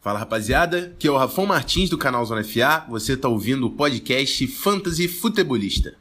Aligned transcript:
Fala 0.00 0.20
rapaziada, 0.20 0.94
que 0.98 1.08
é 1.08 1.10
o 1.10 1.16
Rafão 1.16 1.44
Martins 1.44 1.90
do 1.90 1.98
canal 1.98 2.24
Zona 2.24 2.44
FA, 2.44 2.84
você 2.88 3.16
tá 3.16 3.28
ouvindo 3.28 3.66
o 3.66 3.70
podcast 3.70 4.46
Fantasy 4.46 5.08
Futebolista. 5.08 5.96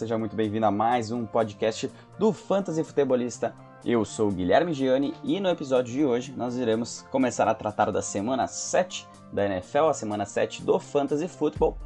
Seja 0.00 0.16
muito 0.16 0.34
bem-vindo 0.34 0.64
a 0.64 0.70
mais 0.70 1.12
um 1.12 1.26
podcast 1.26 1.90
do 2.18 2.32
Fantasy 2.32 2.82
Futebolista. 2.82 3.54
Eu 3.84 4.02
sou 4.02 4.30
o 4.30 4.32
Guilherme 4.32 4.72
Gianni 4.72 5.12
e 5.22 5.38
no 5.38 5.50
episódio 5.50 5.92
de 5.92 6.02
hoje 6.02 6.32
nós 6.34 6.56
iremos 6.56 7.04
começar 7.10 7.46
a 7.46 7.54
tratar 7.54 7.90
da 7.90 8.00
semana 8.00 8.46
7 8.46 9.06
da 9.30 9.44
NFL, 9.44 9.90
a 9.90 9.92
semana 9.92 10.24
7 10.24 10.62
do 10.62 10.80
Fantasy 10.80 11.28
Football. 11.28 11.76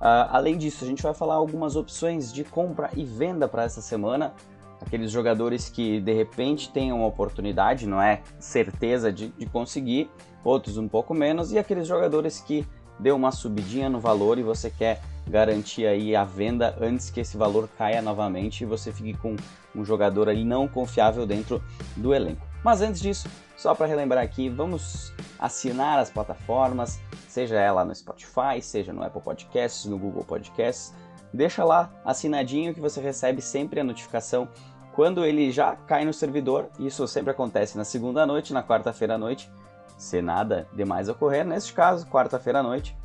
Uh, 0.00 0.30
além 0.30 0.56
disso, 0.56 0.84
a 0.84 0.86
gente 0.86 1.02
vai 1.02 1.12
falar 1.12 1.34
algumas 1.34 1.74
opções 1.74 2.32
de 2.32 2.44
compra 2.44 2.88
e 2.94 3.04
venda 3.04 3.48
para 3.48 3.64
essa 3.64 3.80
semana. 3.80 4.32
Aqueles 4.80 5.10
jogadores 5.10 5.68
que 5.68 6.00
de 6.00 6.12
repente 6.12 6.70
tenham 6.70 6.98
uma 6.98 7.08
oportunidade, 7.08 7.84
não 7.84 8.00
é 8.00 8.22
certeza 8.38 9.12
de, 9.12 9.30
de 9.30 9.46
conseguir, 9.46 10.08
outros 10.44 10.76
um 10.76 10.86
pouco 10.86 11.12
menos, 11.14 11.50
e 11.50 11.58
aqueles 11.58 11.88
jogadores 11.88 12.38
que 12.38 12.64
deu 13.00 13.16
uma 13.16 13.32
subidinha 13.32 13.88
no 13.88 13.98
valor 13.98 14.38
e 14.38 14.42
você 14.44 14.70
quer 14.70 15.02
garantir 15.30 15.86
aí 15.86 16.14
a 16.14 16.24
venda 16.24 16.76
antes 16.80 17.08
que 17.08 17.20
esse 17.20 17.36
valor 17.36 17.68
caia 17.78 18.02
novamente 18.02 18.62
e 18.62 18.66
você 18.66 18.92
fique 18.92 19.16
com 19.16 19.36
um 19.74 19.84
jogador 19.84 20.28
ali 20.28 20.44
não 20.44 20.66
confiável 20.66 21.24
dentro 21.24 21.62
do 21.96 22.12
elenco. 22.12 22.44
Mas 22.62 22.82
antes 22.82 23.00
disso, 23.00 23.28
só 23.56 23.74
para 23.74 23.86
relembrar 23.86 24.22
aqui, 24.22 24.48
vamos 24.48 25.14
assinar 25.38 25.98
as 25.98 26.10
plataformas, 26.10 27.00
seja 27.28 27.58
ela 27.58 27.84
no 27.84 27.94
Spotify, 27.94 28.60
seja 28.60 28.92
no 28.92 29.02
Apple 29.02 29.22
Podcasts, 29.22 29.86
no 29.86 29.98
Google 29.98 30.24
Podcasts. 30.24 30.92
Deixa 31.32 31.64
lá 31.64 31.90
assinadinho 32.04 32.74
que 32.74 32.80
você 32.80 33.00
recebe 33.00 33.40
sempre 33.40 33.80
a 33.80 33.84
notificação 33.84 34.48
quando 34.92 35.24
ele 35.24 35.50
já 35.50 35.76
cai 35.76 36.04
no 36.04 36.12
servidor. 36.12 36.68
Isso 36.78 37.06
sempre 37.06 37.30
acontece 37.30 37.78
na 37.78 37.84
segunda 37.84 38.26
noite, 38.26 38.52
na 38.52 38.62
quarta-feira 38.62 39.14
à 39.14 39.18
noite, 39.18 39.50
se 39.96 40.20
nada 40.20 40.68
demais 40.74 41.08
ocorrer. 41.08 41.46
Neste 41.46 41.72
caso, 41.72 42.06
quarta-feira 42.06 42.58
à 42.58 42.62
noite, 42.62 42.96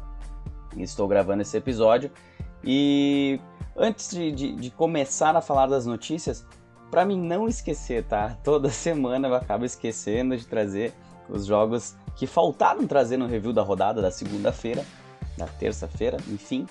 estou 0.83 1.07
gravando 1.07 1.41
esse 1.41 1.55
episódio. 1.57 2.11
E 2.63 3.39
antes 3.75 4.09
de, 4.09 4.31
de, 4.31 4.55
de 4.55 4.71
começar 4.71 5.35
a 5.35 5.41
falar 5.41 5.67
das 5.67 5.85
notícias, 5.85 6.45
para 6.89 7.05
mim 7.05 7.19
não 7.19 7.47
esquecer, 7.47 8.03
tá? 8.03 8.37
Toda 8.43 8.69
semana 8.69 9.27
eu 9.27 9.35
acabo 9.35 9.65
esquecendo 9.65 10.35
de 10.35 10.45
trazer 10.45 10.93
os 11.29 11.45
jogos 11.45 11.95
que 12.15 12.25
faltaram 12.25 12.87
trazer 12.87 13.17
no 13.17 13.27
review 13.27 13.51
da 13.51 13.61
rodada 13.61 14.01
da 14.01 14.09
segunda-feira, 14.09 14.85
da 15.37 15.45
terça-feira, 15.45 16.17
enfim, 16.29 16.65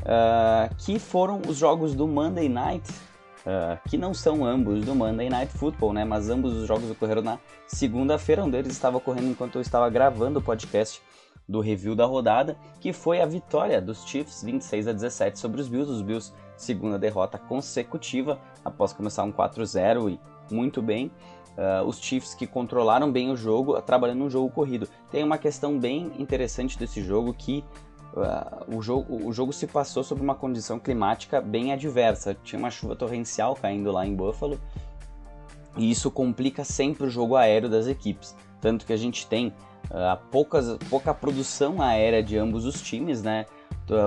uh, 0.00 0.74
que 0.76 0.98
foram 0.98 1.40
os 1.46 1.56
jogos 1.56 1.94
do 1.94 2.06
Monday 2.08 2.48
Night, 2.48 2.90
uh, 2.90 3.78
que 3.88 3.96
não 3.96 4.12
são 4.12 4.44
ambos 4.44 4.84
do 4.84 4.94
Monday 4.94 5.30
Night 5.30 5.52
Football, 5.52 5.92
né? 5.92 6.04
Mas 6.04 6.28
ambos 6.28 6.52
os 6.54 6.66
jogos 6.66 6.90
ocorreram 6.90 7.22
na 7.22 7.38
segunda-feira, 7.66 8.44
um 8.44 8.50
deles 8.50 8.72
estava 8.72 8.96
ocorrendo 8.96 9.28
enquanto 9.28 9.56
eu 9.56 9.62
estava 9.62 9.88
gravando 9.88 10.40
o 10.40 10.42
podcast 10.42 11.00
do 11.48 11.60
review 11.60 11.94
da 11.94 12.04
rodada, 12.04 12.56
que 12.78 12.92
foi 12.92 13.20
a 13.20 13.26
vitória 13.26 13.80
dos 13.80 14.04
Chiefs 14.04 14.42
26 14.42 14.88
a 14.88 14.92
17 14.92 15.38
sobre 15.38 15.60
os 15.60 15.68
Bills. 15.68 15.90
Os 15.90 16.02
Bills, 16.02 16.32
segunda 16.56 16.98
derrota 16.98 17.38
consecutiva 17.38 18.38
após 18.64 18.92
começar 18.92 19.24
um 19.24 19.32
4-0 19.32 20.12
e 20.12 20.54
muito 20.54 20.82
bem. 20.82 21.10
Uh, 21.56 21.84
os 21.86 21.98
Chiefs 21.98 22.34
que 22.34 22.46
controlaram 22.46 23.10
bem 23.10 23.30
o 23.30 23.36
jogo, 23.36 23.80
trabalhando 23.82 24.18
no 24.18 24.30
jogo 24.30 24.50
corrido. 24.50 24.86
Tem 25.10 25.24
uma 25.24 25.38
questão 25.38 25.78
bem 25.78 26.12
interessante 26.18 26.78
desse 26.78 27.02
jogo 27.02 27.34
que 27.34 27.64
uh, 28.12 28.76
o, 28.76 28.80
jogo, 28.80 29.26
o 29.26 29.32
jogo 29.32 29.52
se 29.52 29.66
passou 29.66 30.04
sob 30.04 30.20
uma 30.20 30.34
condição 30.34 30.78
climática 30.78 31.40
bem 31.40 31.72
adversa. 31.72 32.36
Tinha 32.44 32.58
uma 32.58 32.70
chuva 32.70 32.94
torrencial 32.94 33.56
caindo 33.56 33.90
lá 33.90 34.06
em 34.06 34.14
Buffalo 34.14 34.60
e 35.76 35.90
isso 35.90 36.10
complica 36.10 36.62
sempre 36.62 37.06
o 37.06 37.10
jogo 37.10 37.34
aéreo 37.34 37.68
das 37.68 37.86
equipes. 37.86 38.36
Tanto 38.60 38.84
que 38.84 38.92
a 38.92 38.96
gente 38.96 39.26
tem 39.26 39.52
uh, 39.90 40.18
poucas, 40.30 40.76
pouca 40.88 41.12
produção 41.14 41.80
aérea 41.80 42.22
de 42.22 42.36
ambos 42.36 42.64
os 42.64 42.80
times, 42.80 43.22
né? 43.22 43.46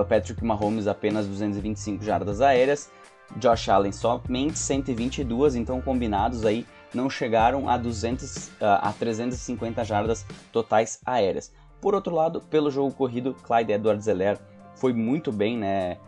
Patrick 0.08 0.44
Mahomes 0.44 0.86
apenas 0.86 1.26
225 1.26 2.04
jardas 2.04 2.40
aéreas, 2.40 2.88
Josh 3.36 3.68
Allen 3.68 3.90
somente 3.90 4.56
122, 4.56 5.56
então 5.56 5.80
combinados 5.80 6.46
aí 6.46 6.64
não 6.94 7.10
chegaram 7.10 7.68
a 7.68 7.76
200 7.76 8.48
uh, 8.48 8.52
a 8.80 8.92
350 8.92 9.84
jardas 9.84 10.24
totais 10.52 11.00
aéreas. 11.04 11.52
Por 11.80 11.94
outro 11.94 12.14
lado, 12.14 12.40
pelo 12.42 12.70
jogo 12.70 12.92
corrido, 12.92 13.34
Clyde 13.42 13.72
Edwards-Helaire 13.72 14.38
foi 14.76 14.92
muito 14.92 15.32
bem, 15.32 15.58
né? 15.58 15.98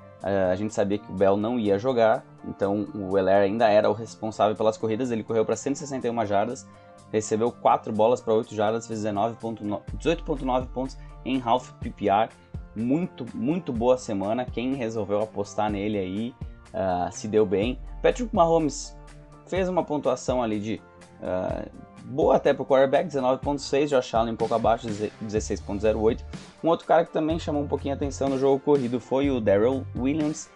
A 0.50 0.54
gente 0.54 0.72
sabia 0.72 0.96
que 0.96 1.12
o 1.12 1.14
Bell 1.14 1.36
não 1.36 1.58
ia 1.58 1.78
jogar, 1.78 2.24
então 2.48 2.88
o 2.94 3.18
Helaire 3.18 3.44
ainda 3.44 3.68
era 3.68 3.90
o 3.90 3.92
responsável 3.92 4.56
pelas 4.56 4.78
corridas, 4.78 5.10
ele 5.10 5.22
correu 5.22 5.44
para 5.44 5.54
161 5.54 6.24
jardas, 6.24 6.66
recebeu 7.14 7.52
4 7.52 7.92
bolas 7.92 8.20
para 8.20 8.34
8 8.34 8.52
jardas, 8.52 8.88
fez 8.88 9.04
18.9 9.04 10.66
pontos 10.66 10.98
em 11.24 11.40
half 11.40 11.70
PPR. 11.74 12.28
Muito, 12.74 13.24
muito 13.32 13.72
boa 13.72 13.96
semana. 13.96 14.44
Quem 14.44 14.74
resolveu 14.74 15.22
apostar 15.22 15.70
nele 15.70 15.96
aí 15.96 16.34
uh, 16.70 17.12
se 17.12 17.28
deu 17.28 17.46
bem. 17.46 17.78
Patrick 18.02 18.34
Mahomes 18.34 18.98
fez 19.46 19.68
uma 19.68 19.84
pontuação 19.84 20.42
ali 20.42 20.58
de 20.58 20.82
uh, 21.20 21.70
boa 22.04 22.34
até 22.34 22.52
para 22.52 22.64
o 22.64 22.66
quarterback, 22.66 23.08
19.6, 23.08 23.90
Josh 23.90 24.12
Allen 24.12 24.34
um 24.34 24.36
pouco 24.36 24.54
abaixo, 24.54 24.88
16.08. 24.88 26.20
Um 26.64 26.68
outro 26.68 26.84
cara 26.84 27.04
que 27.04 27.12
também 27.12 27.38
chamou 27.38 27.62
um 27.62 27.68
pouquinho 27.68 27.94
a 27.94 27.96
atenção 27.96 28.28
no 28.28 28.40
jogo 28.40 28.58
corrido 28.58 28.98
foi 28.98 29.30
o 29.30 29.40
Daryl 29.40 29.86
Williams, 29.96 30.50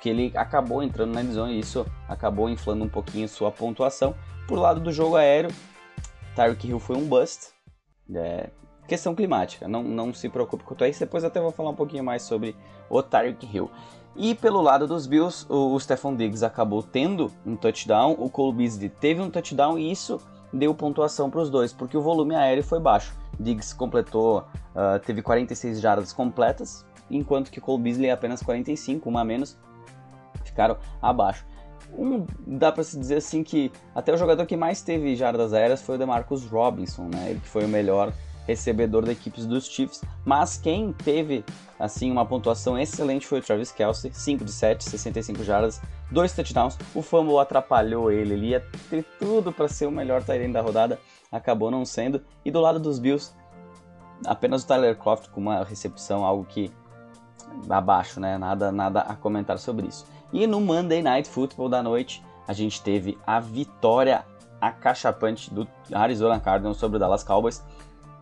que 0.00 0.10
ele 0.10 0.32
acabou 0.36 0.80
entrando 0.80 1.12
na 1.12 1.24
zone 1.24 1.54
e 1.54 1.58
isso 1.58 1.84
acabou 2.08 2.48
inflando 2.48 2.84
um 2.84 2.88
pouquinho 2.88 3.28
sua 3.28 3.50
pontuação. 3.50 4.14
Por 4.46 4.60
lado 4.60 4.78
do 4.78 4.92
jogo 4.92 5.16
aéreo, 5.16 5.50
Tyreek 6.34 6.68
Hill 6.68 6.78
foi 6.78 6.96
um 6.96 7.06
bust. 7.06 7.52
É, 8.14 8.50
questão 8.86 9.14
climática, 9.14 9.66
não, 9.66 9.82
não 9.82 10.12
se 10.12 10.28
preocupe 10.28 10.64
com 10.64 10.84
isso. 10.84 11.00
Depois 11.00 11.24
até 11.24 11.40
vou 11.40 11.50
falar 11.50 11.70
um 11.70 11.74
pouquinho 11.74 12.04
mais 12.04 12.22
sobre 12.22 12.56
o 12.88 13.02
Tyreek 13.02 13.48
Hill. 13.52 13.70
E 14.16 14.34
pelo 14.34 14.60
lado 14.60 14.86
dos 14.86 15.06
Bills, 15.06 15.44
o, 15.48 15.74
o 15.74 15.80
Stephon 15.80 16.14
Diggs 16.14 16.44
acabou 16.44 16.82
tendo 16.82 17.32
um 17.44 17.56
touchdown, 17.56 18.14
o 18.18 18.30
Cole 18.30 18.54
Beasley 18.54 18.88
teve 18.88 19.20
um 19.20 19.28
touchdown 19.28 19.78
e 19.78 19.90
isso 19.90 20.20
deu 20.52 20.72
pontuação 20.72 21.28
para 21.28 21.40
os 21.40 21.50
dois, 21.50 21.72
porque 21.72 21.96
o 21.96 22.02
volume 22.02 22.34
aéreo 22.34 22.62
foi 22.62 22.78
baixo. 22.78 23.16
Diggs 23.38 23.74
completou, 23.74 24.40
uh, 24.40 25.00
teve 25.04 25.20
46 25.20 25.80
jardas 25.80 26.12
completas, 26.12 26.86
enquanto 27.10 27.50
que 27.50 27.60
Cole 27.60 27.82
Beasley 27.82 28.10
apenas 28.10 28.40
45, 28.40 29.08
uma 29.08 29.22
a 29.22 29.24
menos, 29.24 29.58
ficaram 30.44 30.76
abaixo. 31.02 31.44
Um, 31.96 32.26
dá 32.46 32.72
para 32.72 32.82
se 32.82 32.98
dizer 32.98 33.16
assim 33.16 33.42
que 33.42 33.70
até 33.94 34.12
o 34.12 34.16
jogador 34.16 34.44
que 34.46 34.56
mais 34.56 34.82
teve 34.82 35.14
jardas 35.14 35.52
aéreas 35.52 35.80
foi 35.82 35.94
o 35.94 35.98
DeMarcus 35.98 36.44
Robinson, 36.46 37.04
né? 37.04 37.30
Ele 37.30 37.40
que 37.40 37.48
foi 37.48 37.64
o 37.64 37.68
melhor 37.68 38.12
recebedor 38.46 39.04
da 39.04 39.12
equipe 39.12 39.40
dos 39.42 39.66
Chiefs, 39.66 40.02
mas 40.24 40.56
quem 40.56 40.92
teve 40.92 41.44
assim 41.78 42.10
uma 42.10 42.26
pontuação 42.26 42.78
excelente 42.78 43.26
foi 43.26 43.38
o 43.38 43.42
Travis 43.42 43.72
Kelsey, 43.72 44.12
5 44.12 44.44
de 44.44 44.52
7, 44.52 44.84
65 44.84 45.42
jardas, 45.42 45.80
dois 46.10 46.32
touchdowns. 46.32 46.76
O 46.94 47.02
fumble 47.02 47.38
atrapalhou 47.38 48.10
ele, 48.10 48.34
ele 48.34 48.46
ia 48.48 48.60
ter 48.90 49.04
tudo 49.18 49.52
para 49.52 49.68
ser 49.68 49.86
o 49.86 49.90
melhor 49.90 50.22
tight 50.22 50.52
da 50.52 50.60
rodada, 50.60 50.98
acabou 51.32 51.70
não 51.70 51.84
sendo. 51.84 52.22
E 52.44 52.50
do 52.50 52.60
lado 52.60 52.78
dos 52.78 52.98
Bills, 52.98 53.32
apenas 54.26 54.62
o 54.62 54.66
Tyler 54.66 54.96
Croft 54.96 55.30
com 55.30 55.40
uma 55.40 55.64
recepção 55.64 56.24
algo 56.24 56.44
que 56.44 56.70
abaixo, 57.68 58.20
né? 58.20 58.36
Nada 58.36 58.70
nada 58.70 59.00
a 59.00 59.14
comentar 59.14 59.58
sobre 59.58 59.86
isso. 59.86 60.06
E 60.34 60.48
no 60.48 60.60
Monday 60.60 61.00
Night 61.00 61.28
Football 61.28 61.68
da 61.68 61.80
noite, 61.80 62.20
a 62.48 62.52
gente 62.52 62.82
teve 62.82 63.16
a 63.24 63.38
vitória 63.38 64.24
acachapante 64.60 65.48
do 65.54 65.64
Arizona 65.92 66.40
Cardinals 66.40 66.76
sobre 66.76 66.96
o 66.96 66.98
Dallas 66.98 67.22
Cowboys, 67.22 67.62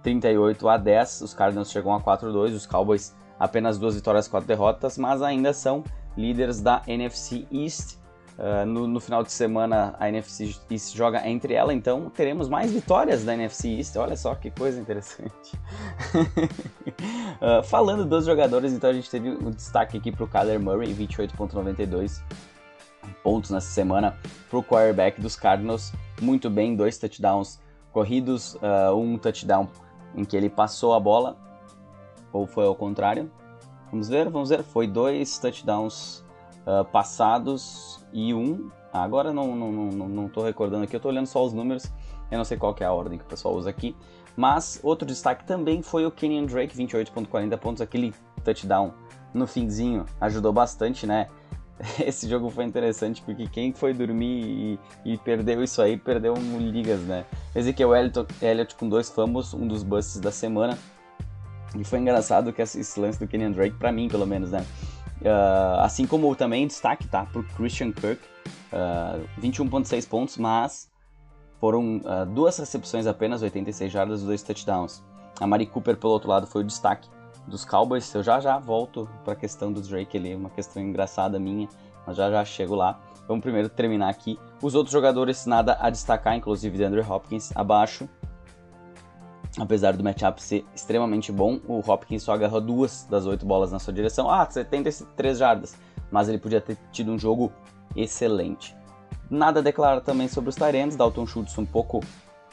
38 0.03 0.69
a 0.69 0.77
10. 0.77 1.23
Os 1.23 1.33
Cardinals 1.33 1.71
chegam 1.71 1.95
a 1.95 2.01
4-2, 2.03 2.55
os 2.55 2.67
Cowboys 2.67 3.17
apenas 3.41 3.79
duas 3.79 3.95
vitórias, 3.95 4.29
quatro 4.29 4.47
derrotas, 4.47 4.99
mas 4.99 5.23
ainda 5.23 5.55
são 5.55 5.83
líderes 6.15 6.61
da 6.61 6.83
NFC 6.87 7.47
East. 7.51 7.97
Uh, 8.39 8.67
no, 8.67 8.87
no, 8.87 9.01
final 9.01 9.23
de 9.23 9.33
semana 9.33 9.95
a 9.99 10.09
NFC 10.09 10.55
East 10.71 10.95
joga 10.95 11.27
entre 11.27 11.55
ela, 11.55 11.73
então 11.73 12.11
teremos 12.11 12.47
mais 12.47 12.73
vitórias 12.73 13.25
da 13.25 13.33
NFC 13.33 13.69
East. 13.69 13.97
Olha 13.97 14.19
só 14.19 14.35
que 14.35 14.51
coisa 14.51 14.79
interessante. 14.79 15.33
uh, 17.41 17.63
falando 17.65 18.05
dos 18.05 18.27
jogadores, 18.27 18.73
então 18.73 18.91
a 18.91 18.93
gente 18.93 19.11
teve 19.11 19.31
um 19.31 19.51
destaque 19.51 19.97
aqui 19.97 20.13
para 20.13 20.25
o 20.25 20.29
Kyler 20.29 20.61
Murray, 20.61 20.95
28,92 20.95 22.23
pontos 23.23 23.51
nessa 23.51 23.69
semana 23.69 24.17
para 24.49 24.59
o 24.59 24.63
quarterback 24.63 25.21
dos 25.21 25.37
Cardinals. 25.37 25.93
Muito 26.21 26.49
bem, 26.49 26.77
dois 26.77 26.99
touchdowns 26.99 27.61
corridos, 27.93 28.55
uh, 28.55 28.95
um 28.97 29.19
touchdown 29.19 29.69
em 30.15 30.25
que 30.25 30.37
ele 30.37 30.49
passou 30.49 30.95
a 30.95 31.01
bola, 31.01 31.37
ou 32.33 32.47
foi 32.47 32.67
ao 32.67 32.75
contrário. 32.75 33.31
Vamos 33.91 34.09
ver, 34.09 34.29
vamos 34.31 34.49
ver. 34.49 34.63
Foi 34.63 34.87
dois 34.87 35.39
touchdowns 35.39 36.25
passados 36.93 38.01
e 38.13 38.33
um 38.33 38.71
Agora 38.93 39.33
não, 39.33 39.57
não, 39.57 39.73
não, 39.73 40.09
não 40.09 40.31
recordando 40.45 40.85
aqui, 40.85 40.95
eu 40.95 41.01
tô 41.01 41.09
olhando 41.09 41.27
só 41.27 41.43
os 41.43 41.55
números, 41.55 41.91
eu 42.31 42.37
não 42.37 42.45
sei 42.45 42.59
qual 42.59 42.77
é 42.79 42.85
a 42.85 42.93
ordem 42.93 43.19
que 43.19 43.25
o 43.25 43.27
pessoal 43.27 43.55
usa 43.55 43.71
aqui. 43.71 43.97
Mas 44.37 44.81
outro 44.83 45.07
destaque 45.07 45.45
também 45.45 45.83
foi 45.83 46.07
o 46.07 46.11
Kenyon 46.11 46.47
Drake, 46.47 46.77
28.40 46.77 47.59
pontos, 47.59 47.83
aquele 47.83 48.15
touchdown 48.45 48.93
no 49.35 49.47
finzinho 49.47 50.05
ajudou 50.21 50.53
bastante, 50.53 51.07
né? 51.07 51.29
Esse 52.05 52.29
jogo 52.29 52.51
foi 52.51 52.65
interessante 52.65 53.23
porque 53.23 53.47
quem 53.49 53.73
foi 53.73 53.93
dormir 53.93 54.79
e, 55.05 55.13
e 55.13 55.19
perdeu 55.19 55.63
isso 55.63 55.81
aí, 55.81 55.97
perdeu 55.97 56.35
ligas, 56.35 57.01
né? 57.01 57.25
Ezequiel 57.55 57.95
Elliott, 57.95 58.27
Elliott 58.41 58.75
com 58.77 58.89
dois 58.89 59.11
fumbles, 59.11 59.55
um 59.55 59.67
dos 59.67 59.83
busts 59.83 60.21
da 60.21 60.31
semana. 60.31 60.79
E 61.79 61.85
foi 61.85 61.99
engraçado 61.99 62.53
que 62.53 62.61
esse 62.61 63.01
lance 63.01 63.19
do 63.19 63.27
Kenyon 63.27 63.53
Drake, 63.53 63.77
para 63.77 63.91
mim 63.91 64.09
pelo 64.09 64.27
menos, 64.27 64.51
né? 64.51 64.65
Uh, 65.23 65.81
assim 65.81 66.07
como 66.07 66.35
também 66.35 66.67
destaque, 66.67 67.09
tá? 67.09 67.25
Pro 67.25 67.43
Christian 67.57 67.93
Kirk, 67.93 68.21
uh, 68.73 68.75
ah, 68.75 69.21
21.6 69.41 70.09
pontos, 70.09 70.37
mas 70.37 70.92
foram 71.63 71.99
uh, 71.99 72.27
duas 72.27 72.59
recepções 72.59 73.07
apenas, 73.07 73.41
86 73.41 73.93
jardas 73.93 74.23
e 74.23 74.27
dois 74.27 74.43
touchdowns. 74.43 75.01
A 75.39 75.47
Mari 75.47 75.65
Cooper, 75.65 75.97
pelo 75.97 76.13
outro 76.13 76.29
lado, 76.29 76.45
foi 76.45 76.63
o 76.63 76.65
destaque 76.65 77.09
dos 77.47 77.65
Cowboys. 77.65 78.13
Eu 78.13 78.21
já 78.21 78.41
já 78.41 78.59
volto 78.59 79.09
para 79.23 79.35
a 79.35 79.37
questão 79.37 79.73
do 79.73 79.81
Drake 79.81 80.19
ali, 80.19 80.35
uma 80.35 80.51
questão 80.51 80.83
engraçada 80.83 81.39
minha, 81.39 81.69
mas 82.05 82.17
já 82.17 82.29
já 82.33 82.45
chego 82.45 82.75
lá. 82.75 82.99
Vamos 83.29 83.45
primeiro 83.45 83.69
terminar 83.69 84.09
aqui. 84.09 84.41
Os 84.61 84.75
outros 84.75 84.93
jogadores, 84.93 85.47
nada 85.47 85.79
a 85.81 85.89
destacar, 85.89 86.35
inclusive 86.35 86.77
de 86.77 86.83
Andrew 86.83 87.09
Hopkins 87.09 87.53
abaixo. 87.55 88.09
Apesar 89.57 89.97
do 89.97 90.03
matchup 90.03 90.43
ser 90.43 90.67
extremamente 90.75 91.31
bom, 91.31 91.61
o 91.69 91.79
Hopkins 91.79 92.25
só 92.25 92.33
agarrou 92.33 92.61
duas 92.61 93.07
das 93.09 93.25
oito 93.25 93.47
bolas 93.47 93.71
na 93.71 93.79
sua 93.79 93.93
direção. 93.93 94.29
Ah, 94.29 94.45
73 94.51 95.39
jardas. 95.39 95.77
Mas 96.11 96.29
ele 96.29 96.39
podia 96.39 96.61
ter 96.61 96.77
tido 96.91 97.13
um 97.13 97.19
jogo 97.19 97.53
excelente. 97.95 98.75
Nada 99.33 99.61
a 99.61 99.63
declarar 99.63 100.03
também 100.03 100.29
sobre 100.29 100.51
os 100.51 100.57
Tyrants. 100.57 100.95
Dalton 100.95 101.27
Schultz 101.27 101.57
um 101.57 101.65
pouco 101.65 102.01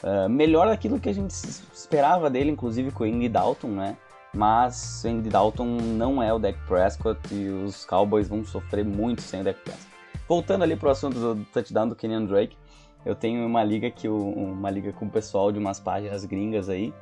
uh, 0.02 0.30
melhor 0.30 0.66
daquilo 0.66 0.98
que 0.98 1.10
a 1.10 1.12
gente 1.12 1.30
esperava 1.30 2.30
dele, 2.30 2.50
inclusive 2.50 2.90
com 2.90 3.04
o 3.04 3.06
Indy 3.06 3.28
Dalton, 3.28 3.68
né? 3.68 3.98
Mas 4.32 5.04
Andy 5.04 5.28
Dalton 5.28 5.66
não 5.66 6.22
é 6.22 6.32
o 6.32 6.38
Dak 6.38 6.58
Prescott 6.66 7.20
e 7.34 7.50
os 7.50 7.84
Cowboys 7.84 8.28
vão 8.28 8.42
sofrer 8.46 8.82
muito 8.82 9.20
sem 9.20 9.42
o 9.42 9.44
Dak 9.44 9.60
Prescott. 9.60 9.86
Voltando 10.26 10.62
ali 10.62 10.74
pro 10.74 10.88
assunto 10.88 11.18
do 11.18 11.44
touchdown 11.52 11.86
do 11.86 11.94
Kenyon 11.94 12.24
Drake, 12.24 12.56
eu 13.04 13.14
tenho 13.14 13.46
uma 13.46 13.62
liga 13.62 13.90
que 13.90 14.08
uma 14.08 14.70
liga 14.70 14.90
com 14.90 15.04
o 15.04 15.10
pessoal 15.10 15.52
de 15.52 15.58
umas 15.58 15.78
páginas 15.78 16.24
gringas 16.24 16.70
aí, 16.70 16.94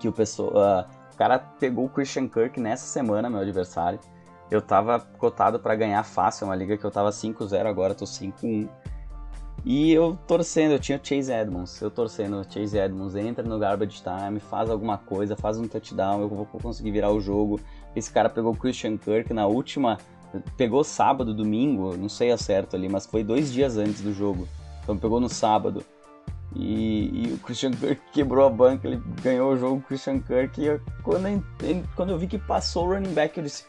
que 0.00 0.08
o 0.08 0.12
pessoal, 0.12 0.48
uh, 0.48 0.86
o 1.12 1.16
cara 1.18 1.38
pegou 1.38 1.84
o 1.84 1.88
Christian 1.90 2.26
Kirk 2.26 2.58
nessa 2.58 2.86
semana, 2.86 3.28
meu 3.28 3.40
adversário. 3.40 4.00
Eu 4.50 4.62
tava 4.62 5.00
cotado 5.00 5.58
para 5.58 5.74
ganhar 5.74 6.02
fácil, 6.02 6.46
uma 6.46 6.56
liga 6.56 6.76
que 6.76 6.84
eu 6.84 6.90
tava 6.90 7.10
5-0, 7.10 7.66
agora 7.66 7.94
tô 7.94 8.04
5-1. 8.04 8.68
E 9.64 9.92
eu 9.92 10.16
torcendo, 10.26 10.72
eu 10.72 10.78
tinha 10.78 10.98
o 10.98 11.06
Chase 11.06 11.32
Edmonds, 11.32 11.80
eu 11.80 11.90
torcendo, 11.90 12.46
Chase 12.48 12.78
Edmonds 12.78 13.14
entra 13.16 13.44
no 13.44 13.58
garbage 13.58 14.02
time, 14.02 14.40
faz 14.40 14.70
alguma 14.70 14.96
coisa, 14.96 15.36
faz 15.36 15.58
um 15.58 15.66
touchdown, 15.66 16.22
eu 16.22 16.28
vou 16.28 16.46
conseguir 16.46 16.92
virar 16.92 17.10
o 17.10 17.20
jogo. 17.20 17.60
Esse 17.94 18.10
cara 18.10 18.28
pegou 18.28 18.52
o 18.52 18.56
Christian 18.56 18.96
Kirk 18.96 19.34
na 19.34 19.46
última, 19.46 19.98
pegou 20.56 20.84
sábado, 20.84 21.34
domingo, 21.34 21.96
não 21.96 22.08
sei 22.08 22.30
a 22.30 22.38
certo 22.38 22.76
ali, 22.76 22.88
mas 22.88 23.04
foi 23.04 23.24
dois 23.24 23.52
dias 23.52 23.76
antes 23.76 24.00
do 24.00 24.12
jogo. 24.12 24.48
Então 24.82 24.96
pegou 24.96 25.20
no 25.20 25.28
sábado. 25.28 25.84
E, 26.56 27.26
e 27.26 27.32
o 27.34 27.38
Christian 27.38 27.72
Kirk 27.72 28.00
quebrou 28.12 28.46
a 28.46 28.50
banca, 28.50 28.88
ele 28.88 29.02
ganhou 29.22 29.52
o 29.52 29.56
jogo, 29.56 29.76
o 29.76 29.82
Christian 29.82 30.20
Kirk. 30.20 30.60
E 30.60 30.66
eu, 30.66 30.80
quando, 31.02 31.26
eu, 31.26 31.42
quando 31.94 32.10
eu 32.10 32.18
vi 32.18 32.26
que 32.26 32.38
passou 32.38 32.86
o 32.86 32.94
running 32.94 33.12
back, 33.12 33.36
eu 33.36 33.44
disse: 33.44 33.64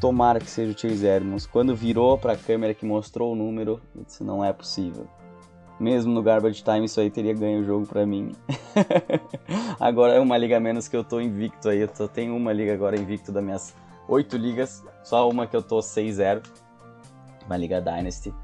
Tomara 0.00 0.40
que 0.40 0.50
seja 0.50 0.72
o 0.72 0.78
Chase 0.78 1.06
Edmonds. 1.06 1.46
Quando 1.46 1.76
virou 1.76 2.16
para 2.16 2.32
a 2.32 2.36
câmera 2.36 2.72
que 2.72 2.86
mostrou 2.86 3.32
o 3.32 3.36
número, 3.36 3.80
eu 3.94 4.02
disse, 4.02 4.24
não 4.24 4.42
é 4.42 4.52
possível. 4.52 5.06
Mesmo 5.78 6.12
no 6.12 6.22
garbage 6.22 6.62
time, 6.62 6.86
isso 6.86 7.00
aí 7.00 7.10
teria 7.10 7.34
ganho 7.34 7.60
o 7.60 7.64
jogo 7.64 7.86
para 7.86 8.06
mim. 8.06 8.32
agora 9.78 10.14
é 10.14 10.20
uma 10.20 10.36
liga 10.38 10.58
menos 10.58 10.88
que 10.88 10.96
eu 10.96 11.04
tô 11.04 11.20
invicto 11.20 11.68
aí. 11.68 11.80
Eu 11.80 11.90
só 11.92 12.08
tenho 12.08 12.34
uma 12.34 12.52
liga 12.52 12.72
agora 12.72 12.98
invicto 12.98 13.30
das 13.30 13.44
minhas 13.44 13.74
oito 14.08 14.36
ligas. 14.36 14.82
Só 15.02 15.28
uma 15.28 15.46
que 15.46 15.54
eu 15.54 15.62
tô 15.62 15.78
6-0. 15.78 16.42
Uma 17.46 17.56
liga 17.56 17.80
Dynasty. 17.80 18.34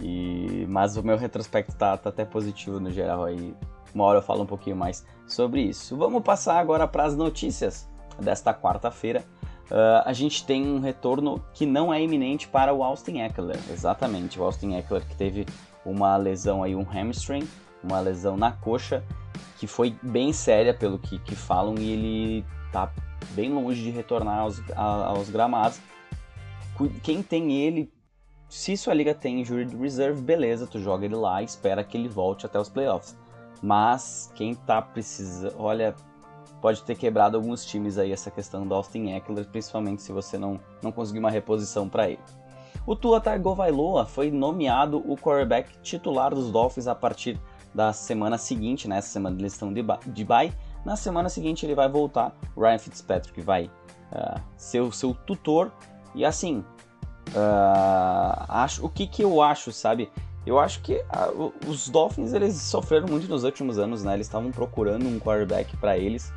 E... 0.00 0.66
Mas 0.68 0.96
o 0.96 1.02
meu 1.02 1.16
retrospecto 1.16 1.74
tá, 1.76 1.96
tá 1.96 2.10
até 2.10 2.24
positivo 2.24 2.78
no 2.78 2.90
geral 2.90 3.24
aí. 3.24 3.54
Uma 3.94 4.04
hora 4.04 4.18
eu 4.18 4.22
falo 4.22 4.42
um 4.42 4.46
pouquinho 4.46 4.76
mais 4.76 5.04
sobre 5.26 5.62
isso. 5.62 5.96
Vamos 5.96 6.22
passar 6.22 6.58
agora 6.58 6.86
para 6.86 7.04
as 7.04 7.16
notícias 7.16 7.88
desta 8.18 8.54
quarta-feira. 8.54 9.24
Uh, 9.72 10.04
a 10.04 10.12
gente 10.12 10.44
tem 10.44 10.66
um 10.66 10.80
retorno 10.80 11.42
que 11.54 11.64
não 11.64 11.94
é 11.94 12.02
iminente 12.02 12.46
para 12.46 12.74
o 12.74 12.84
Austin 12.84 13.20
Eckler, 13.20 13.58
exatamente. 13.70 14.38
O 14.38 14.44
Austin 14.44 14.74
Eckler 14.74 15.02
que 15.08 15.16
teve 15.16 15.46
uma 15.82 16.14
lesão 16.18 16.62
aí, 16.62 16.76
um 16.76 16.82
hamstring, 16.82 17.48
uma 17.82 17.98
lesão 17.98 18.36
na 18.36 18.52
coxa, 18.52 19.02
que 19.56 19.66
foi 19.66 19.96
bem 20.02 20.30
séria 20.30 20.74
pelo 20.74 20.98
que, 20.98 21.18
que 21.18 21.34
falam 21.34 21.76
e 21.78 21.90
ele 21.90 22.44
tá 22.70 22.92
bem 23.30 23.50
longe 23.50 23.82
de 23.82 23.88
retornar 23.88 24.40
aos, 24.40 24.60
a, 24.76 25.06
aos 25.06 25.30
gramados. 25.30 25.80
Quem 27.02 27.22
tem 27.22 27.52
ele, 27.52 27.90
se 28.50 28.76
sua 28.76 28.92
liga 28.92 29.14
tem 29.14 29.40
injured 29.40 29.74
reserve, 29.74 30.20
beleza, 30.20 30.66
tu 30.66 30.80
joga 30.80 31.06
ele 31.06 31.16
lá 31.16 31.40
e 31.40 31.46
espera 31.46 31.82
que 31.82 31.96
ele 31.96 32.10
volte 32.10 32.44
até 32.44 32.60
os 32.60 32.68
playoffs. 32.68 33.16
Mas 33.62 34.30
quem 34.34 34.54
tá 34.54 34.82
precisando, 34.82 35.54
olha, 35.58 35.94
pode 36.62 36.82
ter 36.84 36.94
quebrado 36.94 37.36
alguns 37.36 37.66
times 37.66 37.98
aí 37.98 38.12
essa 38.12 38.30
questão 38.30 38.66
do 38.66 38.72
Austin 38.72 39.10
Eckler, 39.10 39.44
principalmente 39.48 40.00
se 40.00 40.12
você 40.12 40.38
não, 40.38 40.60
não 40.80 40.92
conseguir 40.92 41.18
uma 41.18 41.30
reposição 41.30 41.88
para 41.88 42.08
ele. 42.08 42.20
O 42.86 42.94
Tua 42.94 43.20
Tagovailoa 43.20 44.06
foi 44.06 44.30
nomeado 44.30 44.98
o 44.98 45.16
quarterback 45.16 45.76
titular 45.82 46.32
dos 46.32 46.50
Dolphins 46.50 46.86
a 46.86 46.94
partir 46.94 47.38
da 47.74 47.92
semana 47.92 48.38
seguinte, 48.38 48.86
nessa 48.86 49.08
né? 49.08 49.12
semana 49.12 49.40
eles 49.40 49.52
estão 49.52 49.72
de 49.72 50.24
bye. 50.24 50.52
Na 50.84 50.96
semana 50.96 51.28
seguinte 51.28 51.66
ele 51.66 51.74
vai 51.74 51.88
voltar, 51.88 52.32
Ryan 52.56 52.78
Fitzpatrick 52.78 53.40
vai 53.40 53.66
uh, 54.12 54.40
ser 54.56 54.80
o 54.80 54.92
seu 54.92 55.14
tutor. 55.14 55.72
E 56.14 56.24
assim, 56.24 56.64
uh, 57.30 58.44
acho, 58.48 58.84
o 58.84 58.88
que, 58.88 59.06
que 59.06 59.22
eu 59.22 59.42
acho, 59.42 59.72
sabe? 59.72 60.10
Eu 60.44 60.58
acho 60.58 60.80
que 60.82 60.94
uh, 60.94 61.52
os 61.68 61.88
Dolphins 61.88 62.32
eles 62.32 62.54
sofreram 62.56 63.06
muito 63.08 63.28
nos 63.28 63.44
últimos 63.44 63.78
anos, 63.78 64.02
né? 64.02 64.14
Eles 64.14 64.26
estavam 64.26 64.50
procurando 64.50 65.06
um 65.06 65.18
quarterback 65.18 65.76
para 65.76 65.96
eles. 65.96 66.32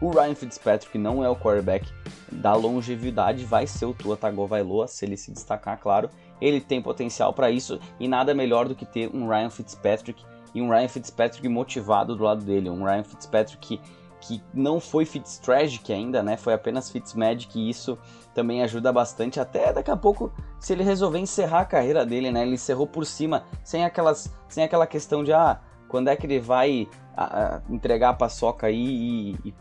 O 0.00 0.10
Ryan 0.10 0.34
Fitzpatrick 0.34 0.96
não 0.96 1.22
é 1.22 1.28
o 1.28 1.36
quarterback 1.36 1.86
da 2.32 2.54
longevidade, 2.54 3.44
vai 3.44 3.66
ser 3.66 3.84
o 3.84 3.92
Tua 3.92 4.16
Tagovailoa 4.16 4.88
se 4.88 5.04
ele 5.04 5.16
se 5.16 5.30
destacar, 5.30 5.78
claro. 5.78 6.08
Ele 6.40 6.58
tem 6.58 6.80
potencial 6.80 7.34
para 7.34 7.50
isso 7.50 7.78
e 7.98 8.08
nada 8.08 8.34
melhor 8.34 8.66
do 8.66 8.74
que 8.74 8.86
ter 8.86 9.14
um 9.14 9.28
Ryan 9.28 9.50
Fitzpatrick 9.50 10.24
e 10.54 10.62
um 10.62 10.70
Ryan 10.70 10.88
Fitzpatrick 10.88 11.46
motivado 11.48 12.16
do 12.16 12.24
lado 12.24 12.42
dele, 12.42 12.70
um 12.70 12.82
Ryan 12.82 13.04
Fitzpatrick 13.04 13.58
que, 13.58 13.80
que 14.20 14.42
não 14.54 14.80
foi 14.80 15.04
Fitztragic 15.04 15.92
ainda, 15.92 16.22
né? 16.22 16.38
Foi 16.38 16.54
apenas 16.54 16.88
Fitzmagic 16.88 17.58
e 17.58 17.68
isso 17.68 17.98
também 18.34 18.62
ajuda 18.62 18.90
bastante. 18.90 19.38
Até 19.38 19.70
daqui 19.70 19.90
a 19.90 19.96
pouco, 19.98 20.32
se 20.58 20.72
ele 20.72 20.82
resolver 20.82 21.18
encerrar 21.18 21.60
a 21.60 21.64
carreira 21.66 22.06
dele, 22.06 22.30
né? 22.30 22.40
Ele 22.40 22.54
encerrou 22.54 22.86
por 22.86 23.04
cima, 23.04 23.44
sem 23.62 23.84
aquelas, 23.84 24.32
sem 24.48 24.64
aquela 24.64 24.86
questão 24.86 25.22
de 25.22 25.32
ah, 25.32 25.60
quando 25.88 26.08
é 26.08 26.16
que 26.16 26.24
ele 26.24 26.40
vai 26.40 26.88
a, 27.14 27.56
a, 27.56 27.62
entregar 27.68 28.10
a 28.10 28.14
paçoca 28.14 28.66
aí 28.66 29.36
e, 29.44 29.48
e 29.48 29.54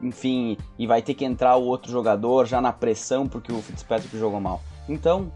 enfim, 0.00 0.56
e 0.78 0.86
vai 0.86 1.00
ter 1.00 1.14
que 1.14 1.24
entrar 1.24 1.56
o 1.56 1.64
outro 1.64 1.90
jogador 1.90 2.46
já 2.46 2.60
na 2.60 2.72
pressão 2.72 3.28
porque 3.28 3.52
o 3.52 3.62
Fitzpatrick 3.62 4.18
jogou 4.18 4.40
mal. 4.40 4.60
Então, 4.88 5.32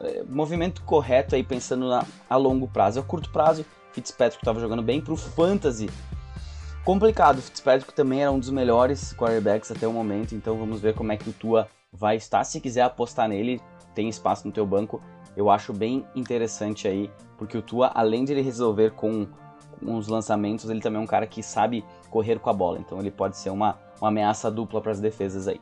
é, 0.00 0.24
movimento 0.28 0.82
correto 0.82 1.34
aí 1.34 1.42
pensando 1.42 1.88
na, 1.88 2.04
a 2.28 2.36
longo 2.36 2.66
prazo. 2.66 2.98
A 2.98 3.02
curto 3.02 3.30
prazo, 3.30 3.64
Fitzpatrick 3.92 4.42
estava 4.42 4.60
jogando 4.60 4.82
bem 4.82 5.00
para 5.00 5.12
o 5.12 5.16
fantasy. 5.16 5.88
Complicado, 6.84 7.42
Fitzpatrick 7.42 7.92
também 7.92 8.22
era 8.22 8.32
um 8.32 8.38
dos 8.38 8.50
melhores 8.50 9.12
quarterbacks 9.12 9.70
até 9.70 9.86
o 9.86 9.92
momento, 9.92 10.34
então 10.34 10.56
vamos 10.56 10.80
ver 10.80 10.94
como 10.94 11.12
é 11.12 11.16
que 11.16 11.28
o 11.28 11.32
Tua 11.32 11.68
vai 11.92 12.16
estar. 12.16 12.42
Se 12.44 12.60
quiser 12.60 12.82
apostar 12.82 13.28
nele, 13.28 13.60
tem 13.94 14.08
espaço 14.08 14.46
no 14.46 14.52
teu 14.52 14.66
banco. 14.66 15.00
Eu 15.36 15.50
acho 15.50 15.72
bem 15.72 16.04
interessante 16.16 16.88
aí, 16.88 17.10
porque 17.36 17.58
o 17.58 17.62
Tua, 17.62 17.88
além 17.94 18.24
de 18.24 18.32
ele 18.32 18.42
resolver 18.42 18.92
com 18.92 19.26
uns 19.82 20.08
lançamentos, 20.08 20.68
ele 20.68 20.80
também 20.80 21.00
é 21.00 21.02
um 21.02 21.06
cara 21.06 21.26
que 21.26 21.42
sabe 21.42 21.84
correr 22.10 22.38
com 22.38 22.50
a 22.50 22.52
bola, 22.52 22.78
então 22.78 22.98
ele 22.98 23.10
pode 23.10 23.36
ser 23.36 23.50
uma, 23.50 23.78
uma 24.00 24.08
ameaça 24.08 24.50
dupla 24.50 24.80
para 24.80 24.92
as 24.92 25.00
defesas 25.00 25.48
aí. 25.48 25.60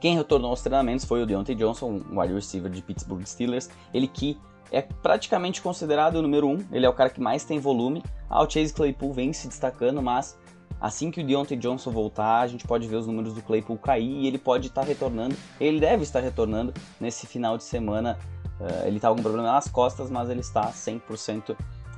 Quem 0.00 0.16
retornou 0.16 0.50
aos 0.50 0.60
treinamentos 0.60 1.04
foi 1.04 1.22
o 1.22 1.26
Deontay 1.26 1.54
Johnson, 1.54 2.00
um 2.10 2.20
wide 2.20 2.34
receiver 2.34 2.70
de 2.70 2.82
Pittsburgh 2.82 3.24
Steelers, 3.24 3.70
ele 3.94 4.08
que 4.08 4.36
é 4.72 4.80
praticamente 4.80 5.60
considerado 5.60 6.16
o 6.16 6.22
número 6.22 6.48
um, 6.48 6.58
ele 6.72 6.86
é 6.86 6.88
o 6.88 6.92
cara 6.94 7.10
que 7.10 7.20
mais 7.20 7.44
tem 7.44 7.60
volume. 7.60 8.02
Ah, 8.28 8.42
o 8.42 8.50
Chase 8.50 8.72
Claypool 8.72 9.12
vem 9.12 9.32
se 9.32 9.46
destacando, 9.46 10.02
mas 10.02 10.36
assim 10.80 11.10
que 11.10 11.20
o 11.20 11.24
Deontay 11.26 11.56
Johnson 11.58 11.90
voltar, 11.90 12.40
a 12.40 12.46
gente 12.46 12.66
pode 12.66 12.88
ver 12.88 12.96
os 12.96 13.06
números 13.06 13.34
do 13.34 13.42
Claypool 13.42 13.76
cair 13.76 14.22
e 14.22 14.26
ele 14.26 14.38
pode 14.38 14.68
estar 14.68 14.82
retornando, 14.82 15.36
ele 15.60 15.78
deve 15.78 16.02
estar 16.02 16.20
retornando 16.20 16.72
nesse 16.98 17.26
final 17.26 17.56
de 17.58 17.64
semana. 17.64 18.18
Uh, 18.58 18.86
ele 18.86 18.96
está 18.96 19.08
com 19.08 19.20
um 19.20 19.22
problema 19.22 19.52
nas 19.52 19.68
costas, 19.68 20.10
mas 20.10 20.30
ele 20.30 20.40
está 20.40 20.70
100% 20.70 21.56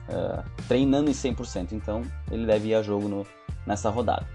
uh, 0.08 0.44
treinando 0.68 1.10
em 1.10 1.14
100%, 1.14 1.72
então 1.72 2.02
ele 2.30 2.46
deve 2.46 2.68
ir 2.68 2.74
a 2.74 2.82
jogo 2.82 3.08
no, 3.08 3.26
nessa 3.66 3.90
rodada. 3.90 4.26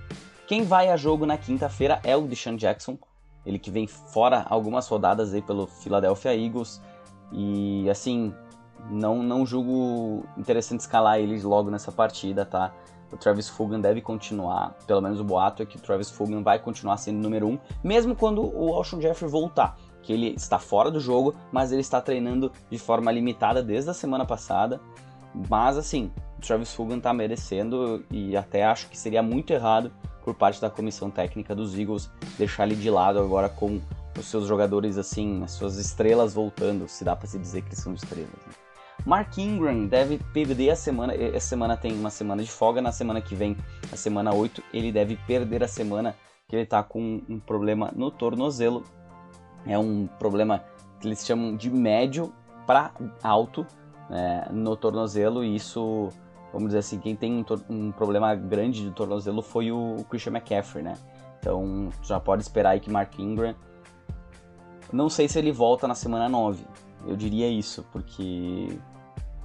Quem 0.48 0.64
vai 0.64 0.90
a 0.90 0.98
jogo 0.98 1.26
na 1.26 1.38
quinta-feira 1.38 2.00
é 2.04 2.16
o 2.16 2.22
Deshaun 2.22 2.56
Jackson, 2.56 2.98
ele 3.46 3.58
que 3.58 3.72
vem 3.72 3.88
fora 3.88 4.46
algumas 4.50 4.88
rodadas 4.88 5.34
aí 5.34 5.42
pelo 5.42 5.68
Philadelphia 5.68 6.36
Eagles. 6.36 6.82
E 7.32 7.90
assim, 7.90 8.34
não, 8.90 9.24
não 9.24 9.46
julgo 9.46 10.26
interessante 10.38 10.82
escalar 10.82 11.20
eles 11.20 11.44
logo 11.44 11.70
nessa 11.70 11.92
partida, 11.92 12.46
tá? 12.46 12.74
O 13.12 13.18
Travis 13.18 13.50
Fulgham 13.50 13.82
deve 13.82 14.02
continuar, 14.02 14.76
pelo 14.86 15.02
menos 15.02 15.20
o 15.20 15.24
boato 15.24 15.64
é 15.64 15.66
que 15.66 15.78
o 15.78 15.80
Travis 15.80 16.12
Fulgham 16.12 16.44
vai 16.44 16.60
continuar 16.60 16.98
sendo 16.98 17.18
número 17.18 17.48
um, 17.48 17.58
mesmo 17.84 18.16
quando 18.16 18.42
o 18.42 18.74
Alshon 18.74 19.02
Jeffrey 19.02 19.30
voltar. 19.30 19.78
Que 20.04 20.14
ele 20.14 20.28
está 20.36 20.60
fora 20.60 20.92
do 20.92 21.00
jogo, 21.00 21.36
mas 21.52 21.72
ele 21.72 21.82
está 21.82 22.00
treinando 22.00 22.52
de 22.70 22.78
forma 22.78 23.12
limitada 23.12 23.62
desde 23.64 23.90
a 23.90 23.94
semana 23.94 24.26
passada. 24.26 24.80
Mas 25.48 25.78
assim, 25.78 26.12
o 26.38 26.42
Travis 26.42 26.74
Fulgham 26.74 26.98
está 26.98 27.14
merecendo 27.14 28.04
e 28.12 28.36
até 28.36 28.64
acho 28.66 28.90
que 28.90 28.98
seria 28.98 29.22
muito 29.22 29.54
errado 29.54 29.92
por 30.24 30.34
parte 30.36 30.60
da 30.60 30.70
comissão 30.70 31.10
técnica 31.10 31.56
dos 31.56 31.78
Eagles 31.78 32.10
deixar 32.38 32.66
ele 32.66 32.76
de 32.76 32.90
lado 32.90 33.20
agora 33.20 33.48
com 33.48 33.80
os 34.18 34.26
seus 34.26 34.48
jogadores 34.48 34.98
assim, 34.98 35.44
as 35.44 35.52
suas 35.52 35.78
estrelas 35.78 36.34
voltando, 36.34 36.88
se 36.88 37.04
dá 37.06 37.16
para 37.16 37.28
se 37.28 37.40
dizer 37.40 37.62
que 37.62 37.76
são 37.76 37.94
estrelas. 37.94 38.30
Né? 38.30 38.54
Mark 39.06 39.38
Ingram 39.38 39.88
deve 39.88 40.20
perder 40.34 40.72
a 40.72 40.76
semana. 40.76 41.16
Essa 41.16 41.48
semana 41.48 41.78
tem 41.78 41.94
uma 41.94 42.10
semana 42.10 42.44
de 42.44 42.52
folga. 42.52 42.82
Na 42.82 42.92
semana 42.92 43.22
que 43.22 43.34
vem, 43.34 43.56
a 43.92 43.96
semana 43.96 44.34
8, 44.34 44.62
ele 44.74 44.92
deve 44.92 45.16
perder 45.16 45.64
a 45.64 45.68
semana 45.68 46.16
que 46.48 46.56
ele 46.56 46.64
está 46.64 46.84
com 46.84 47.22
um 47.30 47.40
problema 47.40 47.92
no 47.96 48.12
tornozelo. 48.12 48.84
É 49.66 49.78
um 49.78 50.08
problema 50.20 50.64
que 51.00 51.08
eles 51.08 51.26
chamam 51.26 51.56
de 51.56 51.70
médio 51.70 52.34
para 52.68 52.92
alto 53.24 53.66
né, 54.10 54.48
no 54.52 54.76
tornozelo. 54.76 55.44
E 55.44 55.56
isso, 55.56 56.10
vamos 56.52 56.70
dizer 56.70 56.80
assim, 56.80 57.00
quem 57.00 57.16
tem 57.16 57.34
um, 57.34 57.46
um 57.70 57.92
problema 57.92 58.34
grande 58.36 58.84
de 58.84 58.92
tornozelo 58.92 59.42
foi 59.42 59.72
o 59.72 59.98
Christian 60.10 60.34
McCaffrey, 60.34 60.84
né? 60.84 60.96
Então 61.40 61.90
já 62.04 62.20
pode 62.20 62.42
esperar 62.42 62.72
aí 62.72 62.80
que 62.80 62.90
Mark 62.90 63.18
Ingram. 63.20 63.56
Não 64.92 65.10
sei 65.10 65.28
se 65.28 65.38
ele 65.38 65.52
volta 65.52 65.88
na 65.88 65.96
semana 65.96 66.28
9. 66.28 66.66
Eu 67.06 67.16
diria 67.16 67.48
isso, 67.48 67.86
porque 67.92 68.78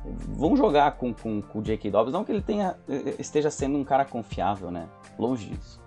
vão 0.04 0.56
jogar 0.56 0.92
com, 0.92 1.14
com, 1.14 1.40
com 1.40 1.58
o 1.58 1.62
J.K. 1.62 1.90
Dobbs, 1.90 2.12
não 2.12 2.24
que 2.24 2.32
ele 2.32 2.42
tenha, 2.42 2.76
esteja 3.18 3.50
sendo 3.50 3.78
um 3.78 3.84
cara 3.84 4.04
confiável, 4.04 4.70
né? 4.70 4.88
Longe 5.18 5.50
disso. 5.50 5.80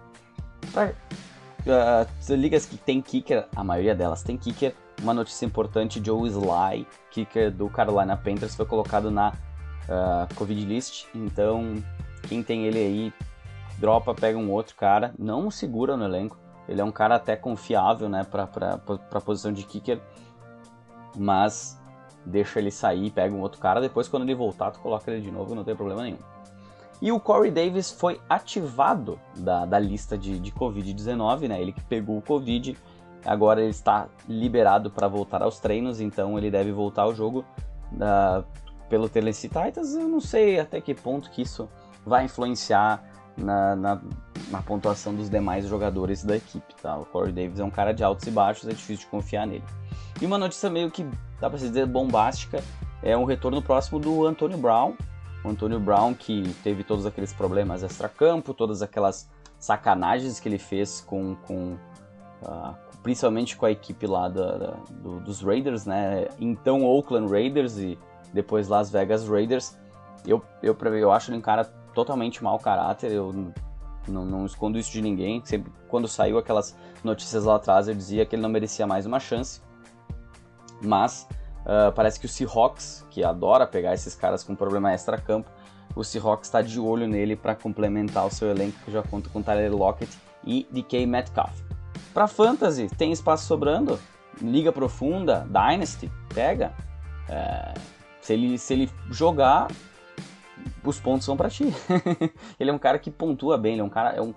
Pra, 0.71 0.91
uh, 0.91 2.33
ligas 2.35 2.65
que 2.65 2.77
tem 2.77 3.01
kicker, 3.01 3.47
a 3.55 3.63
maioria 3.63 3.93
delas 3.93 4.23
tem 4.23 4.37
kicker. 4.37 4.73
Uma 5.01 5.13
notícia 5.13 5.45
importante: 5.45 6.03
Joe 6.03 6.27
Sly, 6.27 6.87
kicker 7.11 7.51
do 7.51 7.69
Carolina 7.69 8.17
Panthers, 8.17 8.55
foi 8.55 8.65
colocado 8.65 9.11
na 9.11 9.29
uh, 9.29 10.35
Covid 10.35 10.65
list. 10.65 11.05
Então, 11.13 11.75
quem 12.27 12.43
tem 12.43 12.65
ele 12.65 12.79
aí, 12.79 13.13
dropa, 13.77 14.13
pega 14.13 14.37
um 14.37 14.51
outro 14.51 14.75
cara, 14.75 15.13
não 15.17 15.49
segura 15.51 15.95
no 15.95 16.05
elenco. 16.05 16.37
Ele 16.67 16.81
é 16.81 16.83
um 16.83 16.91
cara 16.91 17.15
até 17.15 17.35
confiável, 17.35 18.09
né, 18.09 18.25
para 18.25 18.49
a 19.13 19.21
posição 19.21 19.53
de 19.53 19.63
kicker 19.63 20.01
mas 21.17 21.81
deixa 22.25 22.59
ele 22.59 22.71
sair, 22.71 23.09
pega 23.09 23.33
um 23.33 23.41
outro 23.41 23.59
cara, 23.59 23.81
depois 23.81 24.07
quando 24.07 24.23
ele 24.23 24.35
voltar 24.35 24.71
tu 24.71 24.79
coloca 24.79 25.09
ele 25.11 25.21
de 25.21 25.31
novo, 25.31 25.55
não 25.55 25.63
tem 25.63 25.75
problema 25.75 26.03
nenhum. 26.03 26.19
E 27.01 27.11
o 27.11 27.19
Corey 27.19 27.51
Davis 27.51 27.91
foi 27.91 28.19
ativado 28.27 29.19
da, 29.35 29.65
da 29.65 29.77
lista 29.77 30.17
de, 30.17 30.39
de 30.39 30.51
Covid-19, 30.51 31.47
né? 31.47 31.61
Ele 31.61 31.71
que 31.71 31.83
pegou 31.83 32.17
o 32.17 32.21
Covid, 32.23 32.75
agora 33.27 33.61
ele 33.61 33.71
está 33.71 34.07
liberado 34.27 34.89
para 34.89 35.07
voltar 35.07 35.43
aos 35.43 35.59
treinos, 35.59 35.99
então 35.99 36.37
ele 36.37 36.49
deve 36.49 36.71
voltar 36.71 37.03
ao 37.03 37.13
jogo 37.13 37.43
uh, 37.93 38.43
pelo 38.89 39.09
Tennessee 39.09 39.49
Titans. 39.49 39.93
Eu 39.93 40.07
não 40.07 40.21
sei 40.21 40.59
até 40.59 40.79
que 40.79 40.95
ponto 40.95 41.29
que 41.29 41.41
isso 41.41 41.69
vai 42.05 42.23
influenciar 42.23 43.03
na, 43.37 43.75
na, 43.75 44.01
na, 44.49 44.61
pontuação 44.61 45.13
dos 45.13 45.29
demais 45.29 45.67
jogadores 45.67 46.23
da 46.23 46.37
equipe, 46.37 46.73
tá? 46.81 46.97
O 46.97 47.05
Corey 47.05 47.33
Davis 47.33 47.59
é 47.59 47.63
um 47.63 47.69
cara 47.69 47.93
de 47.93 48.03
altos 48.03 48.25
e 48.25 48.31
baixos, 48.31 48.67
é 48.67 48.71
difícil 48.71 49.05
de 49.05 49.07
confiar 49.07 49.45
nele. 49.45 49.63
E 50.21 50.25
uma 50.25 50.37
notícia 50.37 50.69
meio 50.69 50.89
que 50.89 51.05
dá 51.39 51.49
para 51.49 51.59
se 51.59 51.67
dizer 51.67 51.85
bombástica 51.85 52.63
é 53.03 53.15
um 53.15 53.25
retorno 53.25 53.61
próximo 53.61 53.99
do 53.99 54.25
Antonio 54.25 54.57
Brown. 54.57 54.95
O 55.43 55.49
Antonio 55.49 55.79
Brown 55.79 56.13
que 56.13 56.55
teve 56.63 56.83
todos 56.83 57.05
aqueles 57.05 57.31
problemas 57.33 57.83
extra-campo, 57.83 58.53
todas 58.53 58.81
aquelas 58.81 59.29
sacanagens 59.59 60.39
que 60.39 60.49
ele 60.49 60.57
fez 60.57 61.01
com, 61.01 61.35
com 61.45 61.73
uh, 62.41 62.86
principalmente 63.03 63.55
com 63.55 63.65
a 63.65 63.71
equipe 63.71 64.05
lá 64.05 64.27
da, 64.27 64.57
da, 64.57 64.71
do, 64.89 65.19
dos 65.19 65.41
Raiders, 65.41 65.85
né? 65.85 66.27
Então 66.39 66.85
Oakland 66.85 67.31
Raiders 67.31 67.77
e 67.77 67.97
depois 68.33 68.67
Las 68.67 68.89
Vegas 68.89 69.27
Raiders. 69.27 69.77
Eu, 70.25 70.41
eu, 70.61 70.75
eu 70.95 71.11
acho 71.11 71.31
ele 71.31 71.37
um 71.37 71.41
cara 71.41 71.65
totalmente 71.93 72.43
mau 72.43 72.59
caráter, 72.59 73.11
eu 73.11 73.33
não, 74.07 74.25
não, 74.25 74.45
escondo 74.45 74.77
isso 74.77 74.91
de 74.91 75.01
ninguém. 75.01 75.41
Sempre 75.45 75.71
quando 75.87 76.07
saiu 76.07 76.37
aquelas 76.37 76.75
notícias 77.03 77.45
lá 77.45 77.55
atrás, 77.55 77.87
eu 77.87 77.95
dizia 77.95 78.25
que 78.25 78.35
ele 78.35 78.41
não 78.41 78.49
merecia 78.49 78.85
mais 78.85 79.05
uma 79.05 79.19
chance 79.19 79.61
mas 80.81 81.27
uh, 81.61 81.91
parece 81.93 82.19
que 82.19 82.25
o 82.25 82.29
Seahawks, 82.29 83.05
que 83.09 83.23
adora 83.23 83.65
pegar 83.65 83.93
esses 83.93 84.15
caras 84.15 84.43
com 84.43 84.55
problema 84.55 84.91
extra-campo, 84.91 85.49
o 85.95 86.03
Seahawks 86.03 86.47
está 86.47 86.61
de 86.61 86.79
olho 86.79 87.07
nele 87.07 87.35
para 87.35 87.55
complementar 87.55 88.25
o 88.25 88.31
seu 88.31 88.49
elenco, 88.49 88.77
que 88.85 88.91
já 88.91 89.01
conta 89.01 89.29
com 89.29 89.41
Tyler 89.41 89.73
Lockett 89.73 90.15
e 90.45 90.67
DK 90.71 91.05
Metcalf. 91.05 91.66
Para 92.17 92.27
Fantasy, 92.27 92.87
tem 92.97 93.11
espaço 93.11 93.45
sobrando? 93.45 93.99
Liga 94.41 94.71
Profunda, 94.71 95.47
Dynasty, 95.51 96.11
pega. 96.33 96.73
É, 97.29 97.75
se, 98.19 98.33
ele, 98.33 98.57
se 98.57 98.73
ele 98.73 98.89
jogar, 99.11 99.67
os 100.83 100.99
pontos 100.99 101.27
são 101.27 101.37
para 101.37 101.47
ti. 101.47 101.65
ele 102.59 102.71
é 102.71 102.73
um 102.73 102.79
cara 102.79 102.97
que 102.97 103.11
pontua 103.11 103.55
bem, 103.55 103.73
ele 103.73 103.81
é 103.81 103.83
um 103.83 103.89
cara, 103.89 104.15
é 104.15 104.21
um, 104.23 104.33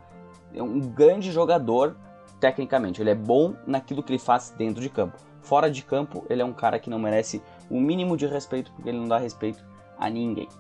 é 0.55 0.63
um 0.63 0.79
grande 0.79 1.33
jogador 1.33 1.97
tecnicamente. 2.39 3.01
Ele 3.01 3.13
é 3.13 3.15
bom 3.15 3.55
naquilo 3.67 4.03
que 4.03 4.13
ele 4.13 4.19
faz 4.19 4.51
dentro 4.51 4.83
de 4.83 4.91
campo. 4.91 5.17
Fora 5.41 5.71
de 5.71 5.81
campo, 5.81 6.27
ele 6.29 6.43
é 6.43 6.45
um 6.45 6.53
cara 6.53 6.79
que 6.79 6.91
não 6.91 6.99
merece 6.99 7.41
o 7.71 7.81
mínimo 7.81 8.15
de 8.15 8.27
respeito, 8.27 8.71
porque 8.73 8.91
ele 8.91 8.99
não 8.99 9.09
dá 9.09 9.17
respeito 9.17 9.65
a 9.99 10.11
ninguém. 10.11 10.51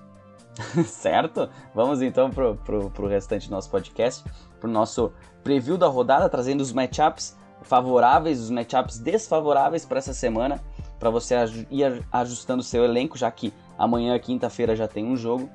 certo? 0.86 1.48
Vamos 1.74 2.02
então 2.02 2.30
pro, 2.30 2.56
pro, 2.56 2.90
pro 2.90 3.08
restante 3.08 3.48
do 3.48 3.52
nosso 3.52 3.70
podcast, 3.70 4.24
pro 4.58 4.70
nosso 4.70 5.12
preview 5.42 5.76
da 5.76 5.86
rodada, 5.86 6.28
trazendo 6.28 6.60
os 6.60 6.72
matchups 6.72 7.36
favoráveis, 7.62 8.40
os 8.40 8.50
matchups 8.50 8.98
desfavoráveis 8.98 9.84
para 9.84 9.98
essa 9.98 10.14
semana, 10.14 10.60
para 10.98 11.10
você 11.10 11.34
ir 11.70 12.04
ajustando 12.12 12.62
seu 12.62 12.84
elenco, 12.84 13.16
já 13.16 13.30
que 13.30 13.52
amanhã, 13.78 14.18
quinta-feira, 14.18 14.76
já 14.76 14.86
tem 14.86 15.04
um 15.04 15.16
jogo. 15.16 15.50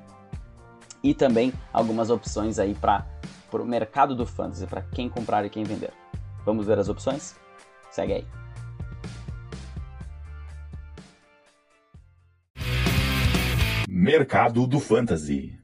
E 1.02 1.14
também 1.14 1.52
algumas 1.72 2.10
opções 2.10 2.58
aí 2.58 2.74
para 2.74 3.06
o 3.52 3.64
mercado 3.64 4.14
do 4.14 4.26
fantasy, 4.26 4.66
para 4.66 4.82
quem 4.82 5.08
comprar 5.08 5.44
e 5.44 5.50
quem 5.50 5.62
vender. 5.62 5.92
Vamos 6.44 6.66
ver 6.66 6.78
as 6.78 6.88
opções? 6.88 7.36
Segue 7.90 8.12
aí. 8.12 8.45
Mercado 13.98 14.66
do 14.66 14.78
Fantasy. 14.78 15.58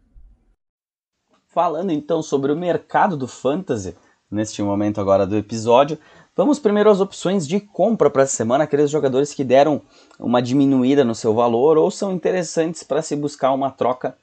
Falando 1.49 1.93
então 1.93 2.23
sobre 2.23 2.51
o 2.51 2.57
mercado 2.57 3.15
do 3.15 3.29
Fantasy, 3.29 3.95
neste 4.31 4.63
momento 4.63 5.03
agora 5.03 5.27
do 5.27 5.37
episódio, 5.37 5.99
vamos 6.35 6.59
primeiro 6.59 6.89
às 6.89 6.99
opções 6.99 7.47
de 7.47 7.61
compra 7.61 8.09
para 8.09 8.23
essa 8.23 8.35
semana, 8.35 8.65
aqueles 8.65 8.91
jogadores 8.91 9.35
que 9.35 9.45
deram 9.45 9.83
uma 10.19 10.41
diminuída 10.41 11.05
no 11.05 11.15
seu 11.15 11.35
valor 11.35 11.77
ou 11.77 11.91
são 11.91 12.11
interessantes 12.11 12.83
para 12.83 13.03
se 13.03 13.15
buscar 13.15 13.53
uma 13.53 13.71
troca 13.71 14.17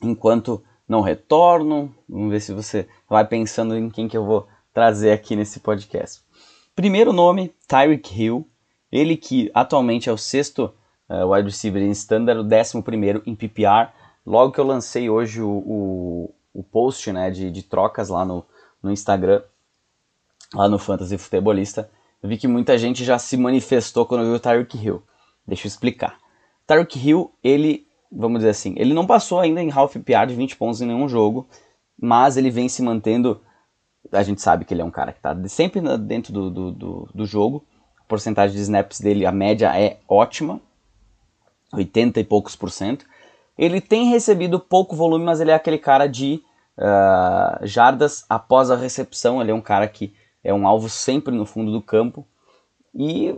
enquanto 0.00 0.62
não 0.88 1.00
retorno. 1.00 1.92
Vamos 2.08 2.30
ver 2.30 2.40
se 2.40 2.54
você 2.54 2.86
vai 3.10 3.26
pensando 3.26 3.76
em 3.76 3.90
quem 3.90 4.06
que 4.06 4.16
eu 4.16 4.24
vou 4.24 4.46
trazer 4.72 5.10
aqui 5.10 5.34
nesse 5.34 5.58
podcast. 5.58 6.22
Primeiro 6.76 7.12
nome, 7.12 7.52
Tyreek 7.66 8.22
Hill, 8.22 8.48
ele 8.92 9.16
que 9.16 9.50
atualmente 9.52 10.08
é 10.08 10.12
o 10.12 10.16
sexto 10.16 10.72
uh, 11.08 11.30
wide 11.30 11.48
receiver 11.48 11.82
em 11.82 11.90
standard, 11.90 12.40
o 12.40 12.44
décimo 12.44 12.82
primeiro 12.82 13.22
em 13.26 13.34
PPR. 13.34 13.90
Logo 14.24 14.52
que 14.52 14.60
eu 14.60 14.66
lancei 14.66 15.08
hoje 15.08 15.40
o, 15.40 15.48
o, 15.48 16.34
o 16.52 16.62
post 16.62 17.12
né, 17.12 17.30
de, 17.30 17.50
de, 17.50 17.62
trocas 17.62 18.08
lá 18.08 18.24
no, 18.24 18.44
no 18.82 18.90
Instagram, 18.90 19.42
lá 20.52 20.68
no 20.68 20.78
Fantasy 20.78 21.16
Futebolista, 21.16 21.90
eu 22.22 22.28
vi 22.28 22.36
que 22.36 22.48
muita 22.48 22.76
gente 22.76 23.04
já 23.04 23.18
se 23.18 23.36
manifestou 23.36 24.06
quando 24.06 24.24
viu 24.24 24.34
o 24.34 24.40
Tyreek 24.40 24.76
Hill. 24.76 25.02
Deixa 25.46 25.66
eu 25.66 25.68
explicar. 25.68 26.18
Tyreek 26.66 26.98
Hill, 26.98 27.32
ele, 27.42 27.86
vamos 28.10 28.40
dizer 28.40 28.50
assim, 28.50 28.74
ele 28.76 28.92
não 28.92 29.06
passou 29.06 29.38
ainda 29.38 29.62
em 29.62 29.70
half 29.70 29.92
PPR 29.92 30.26
de 30.26 30.34
20 30.34 30.56
pontos 30.56 30.80
em 30.80 30.86
nenhum 30.86 31.08
jogo, 31.08 31.46
mas 32.00 32.36
ele 32.36 32.50
vem 32.50 32.68
se 32.68 32.82
mantendo. 32.82 33.40
A 34.10 34.22
gente 34.22 34.40
sabe 34.40 34.64
que 34.64 34.74
ele 34.74 34.82
é 34.82 34.84
um 34.84 34.90
cara 34.90 35.12
que 35.12 35.18
está 35.18 35.36
sempre 35.48 35.80
dentro 35.98 36.32
do, 36.32 36.50
do, 36.50 36.72
do, 36.72 37.08
do 37.14 37.26
jogo. 37.26 37.64
A 38.00 38.04
porcentagem 38.04 38.56
de 38.56 38.62
snaps 38.62 39.00
dele, 39.00 39.24
a 39.24 39.32
média 39.32 39.78
é 39.78 39.98
ótima. 40.08 40.60
80 41.72 42.20
e 42.20 42.24
poucos 42.24 42.56
por 42.56 42.70
cento. 42.70 43.06
Ele 43.56 43.80
tem 43.80 44.10
recebido 44.10 44.60
pouco 44.60 44.94
volume, 44.94 45.24
mas 45.24 45.40
ele 45.40 45.50
é 45.50 45.54
aquele 45.54 45.78
cara 45.78 46.06
de 46.06 46.42
uh, 46.76 47.66
jardas 47.66 48.24
após 48.28 48.70
a 48.70 48.76
recepção. 48.76 49.40
Ele 49.40 49.50
é 49.50 49.54
um 49.54 49.60
cara 49.60 49.88
que 49.88 50.14
é 50.44 50.52
um 50.52 50.66
alvo 50.66 50.88
sempre 50.88 51.34
no 51.34 51.46
fundo 51.46 51.72
do 51.72 51.82
campo. 51.82 52.26
E 52.94 53.34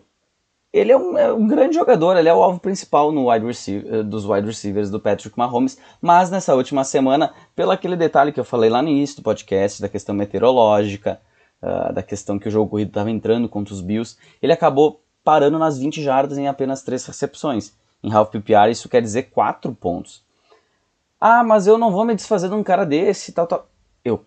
ele 0.72 0.92
é 0.92 0.96
um, 0.96 1.16
é 1.16 1.32
um 1.32 1.46
grande 1.46 1.74
jogador, 1.74 2.16
ele 2.16 2.28
é 2.28 2.34
o 2.34 2.42
alvo 2.42 2.60
principal 2.60 3.10
no 3.10 3.30
wide 3.30 3.46
receiver, 3.46 3.94
eh, 3.94 4.02
dos 4.02 4.24
wide 4.26 4.46
receivers 4.46 4.90
do 4.90 5.00
Patrick 5.00 5.36
Mahomes. 5.36 5.78
Mas 6.00 6.30
nessa 6.30 6.54
última 6.54 6.84
semana, 6.84 7.32
pelo 7.56 7.70
aquele 7.70 7.96
detalhe 7.96 8.32
que 8.32 8.38
eu 8.38 8.44
falei 8.44 8.68
lá 8.68 8.82
no 8.82 8.88
início 8.88 9.16
do 9.16 9.22
podcast, 9.22 9.80
da 9.80 9.88
questão 9.88 10.14
meteorológica, 10.14 11.20
uh, 11.62 11.92
da 11.92 12.02
questão 12.02 12.38
que 12.38 12.48
o 12.48 12.50
jogo 12.50 12.70
corrido 12.70 12.88
estava 12.88 13.10
entrando 13.10 13.48
contra 13.48 13.72
os 13.72 13.80
Bills, 13.80 14.16
ele 14.42 14.52
acabou 14.52 15.02
parando 15.24 15.58
nas 15.58 15.78
20 15.78 16.02
jardas 16.02 16.38
em 16.38 16.48
apenas 16.48 16.82
3 16.82 17.06
recepções. 17.06 17.74
Em 18.02 18.12
half 18.12 18.30
PPR, 18.30 18.70
isso 18.70 18.88
quer 18.88 19.02
dizer 19.02 19.24
4 19.24 19.74
pontos. 19.74 20.24
Ah, 21.20 21.42
mas 21.42 21.66
eu 21.66 21.76
não 21.76 21.90
vou 21.90 22.04
me 22.04 22.14
desfazer 22.14 22.48
de 22.48 22.54
um 22.54 22.62
cara 22.62 22.86
desse, 22.86 23.32
tal, 23.32 23.46
tal. 23.46 23.68
Eu 24.04 24.24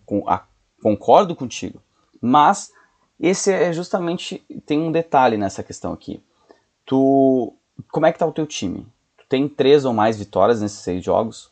concordo 0.82 1.34
contigo, 1.34 1.80
mas 2.20 2.70
esse 3.18 3.50
é 3.50 3.72
justamente 3.72 4.44
tem 4.66 4.78
um 4.78 4.92
detalhe 4.92 5.36
nessa 5.36 5.62
questão 5.62 5.92
aqui. 5.92 6.22
Tu, 6.84 7.54
como 7.90 8.06
é 8.06 8.12
que 8.12 8.18
tá 8.18 8.26
o 8.26 8.32
teu 8.32 8.46
time? 8.46 8.86
Tu 9.16 9.24
tem 9.28 9.48
três 9.48 9.84
ou 9.84 9.92
mais 9.92 10.18
vitórias 10.18 10.60
nesses 10.60 10.80
seis 10.80 11.02
jogos, 11.02 11.50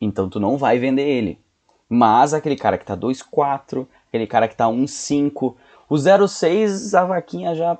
então 0.00 0.28
tu 0.28 0.38
não 0.38 0.58
vai 0.58 0.78
vender 0.78 1.08
ele. 1.08 1.40
Mas 1.88 2.34
aquele 2.34 2.56
cara 2.56 2.76
que 2.76 2.84
tá 2.84 2.96
2-4, 2.96 3.86
aquele 4.08 4.26
cara 4.26 4.46
que 4.46 4.56
tá 4.56 4.66
1-5, 4.66 5.56
o 5.88 5.94
0-6 5.94 6.96
a 6.96 7.04
vaquinha 7.04 7.54
já 7.54 7.78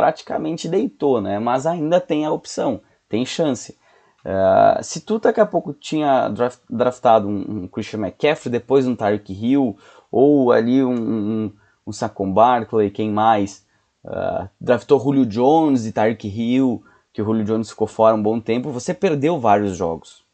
praticamente 0.00 0.66
deitou, 0.66 1.20
né? 1.20 1.38
Mas 1.38 1.66
ainda 1.66 2.00
tem 2.00 2.24
a 2.24 2.32
opção, 2.32 2.80
tem 3.06 3.26
chance. 3.26 3.78
Uh, 4.24 4.82
se 4.82 5.02
tu 5.02 5.18
daqui 5.18 5.40
a 5.40 5.46
pouco 5.46 5.74
tinha 5.74 6.30
draft, 6.30 6.60
draftado 6.70 7.28
um, 7.28 7.64
um, 7.64 7.68
Christian 7.68 8.00
McCaffrey, 8.00 8.50
depois 8.50 8.86
um 8.86 8.96
Tyreek 8.96 9.30
Hill, 9.30 9.76
ou 10.10 10.52
ali 10.52 10.82
um, 10.82 10.94
um, 10.94 11.52
um 11.86 11.92
Saquon 11.92 12.32
Barkley, 12.32 12.90
quem 12.90 13.10
mais? 13.10 13.66
Uh, 14.02 14.48
draftou 14.58 14.98
Julio 14.98 15.26
Jones 15.26 15.84
e 15.84 15.92
Tyreek 15.92 16.26
Hill, 16.26 16.82
que 17.12 17.20
o 17.20 17.24
Julio 17.26 17.44
Jones 17.44 17.68
ficou 17.68 17.86
fora 17.86 18.16
um 18.16 18.22
bom 18.22 18.40
tempo, 18.40 18.70
você 18.70 18.94
perdeu 18.94 19.38
vários 19.38 19.76
jogos. 19.76 20.24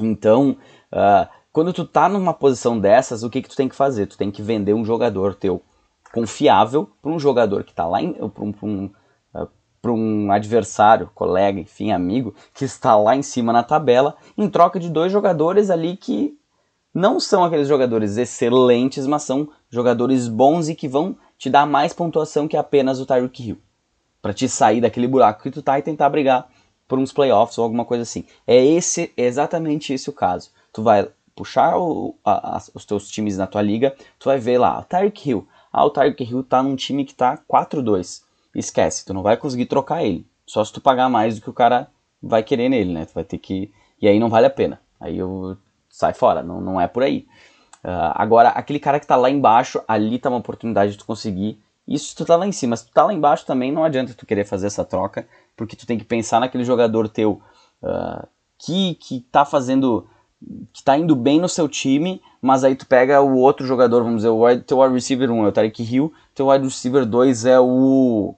Então, 0.00 0.56
uh, 0.92 1.28
quando 1.52 1.72
tu 1.72 1.84
tá 1.84 2.08
numa 2.08 2.34
posição 2.34 2.76
dessas, 2.80 3.22
o 3.22 3.30
que 3.30 3.40
que 3.40 3.48
tu 3.48 3.54
tem 3.54 3.68
que 3.68 3.76
fazer? 3.76 4.06
Tu 4.06 4.18
tem 4.18 4.32
que 4.32 4.42
vender 4.42 4.74
um 4.74 4.84
jogador 4.84 5.36
teu 5.36 5.62
confiável 6.14 6.88
para 7.02 7.10
um 7.10 7.18
jogador 7.18 7.64
que 7.64 7.72
está 7.72 7.84
lá, 7.88 7.98
para 8.32 8.44
um, 8.44 8.54
um, 8.62 8.90
uh, 9.34 9.90
um 9.90 10.30
adversário, 10.30 11.10
colega, 11.12 11.58
enfim, 11.58 11.90
amigo, 11.90 12.32
que 12.54 12.64
está 12.64 12.94
lá 12.96 13.16
em 13.16 13.22
cima 13.22 13.52
na 13.52 13.64
tabela, 13.64 14.16
em 14.38 14.48
troca 14.48 14.78
de 14.78 14.88
dois 14.88 15.10
jogadores 15.10 15.70
ali 15.70 15.96
que 15.96 16.38
não 16.94 17.18
são 17.18 17.42
aqueles 17.42 17.66
jogadores 17.66 18.16
excelentes, 18.16 19.08
mas 19.08 19.24
são 19.24 19.48
jogadores 19.68 20.28
bons 20.28 20.68
e 20.68 20.76
que 20.76 20.86
vão 20.86 21.16
te 21.36 21.50
dar 21.50 21.66
mais 21.66 21.92
pontuação 21.92 22.46
que 22.46 22.56
apenas 22.56 23.00
o 23.00 23.06
Tyreek 23.06 23.48
Hill. 23.48 23.58
Para 24.22 24.32
te 24.32 24.48
sair 24.48 24.80
daquele 24.80 25.08
buraco 25.08 25.42
que 25.42 25.50
tu 25.50 25.62
tá 25.62 25.80
e 25.80 25.82
tentar 25.82 26.08
brigar 26.10 26.48
por 26.86 26.96
uns 26.96 27.12
playoffs 27.12 27.58
ou 27.58 27.64
alguma 27.64 27.84
coisa 27.84 28.04
assim. 28.04 28.24
É 28.46 28.64
esse 28.64 29.12
é 29.16 29.24
exatamente 29.24 29.92
esse 29.92 30.08
o 30.08 30.12
caso. 30.12 30.50
Tu 30.72 30.80
vai 30.80 31.08
puxar 31.34 31.76
o, 31.76 32.14
a, 32.24 32.56
a, 32.56 32.62
os 32.72 32.84
teus 32.84 33.10
times 33.10 33.36
na 33.36 33.48
tua 33.48 33.60
liga, 33.60 33.96
tu 34.16 34.26
vai 34.26 34.38
ver 34.38 34.58
lá, 34.58 34.80
Tyreek 34.84 35.28
Hill, 35.28 35.48
ah, 35.76 35.84
o 35.84 35.90
Tyreek 35.90 36.22
Hill 36.22 36.44
tá 36.44 36.62
num 36.62 36.76
time 36.76 37.04
que 37.04 37.12
tá 37.12 37.36
4-2. 37.50 38.22
Esquece, 38.54 39.04
tu 39.04 39.12
não 39.12 39.24
vai 39.24 39.36
conseguir 39.36 39.66
trocar 39.66 40.04
ele. 40.04 40.24
Só 40.46 40.64
se 40.64 40.72
tu 40.72 40.80
pagar 40.80 41.08
mais 41.08 41.34
do 41.34 41.42
que 41.42 41.50
o 41.50 41.52
cara 41.52 41.88
vai 42.22 42.44
querer 42.44 42.68
nele, 42.68 42.92
né? 42.92 43.04
Tu 43.06 43.12
vai 43.12 43.24
ter 43.24 43.38
que. 43.38 43.72
E 44.00 44.06
aí 44.06 44.20
não 44.20 44.28
vale 44.28 44.46
a 44.46 44.50
pena. 44.50 44.80
Aí 45.00 45.18
eu 45.18 45.56
sai 45.88 46.14
fora, 46.14 46.44
não, 46.44 46.60
não 46.60 46.80
é 46.80 46.86
por 46.86 47.02
aí. 47.02 47.26
Uh, 47.82 48.14
agora, 48.14 48.50
aquele 48.50 48.78
cara 48.78 49.00
que 49.00 49.06
tá 49.06 49.16
lá 49.16 49.28
embaixo, 49.28 49.82
ali 49.88 50.16
tá 50.16 50.28
uma 50.28 50.38
oportunidade 50.38 50.92
de 50.92 50.98
tu 50.98 51.04
conseguir. 51.04 51.60
Isso 51.88 52.10
se 52.10 52.14
tu 52.14 52.24
tá 52.24 52.36
lá 52.36 52.46
em 52.46 52.52
cima. 52.52 52.76
Se 52.76 52.86
tu 52.86 52.92
tá 52.92 53.04
lá 53.04 53.12
embaixo 53.12 53.44
também, 53.44 53.72
não 53.72 53.82
adianta 53.82 54.14
tu 54.14 54.24
querer 54.24 54.44
fazer 54.44 54.68
essa 54.68 54.84
troca, 54.84 55.26
porque 55.56 55.74
tu 55.74 55.88
tem 55.88 55.98
que 55.98 56.04
pensar 56.04 56.38
naquele 56.38 56.62
jogador 56.62 57.08
teu 57.08 57.42
uh, 57.82 58.24
que, 58.58 58.94
que 58.94 59.20
tá 59.32 59.44
fazendo 59.44 60.06
que 60.72 60.82
tá 60.82 60.96
indo 60.98 61.16
bem 61.16 61.40
no 61.40 61.48
seu 61.48 61.68
time, 61.68 62.20
mas 62.40 62.64
aí 62.64 62.74
tu 62.74 62.86
pega 62.86 63.20
o 63.20 63.38
outro 63.38 63.66
jogador, 63.66 64.02
vamos 64.02 64.22
dizer, 64.22 64.28
o 64.28 64.60
teu 64.62 64.80
wide 64.80 64.94
receiver 64.94 65.30
1 65.30 65.44
é 65.44 65.48
o 65.48 65.52
Tarek 65.52 65.82
Hill, 65.82 66.12
teu 66.34 66.48
wide 66.48 66.64
receiver 66.64 67.06
2 67.06 67.46
é 67.46 67.58
o 67.60 68.34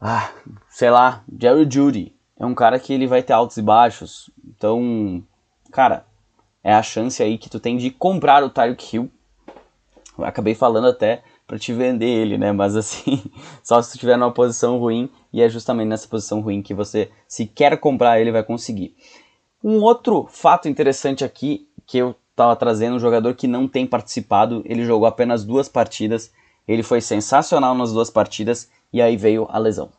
ah, 0.00 0.30
sei 0.68 0.90
lá, 0.90 1.24
Jerry 1.40 1.66
Judy. 1.70 2.14
É 2.38 2.44
um 2.44 2.54
cara 2.54 2.78
que 2.78 2.92
ele 2.92 3.06
vai 3.06 3.22
ter 3.22 3.32
altos 3.32 3.56
e 3.56 3.62
baixos. 3.62 4.30
Então, 4.46 5.24
cara, 5.72 6.04
é 6.62 6.72
a 6.72 6.82
chance 6.82 7.22
aí 7.22 7.38
que 7.38 7.48
tu 7.48 7.58
tem 7.58 7.76
de 7.76 7.90
comprar 7.90 8.44
o 8.44 8.50
Tyreek 8.50 8.96
Hill. 8.96 9.10
Eu 10.18 10.24
acabei 10.24 10.54
falando 10.54 10.86
até 10.88 11.22
para 11.46 11.58
te 11.58 11.72
vender 11.72 12.06
ele, 12.06 12.36
né? 12.36 12.52
Mas 12.52 12.76
assim, 12.76 13.22
só 13.64 13.80
se 13.80 13.90
tu 13.90 13.94
estiver 13.94 14.16
numa 14.16 14.32
posição 14.32 14.78
ruim 14.78 15.08
e 15.32 15.42
é 15.42 15.48
justamente 15.48 15.88
nessa 15.88 16.08
posição 16.08 16.40
ruim 16.40 16.62
que 16.62 16.74
você, 16.74 17.10
se 17.26 17.46
quer 17.46 17.78
comprar 17.78 18.20
ele, 18.20 18.32
vai 18.32 18.42
conseguir. 18.42 18.94
Um 19.66 19.82
outro 19.82 20.28
fato 20.30 20.68
interessante 20.68 21.24
aqui 21.24 21.68
que 21.84 21.98
eu 21.98 22.14
estava 22.30 22.54
trazendo, 22.54 22.94
um 22.94 23.00
jogador 23.00 23.34
que 23.34 23.48
não 23.48 23.66
tem 23.66 23.84
participado, 23.84 24.62
ele 24.64 24.84
jogou 24.84 25.08
apenas 25.08 25.44
duas 25.44 25.68
partidas, 25.68 26.32
ele 26.68 26.84
foi 26.84 27.00
sensacional 27.00 27.74
nas 27.74 27.92
duas 27.92 28.08
partidas 28.08 28.70
e 28.92 29.02
aí 29.02 29.16
veio 29.16 29.48
a 29.50 29.58
lesão. 29.58 29.90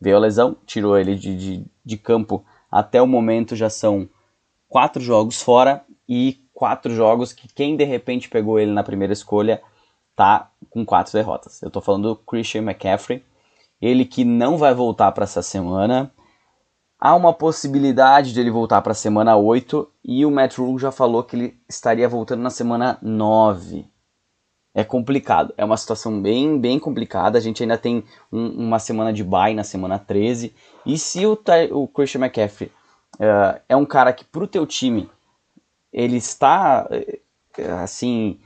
Veio 0.00 0.16
a 0.16 0.18
lesão, 0.18 0.56
tirou 0.66 0.98
ele 0.98 1.14
de, 1.14 1.36
de, 1.36 1.64
de 1.84 1.96
campo 1.96 2.44
até 2.68 3.00
o 3.00 3.06
momento 3.06 3.54
já 3.54 3.70
são 3.70 4.08
quatro 4.68 5.00
jogos 5.00 5.40
fora 5.40 5.84
e 6.08 6.40
quatro 6.52 6.92
jogos 6.92 7.32
que 7.32 7.46
quem 7.46 7.76
de 7.76 7.84
repente 7.84 8.28
pegou 8.28 8.58
ele 8.58 8.72
na 8.72 8.82
primeira 8.82 9.12
escolha 9.12 9.62
tá 10.16 10.50
com 10.70 10.84
quatro 10.84 11.12
derrotas. 11.12 11.62
Eu 11.62 11.68
estou 11.68 11.80
falando 11.80 12.08
do 12.08 12.16
Christian 12.16 12.62
McCaffrey, 12.62 13.24
ele 13.80 14.04
que 14.04 14.24
não 14.24 14.58
vai 14.58 14.74
voltar 14.74 15.12
para 15.12 15.22
essa 15.22 15.40
semana, 15.40 16.12
Há 17.00 17.14
uma 17.14 17.32
possibilidade 17.32 18.32
de 18.32 18.40
ele 18.40 18.50
voltar 18.50 18.82
para 18.82 18.90
a 18.90 18.94
semana 18.94 19.36
8 19.36 19.88
e 20.04 20.26
o 20.26 20.30
Matt 20.30 20.58
Rule 20.58 20.78
já 20.78 20.90
falou 20.90 21.22
que 21.22 21.36
ele 21.36 21.60
estaria 21.68 22.08
voltando 22.08 22.42
na 22.42 22.50
semana 22.50 22.98
9. 23.00 23.86
É 24.74 24.82
complicado, 24.82 25.54
é 25.56 25.64
uma 25.64 25.76
situação 25.76 26.20
bem, 26.20 26.58
bem 26.58 26.78
complicada. 26.78 27.38
A 27.38 27.40
gente 27.40 27.62
ainda 27.62 27.78
tem 27.78 28.04
um, 28.32 28.48
uma 28.66 28.80
semana 28.80 29.12
de 29.12 29.22
bye 29.22 29.54
na 29.54 29.62
semana 29.62 29.98
13. 29.98 30.52
E 30.84 30.98
se 30.98 31.24
o, 31.24 31.38
o 31.70 31.86
Christian 31.86 32.20
McCaffrey 32.20 32.70
uh, 33.14 33.60
é 33.68 33.76
um 33.76 33.86
cara 33.86 34.12
que 34.12 34.24
para 34.24 34.42
o 34.42 34.48
teu 34.48 34.66
time 34.66 35.08
ele 35.92 36.16
está 36.16 36.88
uh, 36.90 37.72
assim, 37.80 38.40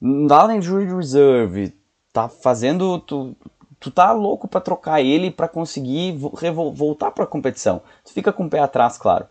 na 0.00 0.54
injury 0.54 0.86
reserve, 0.86 1.74
tá 2.12 2.28
fazendo. 2.28 2.98
Tu, 3.00 3.36
tu 3.80 3.90
tá 3.90 4.12
louco 4.12 4.48
para 4.48 4.60
trocar 4.60 5.00
ele 5.00 5.30
para 5.30 5.48
conseguir 5.48 6.16
voltar 6.16 7.10
para 7.10 7.24
a 7.24 7.26
competição. 7.26 7.82
Tu 8.04 8.12
fica 8.12 8.32
com 8.32 8.46
o 8.46 8.50
pé 8.50 8.60
atrás, 8.60 8.98
claro, 8.98 9.26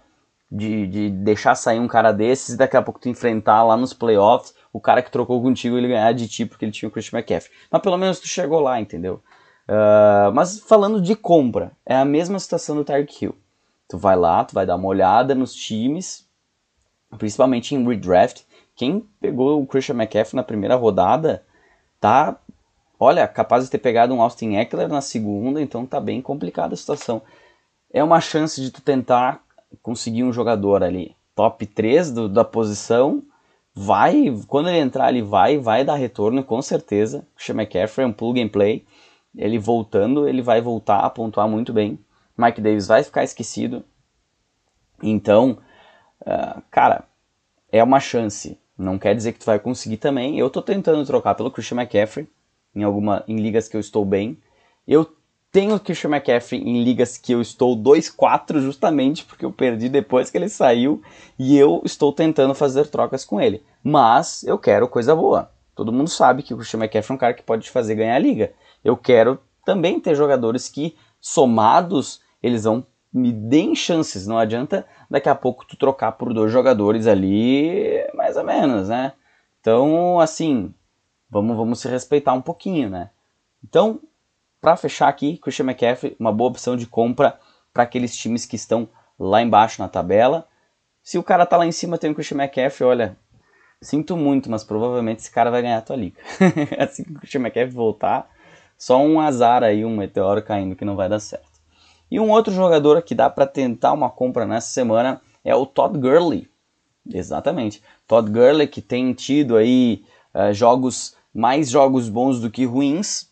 de, 0.51 0.87
de 0.87 1.09
deixar 1.09 1.55
sair 1.55 1.79
um 1.79 1.87
cara 1.87 2.11
desses 2.11 2.55
e 2.55 2.57
daqui 2.57 2.77
a 2.77 2.81
pouco 2.81 2.99
tu 2.99 3.09
enfrentar 3.09 3.63
lá 3.63 3.75
nos 3.75 3.93
playoffs 3.93 4.53
o 4.71 4.79
cara 4.79 5.01
que 5.01 5.11
trocou 5.11 5.41
contigo 5.41 5.77
ele 5.77 5.87
ganhar 5.87 6.13
de 6.13 6.27
ti 6.27 6.45
porque 6.45 6.63
ele 6.63 6.71
tinha 6.71 6.87
o 6.87 6.91
Christian 6.91 7.19
McCaffrey. 7.19 7.51
Mas 7.69 7.81
pelo 7.81 7.97
menos 7.97 8.19
tu 8.19 8.27
chegou 8.27 8.59
lá, 8.59 8.79
entendeu? 8.79 9.21
Uh, 9.67 10.31
mas 10.33 10.59
falando 10.59 11.01
de 11.01 11.15
compra, 11.15 11.71
é 11.85 11.95
a 11.95 12.05
mesma 12.05 12.39
situação 12.39 12.75
do 12.75 12.85
Tyreek 12.85 13.25
Hill. 13.25 13.35
Tu 13.89 13.97
vai 13.97 14.15
lá, 14.15 14.43
tu 14.43 14.53
vai 14.53 14.65
dar 14.65 14.75
uma 14.75 14.87
olhada 14.87 15.33
nos 15.33 15.53
times, 15.53 16.27
principalmente 17.17 17.75
em 17.75 17.85
redraft. 17.85 18.43
Quem 18.75 19.07
pegou 19.19 19.61
o 19.61 19.67
Christian 19.67 19.95
McCaffrey 19.95 20.35
na 20.35 20.43
primeira 20.43 20.75
rodada 20.75 21.43
tá 21.99 22.37
olha, 22.99 23.27
capaz 23.27 23.65
de 23.65 23.71
ter 23.71 23.77
pegado 23.77 24.13
um 24.13 24.21
Austin 24.21 24.55
Eckler 24.55 24.87
na 24.87 25.01
segunda, 25.01 25.61
então 25.61 25.85
tá 25.85 25.99
bem 25.99 26.21
complicada 26.21 26.73
a 26.73 26.77
situação. 26.77 27.21
É 27.91 28.03
uma 28.03 28.19
chance 28.19 28.59
de 28.61 28.71
tu 28.71 28.81
tentar 28.81 29.41
conseguir 29.81 30.23
um 30.23 30.33
jogador 30.33 30.83
ali 30.83 31.15
top 31.35 31.65
3 31.65 32.11
do, 32.11 32.29
da 32.29 32.43
posição, 32.43 33.23
vai, 33.73 34.25
quando 34.47 34.69
ele 34.69 34.79
entrar 34.79 35.09
ele 35.09 35.21
vai, 35.21 35.57
vai 35.57 35.83
dar 35.83 35.95
retorno 35.95 36.43
com 36.43 36.61
certeza. 36.61 37.27
O 37.37 37.51
McCaffrey 37.51 38.03
é 38.03 38.07
um 38.07 38.13
plug 38.13 38.41
and 38.41 38.49
play, 38.49 38.85
ele 39.35 39.59
voltando, 39.59 40.27
ele 40.27 40.41
vai 40.41 40.61
voltar 40.61 40.99
a 41.01 41.09
pontuar 41.09 41.47
muito 41.47 41.71
bem. 41.71 41.99
Mike 42.35 42.59
Davis 42.59 42.87
vai 42.87 43.03
ficar 43.03 43.23
esquecido. 43.23 43.83
Então, 45.01 45.59
uh, 46.21 46.61
cara, 46.71 47.03
é 47.71 47.83
uma 47.83 47.99
chance. 47.99 48.57
Não 48.75 48.97
quer 48.97 49.15
dizer 49.15 49.33
que 49.33 49.39
tu 49.39 49.45
vai 49.45 49.59
conseguir 49.59 49.97
também. 49.97 50.39
Eu 50.39 50.49
tô 50.49 50.61
tentando 50.61 51.05
trocar 51.05 51.35
pelo 51.35 51.51
Christian 51.51 51.77
McCaffrey 51.77 52.27
em 52.77 52.83
alguma 52.83 53.23
em 53.27 53.37
ligas 53.37 53.67
que 53.67 53.75
eu 53.75 53.81
estou 53.81 54.05
bem. 54.05 54.37
Eu 54.87 55.05
tenho 55.51 55.75
o 55.75 55.79
Christian 55.79 56.11
McCaffrey 56.11 56.61
em 56.61 56.83
ligas 56.83 57.17
que 57.17 57.31
eu 57.31 57.41
estou 57.41 57.75
2-4 57.75 58.59
justamente 58.59 59.25
porque 59.25 59.43
eu 59.43 59.51
perdi 59.51 59.89
depois 59.89 60.29
que 60.29 60.37
ele 60.37 60.49
saiu 60.49 61.01
e 61.39 61.57
eu 61.57 61.81
estou 61.83 62.13
tentando 62.13 62.53
fazer 62.53 62.87
trocas 62.87 63.25
com 63.25 63.41
ele. 63.41 63.63
Mas 63.83 64.43
eu 64.43 64.57
quero 64.57 64.87
coisa 64.87 65.15
boa. 65.15 65.51
Todo 65.75 65.91
mundo 65.91 66.09
sabe 66.09 66.43
que 66.43 66.53
o 66.53 66.57
Christian 66.57 66.79
McCaffrey 66.79 67.13
é 67.13 67.15
um 67.15 67.19
cara 67.19 67.33
que 67.33 67.43
pode 67.43 67.63
te 67.63 67.71
fazer 67.71 67.95
ganhar 67.95 68.15
a 68.15 68.19
liga. 68.19 68.53
Eu 68.83 68.95
quero 68.95 69.39
também 69.65 69.99
ter 69.99 70.15
jogadores 70.15 70.69
que, 70.69 70.95
somados, 71.19 72.21
eles 72.41 72.63
vão 72.63 72.85
me 73.11 73.31
deem 73.31 73.75
chances. 73.75 74.27
Não 74.27 74.37
adianta 74.37 74.85
daqui 75.09 75.29
a 75.29 75.35
pouco 75.35 75.65
tu 75.65 75.75
trocar 75.75 76.13
por 76.13 76.33
dois 76.33 76.51
jogadores 76.51 77.07
ali, 77.07 78.05
mais 78.13 78.37
ou 78.37 78.43
menos, 78.43 78.89
né? 78.89 79.13
Então, 79.59 80.19
assim, 80.19 80.73
vamos, 81.29 81.55
vamos 81.55 81.79
se 81.79 81.87
respeitar 81.87 82.33
um 82.33 82.41
pouquinho, 82.41 82.89
né? 82.89 83.09
Então, 83.63 83.99
para 84.61 84.75
fechar 84.75 85.07
aqui, 85.07 85.37
Christian 85.37 85.65
McCaffrey, 85.65 86.15
uma 86.19 86.31
boa 86.31 86.49
opção 86.49 86.75
de 86.75 86.87
compra 86.87 87.39
para 87.73 87.83
aqueles 87.83 88.15
times 88.15 88.45
que 88.45 88.55
estão 88.55 88.87
lá 89.19 89.41
embaixo 89.41 89.81
na 89.81 89.87
tabela. 89.87 90.47
Se 91.03 91.17
o 91.17 91.23
cara 91.23 91.45
tá 91.45 91.57
lá 91.57 91.65
em 91.65 91.71
cima, 91.71 91.97
tem 91.97 92.11
o 92.11 92.15
Christian 92.15 92.37
McCaffrey, 92.37 92.87
olha, 92.87 93.17
sinto 93.81 94.17
muito, 94.17 94.49
mas 94.49 94.63
provavelmente 94.63 95.19
esse 95.19 95.31
cara 95.31 95.51
vai 95.51 95.61
ganhar 95.61 95.77
a 95.77 95.81
tua 95.81 95.95
liga. 95.95 96.19
assim 96.79 97.03
que 97.03 97.11
o 97.11 97.15
Christian 97.15 97.41
McCaffrey 97.41 97.73
voltar, 97.73 98.29
só 98.77 98.97
um 98.99 99.19
azar 99.19 99.63
aí, 99.63 99.83
um 99.85 99.95
meteoro 99.95 100.41
caindo 100.41 100.75
que 100.75 100.85
não 100.85 100.95
vai 100.95 101.09
dar 101.09 101.19
certo. 101.19 101.57
E 102.09 102.19
um 102.19 102.29
outro 102.29 102.53
jogador 102.53 103.01
que 103.01 103.13
dá 103.13 103.29
para 103.29 103.45
tentar 103.45 103.91
uma 103.91 104.09
compra 104.09 104.45
nessa 104.45 104.69
semana 104.69 105.21
é 105.43 105.53
o 105.53 105.65
Todd 105.65 105.97
Gurley. 105.97 106.49
Exatamente. 107.09 107.81
Todd 108.07 108.29
Gurley 108.31 108.67
que 108.67 108.81
tem 108.81 109.13
tido 109.13 109.57
aí 109.57 110.05
uh, 110.33 110.53
jogos 110.53 111.16
mais 111.37 111.69
jogos 111.69 112.09
bons 112.09 112.41
do 112.41 112.49
que 112.49 112.65
ruins, 112.65 113.29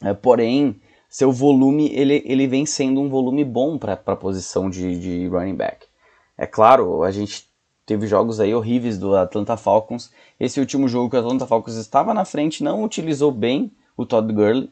uh, 0.00 0.14
porém 0.22 0.80
seu 1.08 1.32
volume 1.32 1.90
ele, 1.92 2.22
ele 2.24 2.46
vem 2.46 2.64
sendo 2.64 3.00
um 3.00 3.08
volume 3.08 3.44
bom 3.44 3.76
para 3.76 3.94
a 3.94 4.16
posição 4.16 4.70
de, 4.70 5.00
de 5.00 5.26
running 5.26 5.56
back. 5.56 5.86
É 6.36 6.46
claro, 6.46 7.02
a 7.02 7.10
gente 7.10 7.48
teve 7.84 8.06
jogos 8.06 8.38
aí 8.38 8.54
horríveis 8.54 8.96
do 8.96 9.16
Atlanta 9.16 9.56
Falcons. 9.56 10.12
Esse 10.38 10.60
último 10.60 10.86
jogo 10.86 11.10
que 11.10 11.16
o 11.16 11.18
Atlanta 11.18 11.44
Falcons 11.44 11.74
estava 11.74 12.14
na 12.14 12.24
frente 12.24 12.62
não 12.62 12.84
utilizou 12.84 13.32
bem 13.32 13.72
o 13.96 14.06
Todd 14.06 14.32
Gurley. 14.32 14.70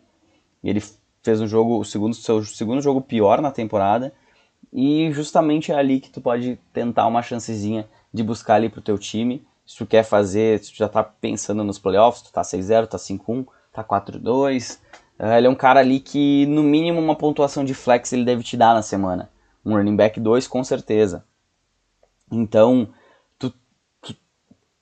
Ele 0.62 0.80
fez 1.24 1.40
um 1.40 1.48
jogo, 1.48 1.80
o 1.80 1.84
segundo, 1.84 2.14
seu 2.14 2.44
segundo 2.44 2.80
jogo 2.80 3.00
pior 3.00 3.40
na 3.40 3.50
temporada. 3.50 4.12
E 4.72 5.10
justamente 5.10 5.72
é 5.72 5.74
ali 5.74 5.98
que 5.98 6.10
tu 6.10 6.20
pode 6.20 6.60
tentar 6.72 7.08
uma 7.08 7.22
chancezinha 7.22 7.88
de 8.14 8.22
buscar 8.22 8.54
ali 8.54 8.68
pro 8.68 8.80
teu 8.80 8.96
time. 8.96 9.44
Se 9.66 9.76
tu 9.76 9.86
quer 9.86 10.04
fazer, 10.04 10.62
se 10.62 10.72
tu 10.72 10.76
já 10.76 10.88
tá 10.88 11.02
pensando 11.02 11.64
nos 11.64 11.78
playoffs, 11.78 12.22
tu 12.22 12.32
tá 12.32 12.42
6-0, 12.42 12.86
tá 12.86 12.98
5-1, 12.98 13.46
tá 13.72 13.82
4-2. 13.82 14.78
Eh, 15.18 15.38
ele 15.38 15.46
é 15.48 15.50
um 15.50 15.54
cara 15.54 15.80
ali 15.80 15.98
que, 15.98 16.46
no 16.46 16.62
mínimo, 16.62 17.00
uma 17.00 17.16
pontuação 17.16 17.64
de 17.64 17.74
flex 17.74 18.12
ele 18.12 18.24
deve 18.24 18.42
te 18.44 18.56
dar 18.56 18.74
na 18.74 18.82
semana. 18.82 19.28
Um 19.64 19.74
running 19.74 19.96
back 19.96 20.20
2, 20.20 20.46
com 20.46 20.62
certeza. 20.62 21.24
Então, 22.30 22.88
tu, 23.38 23.52
tu 24.00 24.14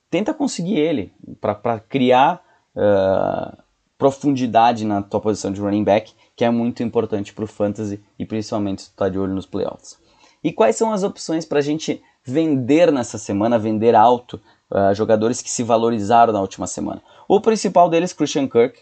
tenta 0.09 0.33
conseguir 0.33 0.77
ele 0.77 1.13
para 1.41 1.79
criar 1.79 2.43
uh, 2.75 3.57
profundidade 3.97 4.85
na 4.85 5.01
tua 5.01 5.19
posição 5.19 5.51
de 5.51 5.61
running 5.61 5.83
back, 5.83 6.13
que 6.35 6.45
é 6.45 6.49
muito 6.49 6.83
importante 6.83 7.33
para 7.33 7.45
o 7.45 7.47
fantasy 7.47 8.03
e 8.19 8.25
principalmente 8.25 8.83
se 8.83 8.89
tu 8.91 8.95
tá 8.95 9.09
de 9.09 9.17
olho 9.17 9.33
nos 9.33 9.45
playoffs. 9.45 9.99
E 10.43 10.51
quais 10.51 10.75
são 10.75 10.91
as 10.91 11.01
opções 11.01 11.43
para 11.43 11.57
a 11.59 11.61
gente 11.61 12.03
vender 12.23 12.91
nessa 12.91 13.17
semana, 13.17 13.57
vender 13.57 13.95
alto 13.95 14.39
uh, 14.71 14.93
jogadores 14.93 15.41
que 15.41 15.49
se 15.49 15.63
valorizaram 15.63 16.33
na 16.33 16.41
última 16.41 16.67
semana? 16.67 17.01
O 17.27 17.39
principal 17.41 17.89
deles, 17.89 18.13
Christian 18.13 18.47
Kirk, 18.47 18.79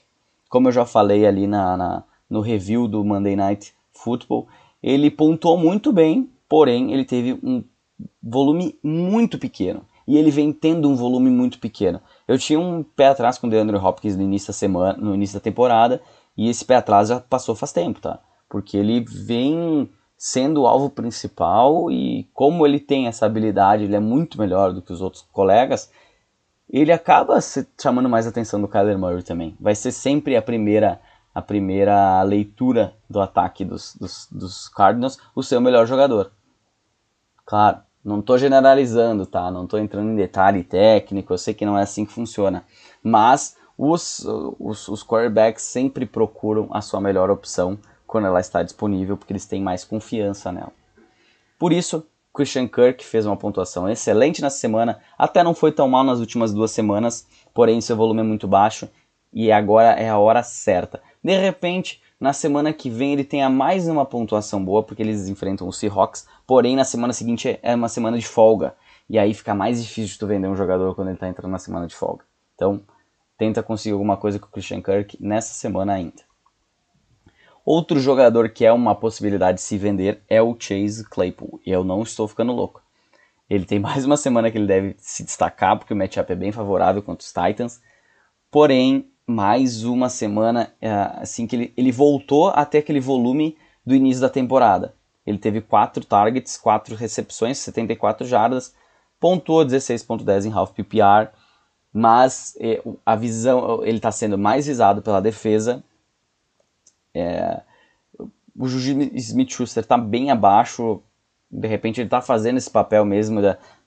como 0.50 0.68
eu 0.68 0.72
já 0.72 0.86
falei 0.86 1.26
ali 1.26 1.48
na, 1.48 1.78
na 1.78 2.04
no 2.30 2.42
review 2.42 2.88
do 2.88 3.04
Monday 3.04 3.36
Night 3.36 3.74
Football, 3.92 4.48
ele 4.82 5.12
pontuou 5.12 5.58
muito 5.58 5.94
bem, 5.94 6.30
porém 6.50 6.92
ele 6.92 7.06
teve 7.06 7.40
um 7.44 7.64
volume 8.22 8.78
muito 8.84 9.38
pequeno. 9.38 9.86
E 10.06 10.18
ele 10.18 10.32
vem 10.32 10.52
tendo 10.52 10.90
um 10.90 10.96
volume 10.96 11.30
muito 11.30 11.60
pequeno. 11.60 12.02
Eu 12.28 12.38
tinha 12.38 12.60
um 12.60 12.84
pé 12.84 13.08
atrás 13.08 13.38
com 13.38 13.48
o 13.48 13.50
DeAndre 13.50 13.78
Hopkins 13.78 14.18
no 14.18 14.24
início 14.24 14.48
da 14.48 14.54
semana, 14.54 14.98
no 14.98 15.14
início 15.14 15.36
da 15.36 15.44
temporada, 15.44 16.02
e 16.36 16.50
esse 16.50 16.66
pé 16.66 16.76
atrás 16.76 17.08
já 17.08 17.20
passou 17.20 17.56
faz 17.56 17.72
tempo, 17.72 18.02
tá? 18.02 18.20
Porque 18.50 18.76
ele 18.76 19.00
vem 19.00 19.90
sendo 20.26 20.62
o 20.62 20.68
alvo 20.68 20.90
principal 20.90 21.92
e 21.92 22.24
como 22.34 22.66
ele 22.66 22.80
tem 22.80 23.08
essa 23.08 23.26
habilidade, 23.26 23.84
ele 23.84 23.96
é 23.98 24.00
muito 24.00 24.40
melhor 24.40 24.72
do 24.72 24.82
que 24.82 24.94
os 24.94 25.02
outros 25.02 25.28
colegas, 25.34 25.92
ele 26.70 26.94
acaba 26.94 27.40
chamando 27.78 28.08
mais 28.08 28.26
atenção 28.26 28.62
do 28.62 28.68
Kyler 28.70 28.98
Murray 28.98 29.22
também. 29.22 29.54
Vai 29.60 29.76
ser 29.76 29.92
sempre 29.92 30.38
a 30.38 30.42
primeira 30.42 31.02
a 31.36 31.42
primeira 31.42 32.24
leitura 32.24 32.96
do 33.10 33.20
ataque 33.20 33.66
dos, 33.66 33.98
dos, 33.98 34.30
dos 34.32 34.70
Cardinals, 34.70 35.20
o 35.36 35.44
seu 35.44 35.60
melhor 35.60 35.86
jogador. 35.86 36.32
Claro, 37.46 37.80
não 38.02 38.20
estou 38.22 38.38
generalizando, 38.38 39.26
tá? 39.26 39.52
Não 39.52 39.66
estou 39.66 39.78
entrando 39.78 40.10
em 40.10 40.16
detalhe 40.16 40.64
técnico, 40.64 41.34
eu 41.34 41.38
sei 41.38 41.54
que 41.54 41.66
não 41.66 41.78
é 41.78 41.82
assim 41.82 42.06
que 42.06 42.14
funciona. 42.14 42.64
Mas 43.04 43.58
os, 43.78 44.26
os, 44.58 44.88
os 44.88 45.04
quarterbacks 45.04 45.64
sempre 45.64 46.06
procuram 46.06 46.70
a 46.72 46.80
sua 46.80 47.02
melhor 47.02 47.30
opção 47.30 47.78
quando 48.14 48.28
ela 48.28 48.40
está 48.40 48.62
disponível, 48.62 49.18
porque 49.18 49.34
eles 49.34 49.48
têm 49.48 49.60
mais 49.60 49.84
confiança 49.84 50.52
nela. 50.52 50.72
Por 51.58 51.74
isso, 51.74 52.06
Christian 52.32 52.68
Kirk 52.68 53.04
fez 53.04 53.26
uma 53.26 53.36
pontuação 53.36 53.90
excelente 53.90 54.40
nessa 54.40 54.60
semana, 54.60 55.00
até 55.18 55.42
não 55.42 55.56
foi 55.56 55.72
tão 55.72 55.90
mal 55.90 56.04
nas 56.04 56.20
últimas 56.20 56.54
duas 56.54 56.70
semanas, 56.70 57.28
porém 57.56 57.82
seu 57.82 57.98
volume 57.98 58.20
é 58.20 58.24
muito 58.24 58.48
baixo 58.48 58.88
e 59.34 59.52
agora 59.52 59.94
é 59.94 60.10
a 60.10 60.20
hora 60.20 60.44
certa. 60.44 61.02
De 61.24 61.36
repente, 61.36 62.04
na 62.20 62.34
semana 62.34 62.72
que 62.72 62.88
vem 62.88 63.14
ele 63.14 63.24
tenha 63.24 63.50
mais 63.50 63.88
uma 63.88 64.06
pontuação 64.06 64.64
boa, 64.64 64.84
porque 64.84 65.02
eles 65.02 65.28
enfrentam 65.28 65.68
o 65.68 65.74
Seahawks, 65.74 66.28
porém 66.46 66.76
na 66.76 66.86
semana 66.86 67.14
seguinte 67.14 67.58
é 67.64 67.74
uma 67.74 67.90
semana 67.90 68.20
de 68.20 68.28
folga. 68.28 68.76
E 69.10 69.18
aí 69.18 69.34
fica 69.34 69.56
mais 69.56 69.82
difícil 69.82 70.14
de 70.14 70.20
tu 70.20 70.28
vender 70.28 70.48
um 70.48 70.56
jogador 70.56 70.94
quando 70.94 71.08
ele 71.08 71.16
está 71.16 71.28
entrando 71.28 71.52
na 71.52 71.58
semana 71.58 71.88
de 71.88 71.96
folga. 71.96 72.24
Então, 72.54 72.80
tenta 73.40 73.64
conseguir 73.64 73.94
alguma 73.94 74.18
coisa 74.18 74.38
com 74.38 74.46
o 74.46 74.52
Christian 74.52 74.84
Kirk 74.84 75.18
nessa 75.20 75.56
semana 75.56 75.94
ainda. 75.94 76.33
Outro 77.66 78.00
jogador 78.00 78.50
que 78.50 78.66
é 78.66 78.72
uma 78.72 78.94
possibilidade 78.94 79.58
de 79.58 79.64
se 79.64 79.78
vender 79.78 80.22
é 80.30 80.42
o 80.42 80.56
Chase 80.60 81.04
Claypool. 81.10 81.62
E 81.66 81.72
eu 81.72 81.84
não 81.84 82.02
estou 82.02 82.28
ficando 82.28 82.52
louco. 82.52 82.82
Ele 83.50 83.66
tem 83.66 83.80
mais 83.80 84.06
uma 84.06 84.18
semana 84.18 84.52
que 84.52 84.58
ele 84.58 84.68
deve 84.68 84.96
se 84.98 85.24
destacar, 85.24 85.78
porque 85.78 85.94
o 85.94 85.98
matchup 85.98 86.32
é 86.32 86.36
bem 86.36 86.52
favorável 86.52 87.02
contra 87.02 87.24
os 87.24 87.32
Titans. 87.32 87.82
Porém, 88.52 89.10
mais 89.26 89.84
uma 89.84 90.10
semana 90.10 90.74
é, 90.82 90.92
assim 91.18 91.48
que 91.48 91.56
ele, 91.56 91.74
ele 91.78 91.92
voltou 91.92 92.50
até 92.50 92.80
aquele 92.80 93.00
volume 93.00 93.58
do 93.86 93.96
início 93.96 94.22
da 94.22 94.30
temporada. 94.30 94.94
Ele 95.26 95.38
teve 95.38 95.62
4 95.62 96.04
targets, 96.06 96.58
4 96.58 96.96
recepções, 96.96 97.58
74 97.60 98.28
jardas, 98.28 98.76
pontuou 99.20 99.66
16.10 99.66 100.46
em 100.46 100.52
half 100.52 100.72
PPR, 100.72 101.30
mas 101.94 102.58
é, 102.60 102.82
a 103.06 103.16
visão 103.16 103.84
ele 103.84 103.98
está 103.98 104.12
sendo 104.12 104.38
mais 104.38 104.68
visado 104.68 105.02
pela 105.02 105.22
defesa. 105.22 105.84
É, 107.14 107.62
o 108.58 108.68
Juju 108.68 109.02
Smith-Schuster 109.14 109.82
está 109.82 109.98
bem 109.98 110.32
abaixo, 110.32 111.02
de 111.50 111.68
repente 111.68 112.00
ele 112.00 112.08
está 112.08 112.22
fazendo 112.22 112.58
esse 112.58 112.70
papel 112.70 113.06
mesmo 113.06 113.42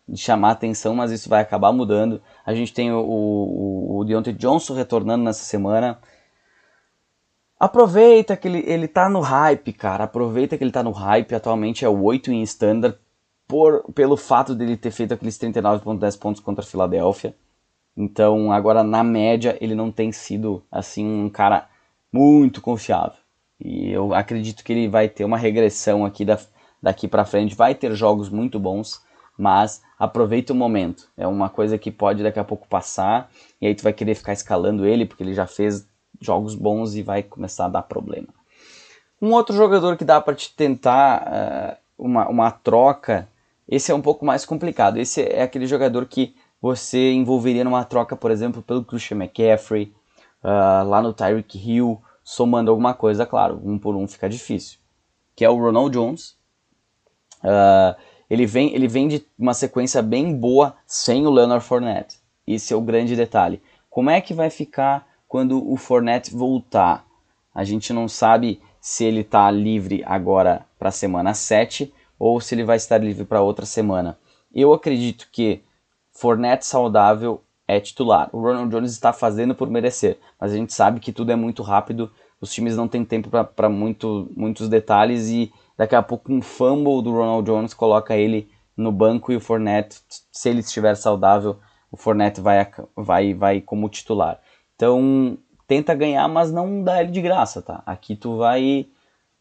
de 0.08 0.16
chamar 0.16 0.52
atenção, 0.52 0.94
mas 0.94 1.10
isso 1.10 1.28
vai 1.28 1.42
acabar 1.42 1.72
mudando. 1.72 2.22
A 2.44 2.54
gente 2.54 2.72
tem 2.72 2.92
o, 2.92 3.00
o, 3.00 3.98
o 3.98 4.04
Deontay 4.04 4.32
Johnson 4.32 4.74
retornando 4.74 5.24
nessa 5.24 5.44
semana. 5.44 5.98
Aproveita 7.58 8.36
que 8.36 8.46
ele, 8.46 8.62
ele 8.66 8.86
tá 8.86 9.08
no 9.08 9.20
hype, 9.20 9.72
cara. 9.72 10.04
Aproveita 10.04 10.56
que 10.56 10.62
ele 10.62 10.70
tá 10.70 10.82
no 10.82 10.92
hype. 10.92 11.34
Atualmente 11.34 11.84
é 11.84 11.88
o 11.88 12.02
8 12.02 12.30
em 12.30 12.42
standard. 12.42 12.96
Por, 13.48 13.84
pelo 13.94 14.16
fato 14.16 14.54
dele 14.54 14.76
ter 14.76 14.90
feito 14.90 15.14
aqueles 15.14 15.38
39.10 15.38 16.18
pontos 16.18 16.40
contra 16.40 16.64
a 16.64 16.66
Filadélfia. 16.66 17.34
Então, 17.96 18.52
agora 18.52 18.82
na 18.82 19.02
média, 19.02 19.56
ele 19.60 19.74
não 19.74 19.90
tem 19.90 20.12
sido 20.12 20.62
assim 20.70 21.06
um 21.06 21.30
cara 21.30 21.68
muito 22.16 22.60
confiável. 22.60 23.18
E 23.60 23.90
eu 23.90 24.14
acredito 24.14 24.62
que 24.64 24.72
ele 24.72 24.88
vai 24.88 25.08
ter 25.08 25.24
uma 25.24 25.38
regressão 25.38 26.04
aqui 26.04 26.24
da, 26.24 26.38
daqui 26.82 27.08
para 27.08 27.24
frente. 27.24 27.54
Vai 27.54 27.74
ter 27.74 27.94
jogos 27.94 28.28
muito 28.28 28.58
bons 28.58 29.04
mas 29.36 29.82
aproveita 29.98 30.52
o 30.52 30.56
momento. 30.56 31.08
É 31.16 31.26
uma 31.26 31.48
coisa 31.48 31.76
que 31.76 31.90
pode 31.90 32.22
daqui 32.22 32.38
a 32.38 32.44
pouco 32.44 32.66
passar 32.66 33.30
e 33.60 33.66
aí 33.66 33.74
tu 33.74 33.82
vai 33.82 33.92
querer 33.92 34.14
ficar 34.14 34.32
escalando 34.32 34.86
ele 34.86 35.04
porque 35.04 35.22
ele 35.22 35.34
já 35.34 35.46
fez 35.46 35.86
jogos 36.20 36.54
bons 36.54 36.94
e 36.94 37.02
vai 37.02 37.22
começar 37.22 37.66
a 37.66 37.68
dar 37.70 37.82
problema. 37.82 38.28
Um 39.20 39.32
outro 39.32 39.54
jogador 39.54 39.96
que 39.96 40.04
dá 40.04 40.20
para 40.20 40.34
te 40.34 40.54
tentar 40.54 41.22
uh, 41.22 41.76
uma, 41.98 42.28
uma 42.28 42.50
troca, 42.50 43.28
esse 43.68 43.90
é 43.90 43.94
um 43.94 44.02
pouco 44.02 44.24
mais 44.24 44.44
complicado. 44.44 44.98
Esse 44.98 45.22
é 45.22 45.42
aquele 45.42 45.66
jogador 45.66 46.06
que 46.06 46.34
você 46.60 47.12
envolveria 47.12 47.64
numa 47.64 47.84
troca, 47.84 48.16
por 48.16 48.30
exemplo, 48.30 48.62
pelo 48.62 48.84
Christian 48.84 49.18
McCaffrey, 49.18 49.92
uh, 50.42 50.86
lá 50.86 51.02
no 51.02 51.12
Tyreek 51.12 51.58
Hill, 51.58 52.00
somando 52.26 52.72
alguma 52.72 52.92
coisa, 52.92 53.24
claro, 53.24 53.62
um 53.64 53.78
por 53.78 53.94
um 53.94 54.08
fica 54.08 54.28
difícil. 54.28 54.80
Que 55.36 55.44
é 55.44 55.48
o 55.48 55.56
Ronald 55.56 55.92
Jones. 55.92 56.30
Uh, 57.40 57.94
ele 58.28 58.44
vem, 58.44 58.74
ele 58.74 58.88
vem 58.88 59.06
de 59.06 59.24
uma 59.38 59.54
sequência 59.54 60.02
bem 60.02 60.34
boa 60.34 60.74
sem 60.84 61.24
o 61.24 61.30
Leonard 61.30 61.64
Fournette. 61.64 62.18
Esse 62.44 62.74
é 62.74 62.76
o 62.76 62.80
grande 62.80 63.14
detalhe. 63.14 63.62
Como 63.88 64.10
é 64.10 64.20
que 64.20 64.34
vai 64.34 64.50
ficar 64.50 65.06
quando 65.28 65.70
o 65.70 65.76
Fournette 65.76 66.34
voltar? 66.34 67.06
A 67.54 67.62
gente 67.62 67.92
não 67.92 68.08
sabe 68.08 68.60
se 68.80 69.04
ele 69.04 69.20
está 69.20 69.48
livre 69.48 70.02
agora 70.04 70.66
para 70.80 70.88
a 70.88 70.92
semana 70.92 71.32
7 71.32 71.94
ou 72.18 72.40
se 72.40 72.56
ele 72.56 72.64
vai 72.64 72.76
estar 72.76 72.98
livre 72.98 73.24
para 73.24 73.40
outra 73.40 73.64
semana. 73.64 74.18
Eu 74.52 74.72
acredito 74.72 75.28
que 75.30 75.62
Fournette 76.10 76.66
saudável 76.66 77.40
é 77.66 77.80
titular. 77.80 78.28
O 78.32 78.40
Ronald 78.40 78.70
Jones 78.70 78.92
está 78.92 79.12
fazendo 79.12 79.54
por 79.54 79.68
merecer, 79.68 80.18
mas 80.40 80.52
a 80.52 80.56
gente 80.56 80.72
sabe 80.72 81.00
que 81.00 81.12
tudo 81.12 81.32
é 81.32 81.36
muito 81.36 81.62
rápido, 81.62 82.10
os 82.40 82.52
times 82.52 82.76
não 82.76 82.86
têm 82.86 83.04
tempo 83.04 83.30
para 83.30 83.68
muito, 83.68 84.30
muitos 84.36 84.68
detalhes 84.68 85.28
e 85.28 85.52
Daqui 85.76 85.94
a 85.94 86.02
pouco 86.02 86.32
um 86.32 86.40
fumble 86.40 87.02
do 87.02 87.12
Ronald 87.12 87.44
Jones 87.44 87.74
coloca 87.74 88.16
ele 88.16 88.48
no 88.76 88.90
banco 88.90 89.30
e 89.30 89.36
o 89.36 89.40
Fournette, 89.40 90.00
se 90.32 90.48
ele 90.48 90.60
estiver 90.60 90.96
saudável, 90.96 91.58
o 91.90 91.96
Fournette 91.96 92.40
vai, 92.40 92.66
vai, 92.94 93.34
vai 93.34 93.60
como 93.60 93.88
titular. 93.88 94.40
Então, 94.74 95.36
tenta 95.66 95.94
ganhar, 95.94 96.26
mas 96.28 96.50
não 96.50 96.82
dá 96.82 97.02
ele 97.02 97.12
de 97.12 97.20
graça, 97.20 97.60
tá? 97.60 97.82
Aqui 97.84 98.16
tu 98.16 98.38
vai... 98.38 98.86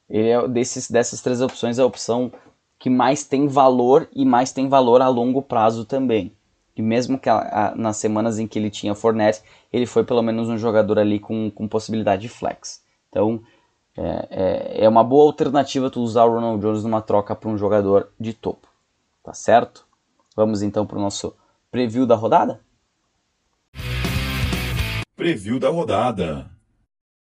Ele 0.09 0.29
é 0.29 0.47
desses, 0.47 0.89
dessas 0.89 1.21
três 1.21 1.41
opções, 1.41 1.79
é 1.79 1.81
a 1.81 1.85
opção 1.85 2.31
que 2.77 2.89
mais 2.89 3.23
tem 3.23 3.47
valor 3.47 4.07
e 4.13 4.23
mais 4.25 4.51
tem 4.51 4.69
valor 4.69 5.01
a 5.01 5.07
longo 5.07 5.41
prazo 5.41 5.85
também. 5.85 6.35
E 6.75 6.81
mesmo 6.81 7.17
que 7.17 7.29
a, 7.29 7.69
a, 7.69 7.75
nas 7.75 7.97
semanas 7.97 8.38
em 8.38 8.47
que 8.47 8.59
ele 8.59 8.69
tinha 8.69 8.93
Fournette, 8.93 9.41
ele 9.71 9.85
foi 9.85 10.03
pelo 10.03 10.21
menos 10.21 10.49
um 10.49 10.57
jogador 10.57 10.99
ali 10.99 11.19
com, 11.19 11.49
com 11.49 11.67
possibilidade 11.67 12.23
de 12.23 12.29
flex. 12.29 12.83
Então, 13.09 13.41
é, 13.97 14.27
é, 14.29 14.85
é 14.85 14.89
uma 14.89 15.03
boa 15.03 15.25
alternativa 15.25 15.89
tu 15.89 16.01
usar 16.01 16.25
o 16.25 16.33
Ronald 16.33 16.61
Jones 16.61 16.83
numa 16.83 17.01
troca 17.01 17.33
para 17.33 17.49
um 17.49 17.57
jogador 17.57 18.11
de 18.19 18.33
topo. 18.33 18.67
Tá 19.23 19.33
certo? 19.33 19.88
Vamos 20.35 20.61
então 20.61 20.85
para 20.85 20.97
o 20.97 21.01
nosso 21.01 21.33
preview 21.71 22.05
da 22.05 22.15
rodada? 22.15 22.59
Preview 25.15 25.59
da 25.59 25.69
rodada. 25.69 26.51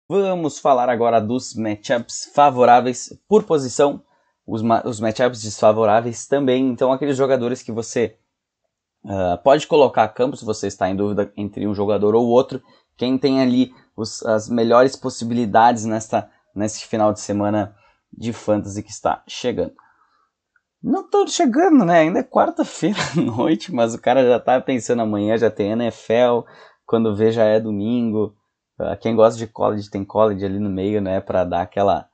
Vamos 0.07 0.59
falar 0.59 0.89
agora 0.89 1.19
dos 1.19 1.55
matchups 1.55 2.29
favoráveis 2.35 3.17
por 3.27 3.43
posição, 3.43 4.03
os, 4.45 4.61
os 4.85 4.99
matchups 4.99 5.41
desfavoráveis 5.41 6.27
também. 6.27 6.67
Então, 6.67 6.91
aqueles 6.91 7.17
jogadores 7.17 7.63
que 7.63 7.71
você 7.71 8.17
uh, 9.05 9.41
pode 9.43 9.67
colocar 9.67 10.07
campo 10.09 10.37
se 10.37 10.45
você 10.45 10.67
está 10.67 10.89
em 10.89 10.95
dúvida 10.95 11.31
entre 11.35 11.67
um 11.67 11.73
jogador 11.73 12.15
ou 12.15 12.27
outro. 12.27 12.61
Quem 12.97 13.17
tem 13.17 13.41
ali 13.41 13.73
os, 13.95 14.23
as 14.25 14.49
melhores 14.49 14.95
possibilidades 14.95 15.85
nesta, 15.85 16.29
nesse 16.55 16.85
final 16.85 17.13
de 17.13 17.19
semana 17.19 17.75
de 18.11 18.33
fantasy 18.33 18.83
que 18.83 18.91
está 18.91 19.23
chegando. 19.27 19.73
Não 20.83 21.01
estou 21.01 21.27
chegando, 21.27 21.85
né? 21.85 21.99
Ainda 21.99 22.19
é 22.19 22.23
quarta-feira 22.23 22.97
à 23.15 23.21
noite, 23.21 23.73
mas 23.73 23.93
o 23.93 24.01
cara 24.01 24.25
já 24.25 24.37
está 24.37 24.59
pensando 24.59 25.01
amanhã, 25.01 25.37
já 25.37 25.49
tem 25.49 25.71
NFL, 25.71 26.41
quando 26.85 27.15
vê 27.15 27.31
já 27.31 27.45
é 27.45 27.59
domingo. 27.59 28.35
Uh, 28.79 28.97
quem 28.99 29.15
gosta 29.15 29.37
de 29.37 29.45
college 29.45 29.91
tem 29.91 30.03
college 30.03 30.43
ali 30.43 30.59
no 30.59 30.69
meio, 30.69 31.01
né? 31.01 31.21
Para 31.21 31.43
dar 31.43 31.61
aquela, 31.61 32.09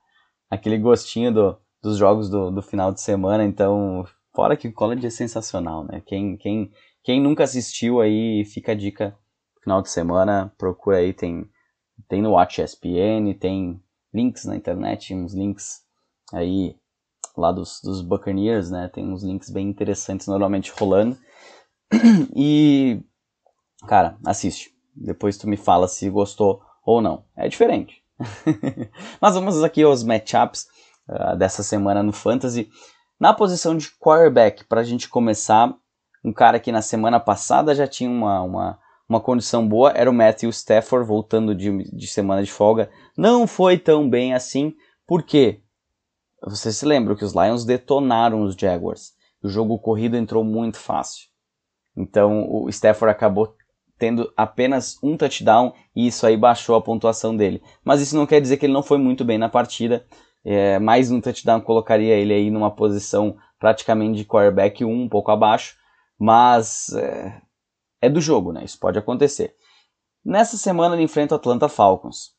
aquele 0.50 0.78
gostinho 0.78 1.32
do, 1.32 1.58
dos 1.82 1.96
jogos 1.96 2.28
do, 2.28 2.50
do 2.50 2.60
final 2.60 2.92
de 2.92 3.00
semana. 3.00 3.42
Então, 3.42 4.04
fora 4.38 4.56
que 4.56 4.68
o 4.68 4.72
college 4.72 5.04
é 5.04 5.10
sensacional, 5.10 5.82
né? 5.82 6.00
Quem, 6.06 6.36
quem, 6.36 6.70
quem 7.02 7.20
nunca 7.20 7.42
assistiu 7.42 8.00
aí, 8.00 8.44
fica 8.44 8.70
a 8.70 8.74
dica. 8.76 9.18
Final 9.64 9.82
de 9.82 9.90
semana, 9.90 10.54
procura 10.56 10.98
aí, 10.98 11.12
tem, 11.12 11.50
tem 12.08 12.22
no 12.22 12.30
Watch 12.30 12.62
ESPN, 12.62 13.34
tem 13.34 13.82
links 14.14 14.44
na 14.44 14.54
internet, 14.54 15.12
uns 15.12 15.34
links 15.34 15.82
aí 16.32 16.76
lá 17.36 17.50
dos, 17.50 17.80
dos 17.82 18.00
Buccaneers, 18.00 18.70
né? 18.70 18.88
Tem 18.94 19.04
uns 19.12 19.24
links 19.24 19.50
bem 19.50 19.68
interessantes 19.68 20.28
normalmente 20.28 20.70
rolando. 20.70 21.18
E 22.36 23.02
Cara, 23.88 24.16
assiste. 24.24 24.70
Depois 24.94 25.36
tu 25.36 25.48
me 25.48 25.56
fala 25.56 25.88
se 25.88 26.08
gostou 26.08 26.62
ou 26.86 27.00
não. 27.00 27.24
É 27.36 27.48
diferente. 27.48 28.04
Mas 29.20 29.34
vamos 29.34 29.64
aqui 29.64 29.82
aos 29.82 30.04
matchups 30.04 30.68
uh, 31.08 31.36
dessa 31.36 31.64
semana 31.64 32.04
no 32.04 32.12
Fantasy. 32.12 32.70
Na 33.18 33.34
posição 33.34 33.76
de 33.76 33.90
quarterback, 33.98 34.64
para 34.64 34.80
a 34.80 34.84
gente 34.84 35.08
começar, 35.08 35.74
um 36.24 36.32
cara 36.32 36.60
que 36.60 36.70
na 36.70 36.82
semana 36.82 37.18
passada 37.18 37.74
já 37.74 37.86
tinha 37.86 38.08
uma, 38.08 38.42
uma, 38.42 38.78
uma 39.08 39.20
condição 39.20 39.66
boa, 39.66 39.90
era 39.92 40.10
o 40.10 40.14
Matthew 40.14 40.50
Stafford, 40.50 41.06
voltando 41.06 41.54
de, 41.54 41.82
de 41.84 42.06
semana 42.06 42.42
de 42.42 42.50
folga. 42.52 42.90
Não 43.16 43.46
foi 43.46 43.76
tão 43.76 44.08
bem 44.08 44.34
assim, 44.34 44.74
por 45.06 45.22
quê? 45.22 45.60
Você 46.42 46.72
se 46.72 46.86
lembra 46.86 47.16
que 47.16 47.24
os 47.24 47.32
Lions 47.32 47.64
detonaram 47.64 48.42
os 48.42 48.54
Jaguars. 48.54 49.12
O 49.42 49.48
jogo 49.48 49.78
corrido 49.78 50.16
entrou 50.16 50.44
muito 50.44 50.78
fácil. 50.78 51.26
Então 51.96 52.48
o 52.48 52.68
Stafford 52.68 53.10
acabou 53.10 53.56
tendo 53.98 54.32
apenas 54.36 54.96
um 55.02 55.16
touchdown 55.16 55.72
e 55.94 56.06
isso 56.06 56.24
aí 56.24 56.36
baixou 56.36 56.76
a 56.76 56.80
pontuação 56.80 57.36
dele. 57.36 57.60
Mas 57.84 58.00
isso 58.00 58.16
não 58.16 58.26
quer 58.26 58.40
dizer 58.40 58.56
que 58.56 58.66
ele 58.66 58.72
não 58.72 58.82
foi 58.82 58.98
muito 58.98 59.24
bem 59.24 59.38
na 59.38 59.48
partida. 59.48 60.06
É, 60.44 60.78
mais 60.78 61.10
um 61.10 61.20
touchdown 61.20 61.60
colocaria 61.60 62.14
ele 62.14 62.32
aí 62.32 62.50
numa 62.50 62.70
posição 62.70 63.36
praticamente 63.58 64.18
de 64.18 64.24
quarterback 64.24 64.84
1, 64.84 64.90
um 64.90 65.08
pouco 65.08 65.30
abaixo. 65.30 65.76
Mas 66.18 66.92
é, 66.94 67.40
é 68.02 68.08
do 68.08 68.20
jogo, 68.20 68.52
né? 68.52 68.64
Isso 68.64 68.78
pode 68.78 68.98
acontecer. 68.98 69.54
Nessa 70.24 70.56
semana 70.56 70.94
ele 70.94 71.04
enfrenta 71.04 71.34
o 71.34 71.38
Atlanta 71.38 71.68
Falcons. 71.68 72.32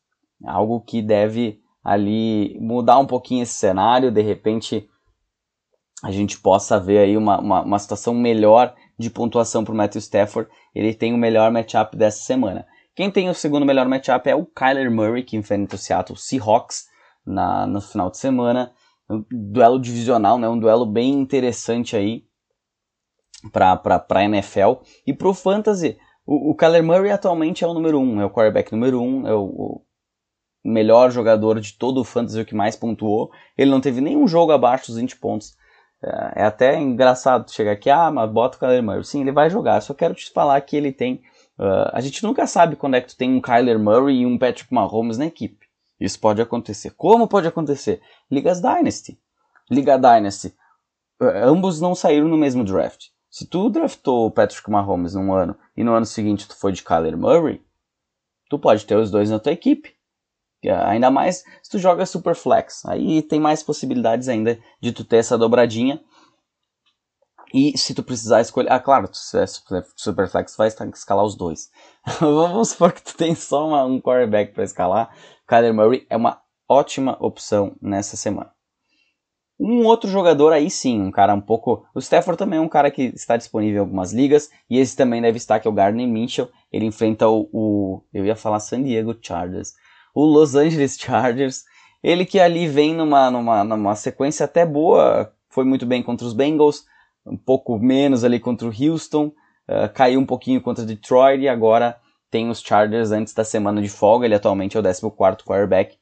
Algo 0.44 0.80
que 0.80 1.02
deve 1.02 1.60
ali 1.84 2.58
mudar 2.60 2.98
um 2.98 3.06
pouquinho 3.06 3.42
esse 3.42 3.54
cenário. 3.54 4.10
De 4.10 4.22
repente 4.22 4.88
a 6.02 6.10
gente 6.10 6.38
possa 6.38 6.80
ver 6.80 6.98
aí 6.98 7.16
uma, 7.16 7.38
uma, 7.40 7.62
uma 7.62 7.78
situação 7.78 8.14
melhor 8.14 8.74
de 8.98 9.10
pontuação 9.10 9.64
para 9.64 9.72
o 9.72 9.76
Matthew 9.76 10.00
Stafford, 10.00 10.50
ele 10.74 10.94
tem 10.94 11.14
o 11.14 11.18
melhor 11.18 11.50
matchup 11.50 11.96
dessa 11.96 12.22
semana. 12.22 12.66
Quem 12.94 13.10
tem 13.10 13.30
o 13.30 13.34
segundo 13.34 13.64
melhor 13.64 13.88
matchup 13.88 14.28
é 14.28 14.34
o 14.34 14.44
Kyler 14.44 14.90
Murray, 14.90 15.22
que 15.22 15.36
enfrenta 15.36 15.74
o 15.74 15.78
Seattle 15.78 16.18
Seahawks 16.18 16.84
na, 17.30 17.66
no 17.66 17.80
final 17.80 18.10
de 18.10 18.18
semana. 18.18 18.72
Duelo 19.30 19.80
divisional, 19.80 20.38
né? 20.38 20.48
um 20.48 20.58
duelo 20.58 20.86
bem 20.86 21.12
interessante 21.12 21.96
aí 21.96 22.24
para 23.52 23.80
a 24.08 24.24
NFL. 24.24 24.82
E 25.06 25.12
para 25.12 25.28
o 25.28 25.34
Fantasy, 25.34 25.98
o, 26.24 26.54
Kyler 26.54 26.84
Murray 26.84 27.10
atualmente 27.10 27.64
é 27.64 27.66
o 27.66 27.74
número 27.74 27.98
1, 27.98 28.02
um, 28.02 28.20
é 28.20 28.24
o 28.24 28.30
quarterback 28.30 28.70
número 28.70 29.00
1, 29.00 29.04
um, 29.04 29.26
é 29.26 29.34
o, 29.34 29.44
o 29.44 29.82
melhor 30.64 31.10
jogador 31.10 31.58
de 31.60 31.72
todo 31.72 32.00
o 32.00 32.04
Fantasy, 32.04 32.40
o 32.40 32.44
que 32.44 32.54
mais 32.54 32.76
pontuou. 32.76 33.32
Ele 33.58 33.70
não 33.70 33.80
teve 33.80 34.00
nenhum 34.00 34.28
jogo 34.28 34.52
abaixo 34.52 34.88
dos 34.88 34.96
20 34.96 35.16
pontos 35.16 35.58
é, 36.02 36.42
é 36.42 36.44
até 36.44 36.78
engraçado 36.78 37.50
chegar 37.50 37.72
aqui, 37.72 37.90
ah, 37.90 38.10
mas 38.10 38.30
bota 38.30 38.56
o 38.56 38.60
Kyler 38.60 38.82
Murray. 38.82 39.04
Sim, 39.04 39.20
ele 39.20 39.32
vai 39.32 39.50
jogar. 39.50 39.80
Só 39.80 39.94
quero 39.94 40.14
te 40.14 40.30
falar 40.30 40.60
que 40.62 40.76
ele 40.76 40.92
tem. 40.92 41.22
Uh, 41.58 41.90
a 41.92 42.00
gente 42.00 42.22
nunca 42.22 42.46
sabe 42.46 42.76
quando 42.76 42.94
é 42.94 43.00
que 43.00 43.08
tu 43.08 43.16
tem 43.16 43.30
um 43.30 43.40
Kyler 43.40 43.78
Murray 43.78 44.20
e 44.20 44.26
um 44.26 44.38
Patrick 44.38 44.72
Mahomes 44.72 45.18
na 45.18 45.26
equipe. 45.26 45.59
Isso 46.00 46.18
pode 46.18 46.40
acontecer. 46.40 46.90
Como 46.92 47.28
pode 47.28 47.46
acontecer? 47.46 48.00
Ligas 48.30 48.60
Dynasty. 48.60 49.20
Liga 49.70 49.98
Dynasty. 49.98 50.54
Uh, 51.20 51.44
ambos 51.44 51.80
não 51.80 51.94
saíram 51.94 52.26
no 52.26 52.38
mesmo 52.38 52.64
draft. 52.64 53.08
Se 53.28 53.46
tu 53.46 53.68
draftou 53.68 54.26
o 54.26 54.30
Patrick 54.30 54.68
Mahomes 54.70 55.14
num 55.14 55.32
ano 55.32 55.56
e 55.76 55.84
no 55.84 55.92
ano 55.92 56.06
seguinte 56.06 56.48
tu 56.48 56.56
foi 56.56 56.72
de 56.72 56.82
Kyler 56.82 57.16
Murray, 57.16 57.62
tu 58.48 58.58
pode 58.58 58.84
ter 58.86 58.96
os 58.96 59.10
dois 59.10 59.30
na 59.30 59.38
tua 59.38 59.52
equipe. 59.52 59.94
Ainda 60.86 61.10
mais 61.10 61.44
se 61.62 61.70
tu 61.70 61.78
joga 61.78 62.04
super 62.04 62.34
flex. 62.34 62.84
Aí 62.86 63.22
tem 63.22 63.38
mais 63.38 63.62
possibilidades 63.62 64.28
ainda 64.28 64.58
de 64.80 64.92
tu 64.92 65.04
ter 65.04 65.18
essa 65.18 65.38
dobradinha. 65.38 66.02
E 67.52 67.76
se 67.76 67.94
tu 67.94 68.02
precisar 68.02 68.40
escolher. 68.40 68.70
Ah, 68.70 68.78
claro, 68.78 69.08
se 69.12 69.38
é 69.38 69.46
super 69.46 70.28
flex, 70.28 70.56
vai 70.56 70.68
escalar 70.68 71.24
os 71.24 71.34
dois. 71.34 71.70
Vamos 72.20 72.70
supor 72.70 72.92
que 72.92 73.02
tu 73.02 73.16
tem 73.16 73.34
só 73.34 73.66
uma, 73.68 73.84
um 73.84 74.00
quarterback 74.00 74.52
para 74.52 74.64
escalar. 74.64 75.14
Kyler 75.46 75.74
Murray 75.74 76.06
é 76.08 76.16
uma 76.16 76.40
ótima 76.68 77.16
opção 77.20 77.76
nessa 77.82 78.16
semana. 78.16 78.52
Um 79.58 79.84
outro 79.84 80.08
jogador 80.08 80.52
aí 80.52 80.70
sim, 80.70 81.02
um 81.02 81.10
cara 81.10 81.34
um 81.34 81.40
pouco. 81.40 81.84
O 81.94 81.98
Stafford 81.98 82.38
também 82.38 82.58
é 82.58 82.62
um 82.62 82.68
cara 82.68 82.90
que 82.90 83.12
está 83.14 83.36
disponível 83.36 83.78
em 83.78 83.80
algumas 83.80 84.12
ligas. 84.12 84.48
E 84.70 84.78
esse 84.78 84.96
também 84.96 85.20
deve 85.20 85.36
estar, 85.36 85.60
que 85.60 85.68
é 85.68 85.70
o 85.70 85.74
Gardner 85.74 86.08
Mitchell. 86.08 86.48
Ele 86.72 86.86
enfrenta 86.86 87.28
o, 87.28 87.48
o. 87.52 88.04
Eu 88.14 88.24
ia 88.24 88.36
falar 88.36 88.60
San 88.60 88.82
Diego 88.82 89.14
Chargers 89.20 89.74
o 90.14 90.24
Los 90.24 90.54
Angeles 90.54 90.98
Chargers. 90.98 91.64
Ele 92.02 92.24
que 92.24 92.40
ali 92.40 92.66
vem 92.66 92.94
numa, 92.94 93.30
numa, 93.30 93.64
numa 93.64 93.94
sequência 93.94 94.44
até 94.44 94.64
boa, 94.64 95.32
foi 95.48 95.64
muito 95.64 95.84
bem 95.84 96.02
contra 96.02 96.26
os 96.26 96.32
Bengals, 96.32 96.84
um 97.26 97.36
pouco 97.36 97.78
menos 97.78 98.24
ali 98.24 98.40
contra 98.40 98.68
o 98.68 98.72
Houston, 98.72 99.26
uh, 99.68 99.92
caiu 99.94 100.20
um 100.20 100.26
pouquinho 100.26 100.60
contra 100.60 100.84
Detroit 100.84 101.42
e 101.42 101.48
agora 101.48 101.98
tem 102.30 102.48
os 102.48 102.60
Chargers 102.60 103.10
antes 103.10 103.34
da 103.34 103.44
semana 103.44 103.82
de 103.82 103.88
folga. 103.88 104.26
Ele 104.26 104.34
atualmente 104.34 104.76
é 104.76 104.80
o 104.80 104.82
14 104.82 105.02
quarterback 105.44 105.96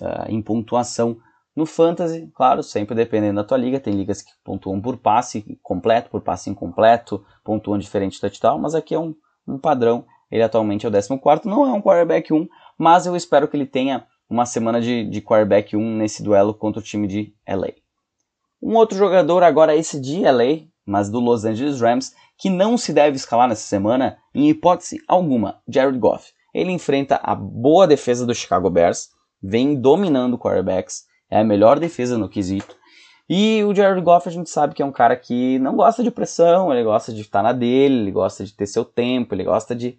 uh, 0.00 0.28
em 0.28 0.40
pontuação 0.42 1.18
no 1.54 1.64
Fantasy, 1.64 2.30
claro, 2.34 2.62
sempre 2.62 2.94
dependendo 2.94 3.36
da 3.36 3.44
tua 3.44 3.56
liga. 3.56 3.80
Tem 3.80 3.94
ligas 3.94 4.20
que 4.20 4.30
pontuam 4.44 4.80
por 4.80 4.98
passe 4.98 5.58
completo, 5.62 6.10
por 6.10 6.20
passe 6.20 6.50
incompleto, 6.50 7.24
pontuam 7.42 7.78
diferente 7.78 8.14
de 8.14 8.20
touchdown, 8.20 8.58
mas 8.58 8.74
aqui 8.74 8.94
é 8.94 8.98
um, 8.98 9.14
um 9.48 9.58
padrão. 9.58 10.04
Ele 10.30 10.42
atualmente 10.42 10.84
é 10.84 10.88
o 10.88 10.92
14, 10.92 11.48
não 11.48 11.66
é 11.66 11.72
um 11.72 11.80
quarterback 11.80 12.32
1, 12.32 12.46
mas 12.76 13.06
eu 13.06 13.16
espero 13.16 13.48
que 13.48 13.56
ele 13.56 13.66
tenha 13.66 14.06
uma 14.28 14.44
semana 14.44 14.80
de, 14.80 15.04
de 15.08 15.22
quarterback 15.22 15.76
1 15.76 15.96
nesse 15.96 16.22
duelo 16.22 16.52
contra 16.52 16.80
o 16.80 16.84
time 16.84 17.06
de 17.06 17.32
LA. 17.48 17.85
Um 18.66 18.74
outro 18.74 18.98
jogador 18.98 19.44
agora 19.44 19.76
esse 19.76 20.00
de 20.00 20.22
LA, 20.22 20.66
mas 20.84 21.08
do 21.08 21.20
Los 21.20 21.44
Angeles 21.44 21.80
Rams, 21.80 22.12
que 22.36 22.50
não 22.50 22.76
se 22.76 22.92
deve 22.92 23.14
escalar 23.14 23.48
nessa 23.48 23.64
semana, 23.64 24.18
em 24.34 24.48
hipótese 24.48 24.98
alguma, 25.06 25.62
Jared 25.68 25.96
Goff. 25.96 26.32
Ele 26.52 26.72
enfrenta 26.72 27.20
a 27.22 27.32
boa 27.32 27.86
defesa 27.86 28.26
do 28.26 28.34
Chicago 28.34 28.68
Bears, 28.68 29.10
vem 29.40 29.80
dominando 29.80 30.36
quarterbacks, 30.36 31.04
é 31.30 31.38
a 31.38 31.44
melhor 31.44 31.78
defesa 31.78 32.18
no 32.18 32.28
quesito. 32.28 32.76
E 33.30 33.62
o 33.62 33.72
Jared 33.72 34.02
Goff 34.02 34.28
a 34.28 34.32
gente 34.32 34.50
sabe 34.50 34.74
que 34.74 34.82
é 34.82 34.84
um 34.84 34.90
cara 34.90 35.14
que 35.14 35.60
não 35.60 35.76
gosta 35.76 36.02
de 36.02 36.10
pressão, 36.10 36.72
ele 36.72 36.82
gosta 36.82 37.12
de 37.12 37.20
estar 37.20 37.44
na 37.44 37.52
dele, 37.52 38.00
ele 38.00 38.10
gosta 38.10 38.44
de 38.44 38.52
ter 38.52 38.66
seu 38.66 38.84
tempo, 38.84 39.32
ele 39.32 39.44
gosta 39.44 39.76
de 39.76 39.96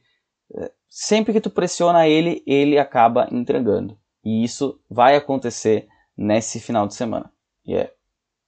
sempre 0.89 1.32
que 1.32 1.39
tu 1.39 1.49
pressiona 1.49 2.06
ele, 2.06 2.43
ele 2.45 2.77
acaba 2.77 3.30
entregando. 3.32 3.97
E 4.25 4.43
isso 4.43 4.77
vai 4.89 5.15
acontecer 5.15 5.88
nesse 6.17 6.60
final 6.60 6.86
de 6.86 6.95
semana. 6.95 7.32
E 7.65 7.73
é 7.73 7.93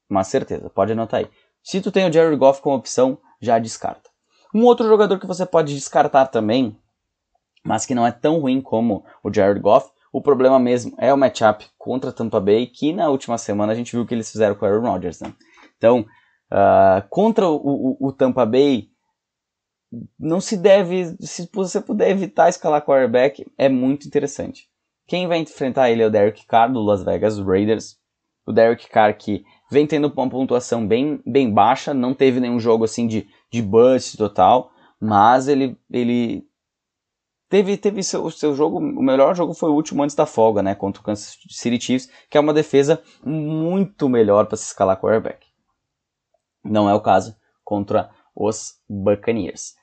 uma 0.09 0.23
certeza, 0.23 0.69
pode 0.69 0.91
anotar 0.91 1.21
aí. 1.21 1.29
Se 1.63 1.81
tu 1.81 1.91
tem 1.91 2.07
o 2.07 2.11
Jared 2.11 2.35
Goff 2.37 2.61
como 2.61 2.75
opção, 2.75 3.17
já 3.41 3.59
descarta. 3.59 4.09
Um 4.53 4.63
outro 4.63 4.87
jogador 4.87 5.19
que 5.19 5.27
você 5.27 5.45
pode 5.45 5.75
descartar 5.75 6.27
também, 6.27 6.77
mas 7.63 7.85
que 7.85 7.93
não 7.93 8.07
é 8.07 8.11
tão 8.11 8.39
ruim 8.39 8.61
como 8.61 9.05
o 9.23 9.31
Jared 9.31 9.59
Goff, 9.59 9.89
o 10.11 10.21
problema 10.21 10.57
mesmo 10.59 10.95
é 10.97 11.13
o 11.13 11.17
matchup 11.17 11.67
contra 11.77 12.11
Tampa 12.11 12.39
Bay, 12.39 12.65
que 12.65 12.91
na 12.91 13.09
última 13.09 13.37
semana 13.37 13.73
a 13.73 13.75
gente 13.75 13.95
viu 13.95 14.05
que 14.05 14.13
eles 14.13 14.31
fizeram 14.31 14.55
com 14.55 14.65
o 14.65 14.67
Aaron 14.67 14.91
Rodgers. 14.91 15.19
Né? 15.19 15.31
Então, 15.77 15.99
uh, 16.51 17.07
contra 17.09 17.47
o, 17.47 17.55
o, 17.99 18.07
o 18.07 18.11
Tampa 18.11 18.45
Bay, 18.45 18.89
não 20.19 20.41
se 20.41 20.57
deve, 20.57 21.15
se 21.19 21.49
você 21.53 21.79
puder 21.79 22.09
evitar 22.09 22.49
escalar 22.49 22.83
quarterback, 22.83 23.45
é 23.57 23.69
muito 23.69 24.07
interessante. 24.07 24.67
Quem 25.07 25.27
vai 25.27 25.39
enfrentar 25.39 25.89
ele 25.89 26.03
é 26.03 26.07
o 26.07 26.11
Derek 26.11 26.45
Carr 26.45 26.71
do 26.71 26.79
Las 26.79 27.03
Vegas 27.03 27.39
Raiders. 27.39 27.97
O 28.45 28.51
Derek 28.51 28.87
Carr 28.89 29.15
que 29.17 29.43
vem 29.69 29.85
tendo 29.85 30.11
uma 30.15 30.29
pontuação 30.29 30.85
bem, 30.85 31.21
bem 31.25 31.51
baixa, 31.53 31.93
não 31.93 32.13
teve 32.13 32.39
nenhum 32.39 32.59
jogo 32.59 32.83
assim 32.83 33.07
de, 33.07 33.27
de 33.51 33.61
bust 33.61 34.17
total, 34.17 34.71
mas 34.99 35.47
ele, 35.47 35.77
ele 35.89 36.47
teve, 37.49 37.77
teve 37.77 38.03
seu, 38.03 38.29
seu 38.29 38.55
jogo, 38.55 38.79
o 38.79 39.01
melhor 39.01 39.35
jogo 39.35 39.53
foi 39.53 39.69
o 39.69 39.75
último 39.75 40.03
antes 40.03 40.15
da 40.15 40.25
folga, 40.25 40.61
né, 40.61 40.75
contra 40.75 41.01
o 41.01 41.05
Kansas 41.05 41.37
City 41.49 41.79
Chiefs, 41.79 42.09
que 42.29 42.37
é 42.37 42.41
uma 42.41 42.53
defesa 42.53 43.01
muito 43.23 44.09
melhor 44.09 44.45
para 44.45 44.57
se 44.57 44.65
escalar 44.65 44.99
quarterback. 44.99 45.45
Não 46.63 46.89
é 46.89 46.93
o 46.93 47.01
caso 47.01 47.35
contra 47.63 48.09
os 48.35 48.79
Buccaneers. 48.89 49.75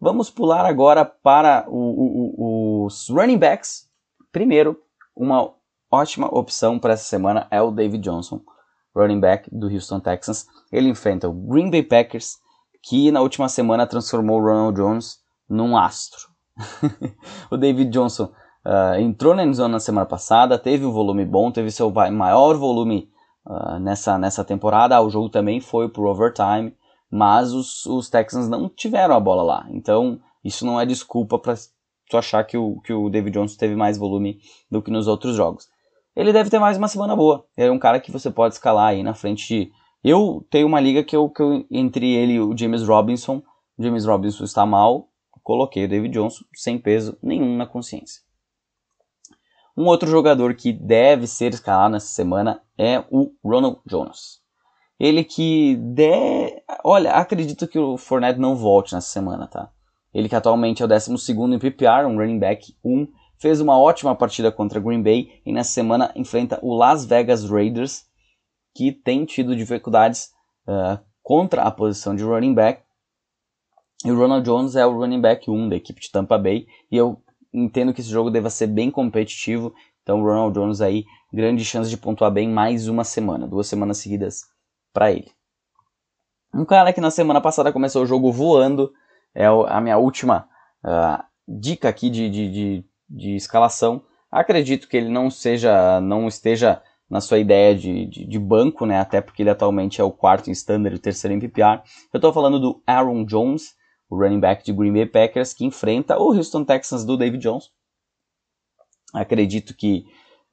Vamos 0.00 0.30
pular 0.30 0.66
agora 0.66 1.04
para 1.04 1.64
o, 1.68 1.76
o, 1.76 2.34
o, 2.36 2.86
os 2.86 3.08
running 3.08 3.38
backs. 3.38 3.88
Primeiro, 4.32 4.80
uma 5.14 5.54
ótima 5.90 6.26
opção 6.26 6.78
para 6.78 6.94
essa 6.94 7.04
semana 7.04 7.46
é 7.50 7.62
o 7.62 7.70
David 7.70 8.02
Johnson, 8.02 8.40
running 8.94 9.20
back 9.20 9.48
do 9.52 9.68
Houston 9.68 10.00
Texans. 10.00 10.46
Ele 10.70 10.88
enfrenta 10.88 11.28
o 11.28 11.32
Green 11.32 11.70
Bay 11.70 11.82
Packers, 11.82 12.38
que 12.82 13.10
na 13.10 13.20
última 13.20 13.48
semana 13.48 13.86
transformou 13.86 14.40
o 14.40 14.44
Ronald 14.44 14.76
Jones 14.76 15.20
num 15.48 15.76
astro. 15.76 16.28
o 17.50 17.56
David 17.56 17.90
Johnson 17.90 18.32
uh, 18.64 18.98
entrou 18.98 19.34
na 19.34 19.44
endzone 19.44 19.72
na 19.72 19.80
semana 19.80 20.06
passada, 20.06 20.58
teve 20.58 20.84
um 20.84 20.92
volume 20.92 21.24
bom, 21.24 21.50
teve 21.50 21.70
seu 21.70 21.90
maior 21.90 22.56
volume 22.56 23.08
uh, 23.46 23.78
nessa, 23.78 24.18
nessa 24.18 24.44
temporada. 24.44 25.00
o 25.00 25.10
jogo 25.10 25.28
também 25.28 25.60
foi 25.60 25.88
pro 25.88 26.08
overtime, 26.08 26.74
mas 27.10 27.52
os, 27.52 27.86
os 27.86 28.08
Texans 28.08 28.48
não 28.48 28.68
tiveram 28.68 29.14
a 29.14 29.20
bola 29.20 29.42
lá. 29.42 29.66
Então, 29.70 30.20
isso 30.44 30.66
não 30.66 30.80
é 30.80 30.86
desculpa 30.86 31.38
para 31.38 31.54
tu 32.08 32.16
achar 32.16 32.44
que 32.44 32.56
o, 32.56 32.80
que 32.80 32.92
o 32.92 33.08
David 33.08 33.38
Johnson 33.38 33.56
teve 33.56 33.76
mais 33.76 33.96
volume 33.96 34.40
do 34.70 34.82
que 34.82 34.90
nos 34.90 35.06
outros 35.06 35.36
jogos. 35.36 35.68
Ele 36.14 36.32
deve 36.32 36.50
ter 36.50 36.58
mais 36.58 36.76
uma 36.76 36.88
semana 36.88 37.16
boa. 37.16 37.46
é 37.56 37.70
um 37.70 37.78
cara 37.78 37.98
que 37.98 38.10
você 38.10 38.30
pode 38.30 38.54
escalar 38.54 38.88
aí 38.88 39.02
na 39.02 39.14
frente 39.14 39.46
de. 39.48 39.72
Eu 40.04 40.46
tenho 40.50 40.66
uma 40.66 40.80
liga 40.80 41.02
que 41.02 41.16
eu, 41.16 41.28
que 41.30 41.40
eu 41.40 41.64
entre 41.70 42.12
ele 42.12 42.34
e 42.34 42.40
o 42.40 42.56
James 42.56 42.86
Robinson. 42.86 43.42
O 43.78 43.82
James 43.82 44.04
Robinson 44.04 44.44
está 44.44 44.66
mal, 44.66 45.08
coloquei 45.42 45.84
o 45.84 45.88
David 45.88 46.12
Johnson 46.12 46.44
sem 46.54 46.78
peso 46.78 47.16
nenhum 47.22 47.56
na 47.56 47.66
consciência. 47.66 48.20
Um 49.74 49.86
outro 49.86 50.08
jogador 50.08 50.54
que 50.54 50.70
deve 50.70 51.26
ser 51.26 51.54
escalado 51.54 51.92
nessa 51.92 52.08
semana 52.08 52.60
é 52.76 53.02
o 53.10 53.32
Ronald 53.42 53.80
Jonas. 53.86 54.42
Ele 55.00 55.24
que 55.24 55.76
de... 55.76 56.62
Olha, 56.84 57.12
acredito 57.12 57.66
que 57.66 57.78
o 57.78 57.96
Fournette 57.96 58.38
não 58.38 58.54
volte 58.54 58.94
nessa 58.94 59.08
semana, 59.08 59.46
tá? 59.46 59.70
Ele 60.12 60.28
que 60.28 60.36
atualmente 60.36 60.82
é 60.82 60.84
o 60.84 60.88
12 60.88 61.10
em 61.14 61.58
PPR, 61.58 62.04
um 62.06 62.18
running 62.18 62.38
back 62.38 62.76
1, 62.84 63.08
fez 63.42 63.60
uma 63.60 63.78
ótima 63.78 64.14
partida 64.14 64.50
contra 64.50 64.80
Green 64.80 65.02
Bay 65.02 65.42
e 65.44 65.52
nessa 65.52 65.72
semana 65.72 66.10
enfrenta 66.16 66.58
o 66.62 66.74
Las 66.74 67.04
Vegas 67.04 67.44
Raiders, 67.44 68.06
que 68.74 68.92
tem 68.92 69.26
tido 69.26 69.54
dificuldades 69.54 70.30
uh, 70.66 70.98
contra 71.22 71.62
a 71.62 71.70
posição 71.70 72.16
de 72.16 72.22
running 72.22 72.54
back 72.54 72.82
e 74.04 74.10
o 74.10 74.18
Ronald 74.18 74.44
Jones 74.44 74.74
é 74.74 74.84
o 74.84 74.96
running 74.96 75.20
back 75.20 75.48
1 75.48 75.68
da 75.68 75.76
equipe 75.76 76.00
de 76.00 76.10
Tampa 76.10 76.36
Bay. 76.36 76.66
E 76.90 76.96
eu 76.96 77.22
entendo 77.52 77.94
que 77.94 78.00
esse 78.00 78.10
jogo 78.10 78.30
deva 78.30 78.50
ser 78.50 78.66
bem 78.66 78.90
competitivo. 78.90 79.72
Então 80.02 80.20
o 80.20 80.24
Ronald 80.24 80.54
Jones 80.54 80.80
aí, 80.80 81.04
grande 81.32 81.64
chance 81.64 81.88
de 81.88 81.96
pontuar 81.96 82.30
bem 82.30 82.48
mais 82.48 82.88
uma 82.88 83.04
semana, 83.04 83.46
duas 83.46 83.68
semanas 83.68 83.98
seguidas 83.98 84.42
para 84.92 85.12
ele. 85.12 85.30
Um 86.52 86.64
cara 86.64 86.92
que 86.92 87.00
na 87.00 87.10
semana 87.10 87.40
passada 87.40 87.72
começou 87.72 88.02
o 88.02 88.06
jogo 88.06 88.32
voando, 88.32 88.92
é 89.34 89.46
a 89.46 89.80
minha 89.80 89.96
última 89.96 90.48
uh, 90.84 91.22
dica 91.46 91.88
aqui 91.88 92.10
de, 92.10 92.28
de, 92.28 92.50
de, 92.50 92.84
de, 93.12 93.34
escalação. 93.36 94.02
Acredito 94.30 94.88
que 94.88 94.96
ele 94.96 95.08
não 95.08 95.30
seja, 95.30 96.00
não 96.00 96.26
esteja 96.26 96.82
na 97.08 97.20
sua 97.20 97.38
ideia 97.38 97.74
de, 97.74 98.06
de, 98.06 98.26
de, 98.26 98.38
banco, 98.38 98.86
né? 98.86 98.98
Até 98.98 99.20
porque 99.20 99.42
ele 99.42 99.50
atualmente 99.50 100.00
é 100.00 100.04
o 100.04 100.10
quarto 100.10 100.48
em 100.48 100.52
standard 100.52 100.96
e 100.96 100.98
o 100.98 101.02
terceiro 101.02 101.34
em 101.34 101.40
PPR. 101.40 101.82
Eu 102.12 102.18
estou 102.18 102.32
falando 102.32 102.58
do 102.58 102.82
Aaron 102.86 103.24
Jones 103.24 103.74
o 104.12 104.16
running 104.16 104.40
back 104.40 104.62
de 104.62 104.74
Green 104.74 104.92
Bay 104.92 105.06
Packers, 105.06 105.54
que 105.54 105.64
enfrenta 105.64 106.18
o 106.18 106.34
Houston 106.34 106.64
Texans 106.64 107.02
do 107.02 107.16
David 107.16 107.42
Jones. 107.42 107.70
Acredito 109.14 109.74
que 109.74 110.04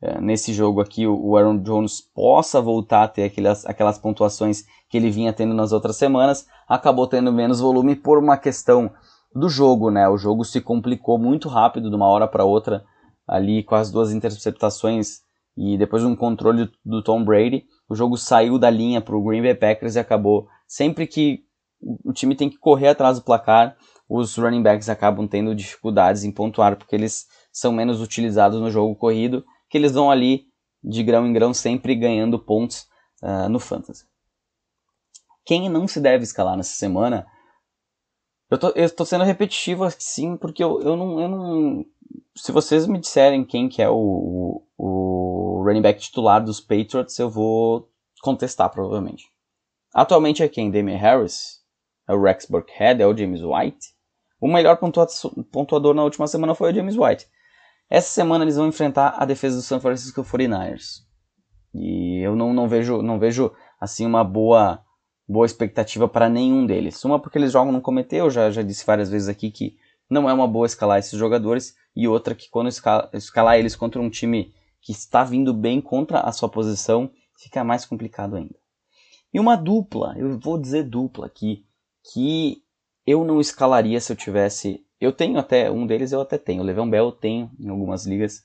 é, 0.02 0.22
nesse 0.22 0.54
jogo 0.54 0.80
aqui 0.80 1.06
o 1.06 1.36
Aaron 1.36 1.58
Jones 1.58 2.00
possa 2.00 2.62
voltar 2.62 3.04
a 3.04 3.08
ter 3.10 3.24
aquelas, 3.24 3.65
aquelas 3.65 4.00
pontuações 4.00 4.63
que 4.89 4.95
ele 4.95 5.12
vinha 5.12 5.34
tendo 5.34 5.54
nas 5.54 5.74
outras 5.74 5.98
semanas. 5.98 6.48
Acabou 6.69 7.06
tendo 7.06 7.34
menos 7.34 7.60
volume 7.60 7.98
por 7.98 8.17
uma 8.17 8.38
questão 8.38 8.89
do 9.34 9.50
jogo, 9.50 9.92
né? 9.92 10.08
O 10.08 10.18
jogo 10.18 10.44
se 10.44 10.62
complicou 10.62 11.18
muito 11.18 11.48
rápido 11.48 11.89
de 11.89 11.96
uma 11.96 12.08
hora 12.08 12.28
para 12.28 12.46
outra, 12.46 12.84
ali 13.28 13.63
com 13.63 13.76
as 13.76 13.92
duas 13.92 14.12
interceptações 14.12 15.22
e 15.56 15.78
depois 15.78 16.04
um 16.04 16.15
controle 16.15 16.70
do 16.84 17.04
Tom 17.04 17.24
Brady. 17.24 17.65
O 17.88 17.96
jogo 17.96 18.18
saiu 18.18 18.58
da 18.58 18.70
linha 18.70 19.02
para 19.02 19.15
o 19.15 19.24
Green 19.24 19.42
Bay 19.42 19.56
Packers 19.56 19.96
e 19.96 20.00
acabou 20.00 20.48
sempre 20.68 21.06
que 21.06 21.44
o 21.82 22.12
time 22.12 22.36
tem 22.36 22.50
que 22.50 22.58
correr 22.58 22.89
atrás 22.89 23.18
do 23.18 23.24
placar, 23.24 23.76
os 24.08 24.36
running 24.36 24.63
backs 24.63 24.89
acabam 24.89 25.28
tendo 25.28 25.56
dificuldades 25.56 26.24
em 26.24 26.32
pontuar 26.32 26.76
porque 26.76 26.96
eles 26.96 27.28
são 27.52 27.72
menos 27.72 28.02
utilizados 28.02 28.60
no 28.60 28.72
jogo 28.72 28.96
corrido, 28.96 29.46
que 29.70 29.78
eles 29.78 29.92
vão 29.92 30.10
ali 30.10 30.46
de 30.84 31.04
grão 31.04 31.28
em 31.28 31.34
grão 31.34 31.54
sempre 31.54 31.96
ganhando 31.96 32.39
pontos 32.39 32.88
uh, 33.22 33.48
no 33.50 33.60
fantasy. 33.60 34.06
Quem 35.46 35.70
não 35.70 35.88
se 35.88 36.00
deve 36.00 36.24
escalar 36.24 36.58
nessa 36.58 36.74
semana? 36.74 37.28
Eu 38.50 38.58
tô, 38.58 38.70
eu 38.70 38.90
tô 38.90 39.06
sendo 39.06 39.24
repetitivo 39.24 39.84
assim, 39.84 40.36
porque 40.36 40.64
eu, 40.64 40.82
eu, 40.82 40.96
não, 40.96 41.20
eu 41.20 41.28
não. 41.28 41.86
Se 42.36 42.52
vocês 42.52 42.88
me 42.88 43.00
disserem 43.00 43.46
quem 43.46 43.70
que 43.70 43.82
é 43.82 43.90
o, 43.90 44.64
o, 44.78 45.64
running 45.64 45.82
back 45.82 46.00
titular 46.00 46.44
dos 46.44 46.60
Patriots, 46.60 47.18
eu 47.20 47.30
vou 47.30 47.90
contestar 48.22 48.70
provavelmente. 48.70 49.26
Atualmente 49.94 50.42
é 50.42 50.48
quem? 50.48 50.72
Damian 50.72 50.98
Harris? 50.98 51.60
é 52.10 52.14
o 52.14 52.22
Rex 52.22 52.48
Burkhead, 52.48 53.02
é 53.02 53.06
o 53.06 53.16
James 53.16 53.42
White. 53.44 53.94
O 54.42 54.48
melhor 54.48 54.80
pontuador 55.52 55.94
na 55.94 56.04
última 56.04 56.28
semana 56.28 56.56
foi 56.56 56.72
o 56.72 56.76
James 56.76 56.98
White. 56.98 57.28
Essa 57.88 58.10
semana 58.10 58.44
eles 58.44 58.56
vão 58.56 58.68
enfrentar 58.68 59.16
a 59.18 59.26
defesa 59.26 59.58
do 59.58 59.62
San 59.62 59.80
Francisco 59.80 60.24
49ers. 60.24 61.04
E 61.74 62.20
eu 62.26 62.36
não, 62.36 62.52
não 62.52 62.68
vejo, 62.68 63.04
não 63.04 63.20
vejo 63.20 63.52
assim 63.80 64.08
uma 64.08 64.24
boa, 64.24 64.84
boa 65.30 65.46
expectativa 65.46 66.08
para 66.08 66.28
nenhum 66.28 66.65
deles. 66.65 67.06
Uma 67.06 67.20
porque 67.20 67.38
eles 67.38 67.52
jogam 67.52 67.72
no 67.72 67.82
comitê, 67.82 68.18
eu 68.18 68.32
já, 68.32 68.50
já 68.50 68.63
disse 68.63 68.84
várias 68.84 69.12
vezes 69.12 69.30
aqui 69.30 69.52
que 69.52 69.78
não 70.10 70.28
é 70.28 70.34
uma 70.34 70.48
boa 70.48 70.65
escalar 70.65 70.98
esses 70.98 71.18
jogadores. 71.18 71.76
E 71.96 72.08
outra 72.08 72.34
que 72.34 72.50
quando 72.50 72.68
escala, 72.68 73.10
escalar 73.13 73.60
eles 73.60 73.76
contra 73.76 74.02
um 74.02 74.10
time 74.10 74.52
que 74.82 74.92
está 74.92 75.24
vindo 75.24 75.54
bem 75.54 75.80
contra 75.80 76.22
a 76.22 76.32
sua 76.32 76.50
posição, 76.50 77.12
fica 77.38 77.63
mais 77.63 77.86
complicado 77.86 78.36
ainda. 78.36 78.56
E 79.32 79.39
uma 79.39 79.56
dupla, 79.56 80.15
eu 80.18 80.39
vou 80.39 80.58
dizer 80.58 80.84
dupla 80.84 81.28
aqui, 81.28 81.63
que 82.12 82.63
eu 83.06 83.24
não 83.24 83.39
escalaria 83.39 84.02
se 84.02 84.12
eu 84.12 84.15
tivesse. 84.15 84.84
Eu 85.00 85.12
tenho 85.12 85.38
até, 85.38 85.70
um 85.70 85.86
deles 85.86 86.12
eu 86.12 86.22
até 86.22 86.38
tenho, 86.38 86.63
o 86.63 86.65
Levan 86.65 86.89
Bell 86.89 87.06
eu 87.06 87.12
tenho 87.12 87.52
em 87.60 87.70
algumas 87.70 88.08
ligas. 88.08 88.44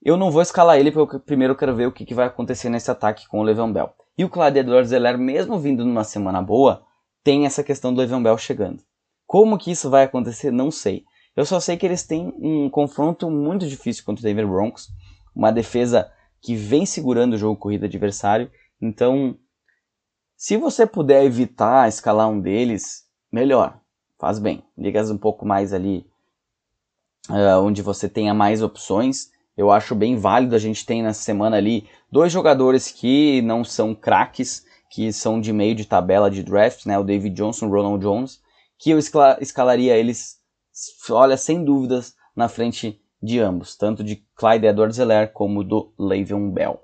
Eu 0.00 0.16
não 0.16 0.30
vou 0.30 0.42
escalar 0.42 0.78
ele 0.78 0.92
porque 0.92 1.18
primeiro 1.18 1.54
eu 1.54 1.58
quero 1.58 1.74
ver 1.74 1.88
o 1.88 1.92
que, 1.92 2.04
que 2.04 2.14
vai 2.14 2.26
acontecer 2.26 2.68
nesse 2.68 2.90
ataque 2.90 3.26
com 3.26 3.40
o 3.40 3.42
Levan 3.42 3.72
Bell. 3.72 3.92
E 4.16 4.24
o 4.24 4.28
Clyde 4.28 4.64
Zeller, 4.84 5.18
mesmo 5.18 5.58
vindo 5.58 5.84
numa 5.84 6.04
semana 6.04 6.40
boa, 6.40 6.84
tem 7.22 7.46
essa 7.46 7.64
questão 7.64 7.92
do 7.92 8.00
Levan 8.00 8.22
Bell 8.22 8.38
chegando. 8.38 8.82
Como 9.26 9.58
que 9.58 9.70
isso 9.70 9.90
vai 9.90 10.04
acontecer, 10.04 10.50
não 10.50 10.70
sei. 10.70 11.04
Eu 11.34 11.44
só 11.44 11.58
sei 11.58 11.76
que 11.76 11.84
eles 11.84 12.04
têm 12.04 12.32
um 12.38 12.70
confronto 12.70 13.28
muito 13.28 13.66
difícil 13.66 14.04
contra 14.04 14.20
o 14.20 14.24
Denver 14.24 14.46
Broncos, 14.46 14.88
uma 15.34 15.50
defesa 15.50 16.10
que 16.40 16.54
vem 16.54 16.86
segurando 16.86 17.32
o 17.32 17.38
jogo 17.38 17.58
corrido 17.58 17.86
adversário. 17.86 18.50
Então, 18.80 19.36
se 20.36 20.56
você 20.56 20.86
puder 20.86 21.24
evitar 21.24 21.88
escalar 21.88 22.28
um 22.28 22.40
deles, 22.40 23.04
melhor. 23.32 23.80
Faz 24.18 24.38
bem. 24.38 24.62
Ligas 24.76 25.10
um 25.10 25.18
pouco 25.18 25.44
mais 25.44 25.72
ali 25.72 26.06
uh, 27.30 27.60
onde 27.62 27.82
você 27.82 28.08
tenha 28.08 28.32
mais 28.32 28.62
opções. 28.62 29.30
Eu 29.56 29.70
acho 29.70 29.94
bem 29.94 30.16
válido 30.16 30.54
a 30.54 30.58
gente 30.58 30.84
ter 30.84 31.00
nessa 31.02 31.22
semana 31.22 31.56
ali 31.56 31.88
dois 32.10 32.32
jogadores 32.32 32.90
que 32.90 33.40
não 33.42 33.62
são 33.62 33.94
craques, 33.94 34.64
que 34.90 35.12
são 35.12 35.40
de 35.40 35.52
meio 35.52 35.74
de 35.74 35.84
tabela 35.84 36.30
de 36.30 36.42
draft, 36.42 36.86
né? 36.86 36.98
O 36.98 37.04
David 37.04 37.34
Johnson, 37.34 37.66
o 37.66 37.70
Ronald 37.70 38.02
Jones, 38.02 38.40
que 38.78 38.90
eu 38.90 38.98
escalaria 38.98 39.96
eles, 39.96 40.40
olha, 41.10 41.36
sem 41.36 41.64
dúvidas, 41.64 42.14
na 42.34 42.48
frente 42.48 43.00
de 43.22 43.40
ambos, 43.40 43.76
tanto 43.76 44.02
de 44.04 44.16
Clyde 44.36 44.66
Edwards-Helaire 44.66 45.32
como 45.32 45.64
do 45.64 45.92
Le'Veon 45.98 46.50
Bell. 46.50 46.80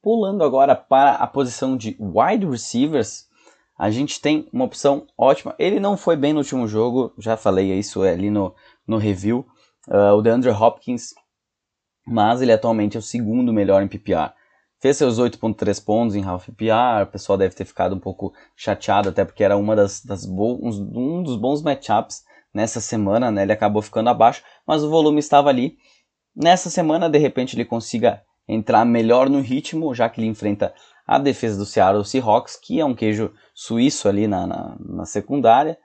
Pulando 0.00 0.44
agora 0.44 0.76
para 0.76 1.12
a 1.14 1.26
posição 1.26 1.76
de 1.76 1.96
wide 1.98 2.46
receivers, 2.46 3.28
a 3.76 3.90
gente 3.90 4.20
tem 4.20 4.48
uma 4.52 4.64
opção 4.64 5.06
ótima. 5.18 5.54
Ele 5.58 5.80
não 5.80 5.96
foi 5.96 6.16
bem 6.16 6.32
no 6.32 6.38
último 6.38 6.68
jogo, 6.68 7.12
já 7.18 7.36
falei 7.36 7.72
isso 7.72 8.02
ali 8.02 8.30
no, 8.30 8.54
no 8.86 8.96
review. 8.96 9.46
Uh, 9.88 10.14
o 10.16 10.22
DeAndre 10.22 10.50
Hopkins, 10.50 11.14
mas 12.06 12.40
ele 12.40 12.52
atualmente 12.52 12.96
é 12.96 13.00
o 13.00 13.02
segundo 13.02 13.52
melhor 13.52 13.82
em 13.82 13.88
PPR. 13.88 14.32
Fez 14.80 14.96
seus 14.96 15.18
8.3 15.18 15.82
pontos 15.82 16.14
em 16.14 16.24
half 16.24 16.46
PPR, 16.46 17.04
o 17.04 17.06
pessoal 17.06 17.38
deve 17.38 17.54
ter 17.54 17.64
ficado 17.64 17.94
um 17.94 17.98
pouco 17.98 18.34
chateado, 18.54 19.08
até 19.08 19.24
porque 19.24 19.42
era 19.42 19.56
uma 19.56 19.74
das, 19.74 20.04
das 20.04 20.26
um 20.26 21.22
dos 21.22 21.36
bons 21.36 21.62
matchups 21.62 22.22
nessa 22.52 22.80
semana, 22.80 23.30
né? 23.30 23.42
Ele 23.42 23.52
acabou 23.52 23.80
ficando 23.80 24.10
abaixo, 24.10 24.42
mas 24.66 24.82
o 24.82 24.90
volume 24.90 25.18
estava 25.18 25.48
ali. 25.48 25.76
nessa 26.36 26.68
semana 26.68 27.08
de 27.08 27.18
repente 27.18 27.56
ele 27.56 27.64
consiga 27.64 28.22
entrar 28.46 28.84
melhor 28.84 29.30
no 29.30 29.40
ritmo, 29.40 29.94
já 29.94 30.08
que 30.08 30.20
ele 30.20 30.28
enfrenta 30.28 30.74
a 31.06 31.18
defesa 31.18 31.58
do 31.58 31.66
Seattle 31.66 32.04
Seahawks, 32.04 32.56
que 32.56 32.80
é 32.80 32.84
um 32.84 32.94
queijo 32.94 33.32
suíço 33.54 34.08
ali 34.08 34.26
na, 34.26 34.46
na, 34.46 34.76
na 34.78 35.06
secundária. 35.06 35.78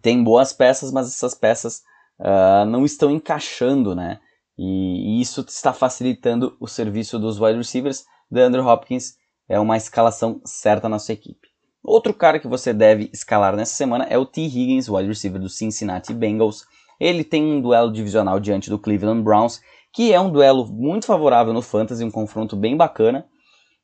Tem 0.00 0.22
boas 0.22 0.52
peças, 0.52 0.92
mas 0.92 1.08
essas 1.08 1.34
peças 1.34 1.82
uh, 2.20 2.64
não 2.66 2.84
estão 2.84 3.10
encaixando, 3.10 3.94
né? 3.94 4.20
E, 4.56 5.18
e, 5.18 5.20
isso 5.20 5.44
está 5.48 5.72
facilitando 5.72 6.56
o 6.60 6.66
serviço 6.66 7.18
dos 7.18 7.40
wide 7.40 7.58
receivers. 7.58 8.04
DeAndre 8.30 8.60
Hopkins 8.60 9.14
é 9.48 9.58
uma 9.58 9.76
escalação 9.76 10.40
certa 10.44 10.88
na 10.88 10.98
sua 10.98 11.14
equipe. 11.14 11.48
Outro 11.82 12.14
cara 12.14 12.38
que 12.38 12.48
você 12.48 12.72
deve 12.72 13.10
escalar 13.12 13.54
nessa 13.54 13.74
semana 13.74 14.04
é 14.04 14.16
o 14.16 14.24
T. 14.24 14.40
Higgins, 14.40 14.88
wide 14.88 15.08
receiver 15.08 15.40
do 15.40 15.48
Cincinnati 15.48 16.14
Bengals. 16.14 16.64
Ele 16.98 17.22
tem 17.22 17.44
um 17.44 17.60
duelo 17.60 17.92
divisional 17.92 18.40
diante 18.40 18.70
do 18.70 18.78
Cleveland 18.78 19.22
Browns, 19.22 19.60
que 19.92 20.12
é 20.12 20.18
um 20.18 20.30
duelo 20.30 20.66
muito 20.66 21.06
favorável 21.06 21.52
no 21.52 21.60
Fantasy, 21.60 22.02
um 22.02 22.10
confronto 22.10 22.56
bem 22.56 22.76
bacana. 22.76 23.26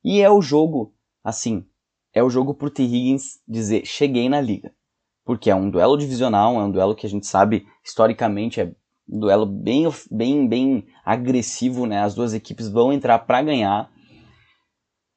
E 0.02 0.22
é 0.22 0.30
o 0.30 0.40
jogo, 0.40 0.94
assim, 1.22 1.66
é 2.14 2.22
o 2.22 2.30
jogo 2.30 2.54
pro 2.54 2.70
T. 2.70 2.82
Higgins 2.82 3.40
dizer 3.46 3.84
cheguei 3.84 4.28
na 4.28 4.40
liga. 4.40 4.72
Porque 5.30 5.48
é 5.48 5.54
um 5.54 5.70
duelo 5.70 5.96
divisional, 5.96 6.56
é 6.56 6.64
um 6.64 6.72
duelo 6.72 6.92
que 6.92 7.06
a 7.06 7.08
gente 7.08 7.24
sabe 7.24 7.64
historicamente 7.84 8.60
é 8.60 8.74
um 9.08 9.20
duelo 9.20 9.46
bem, 9.46 9.86
bem, 10.10 10.48
bem 10.48 10.86
agressivo, 11.04 11.86
né? 11.86 12.02
As 12.02 12.16
duas 12.16 12.34
equipes 12.34 12.68
vão 12.68 12.92
entrar 12.92 13.16
para 13.20 13.40
ganhar. 13.40 13.88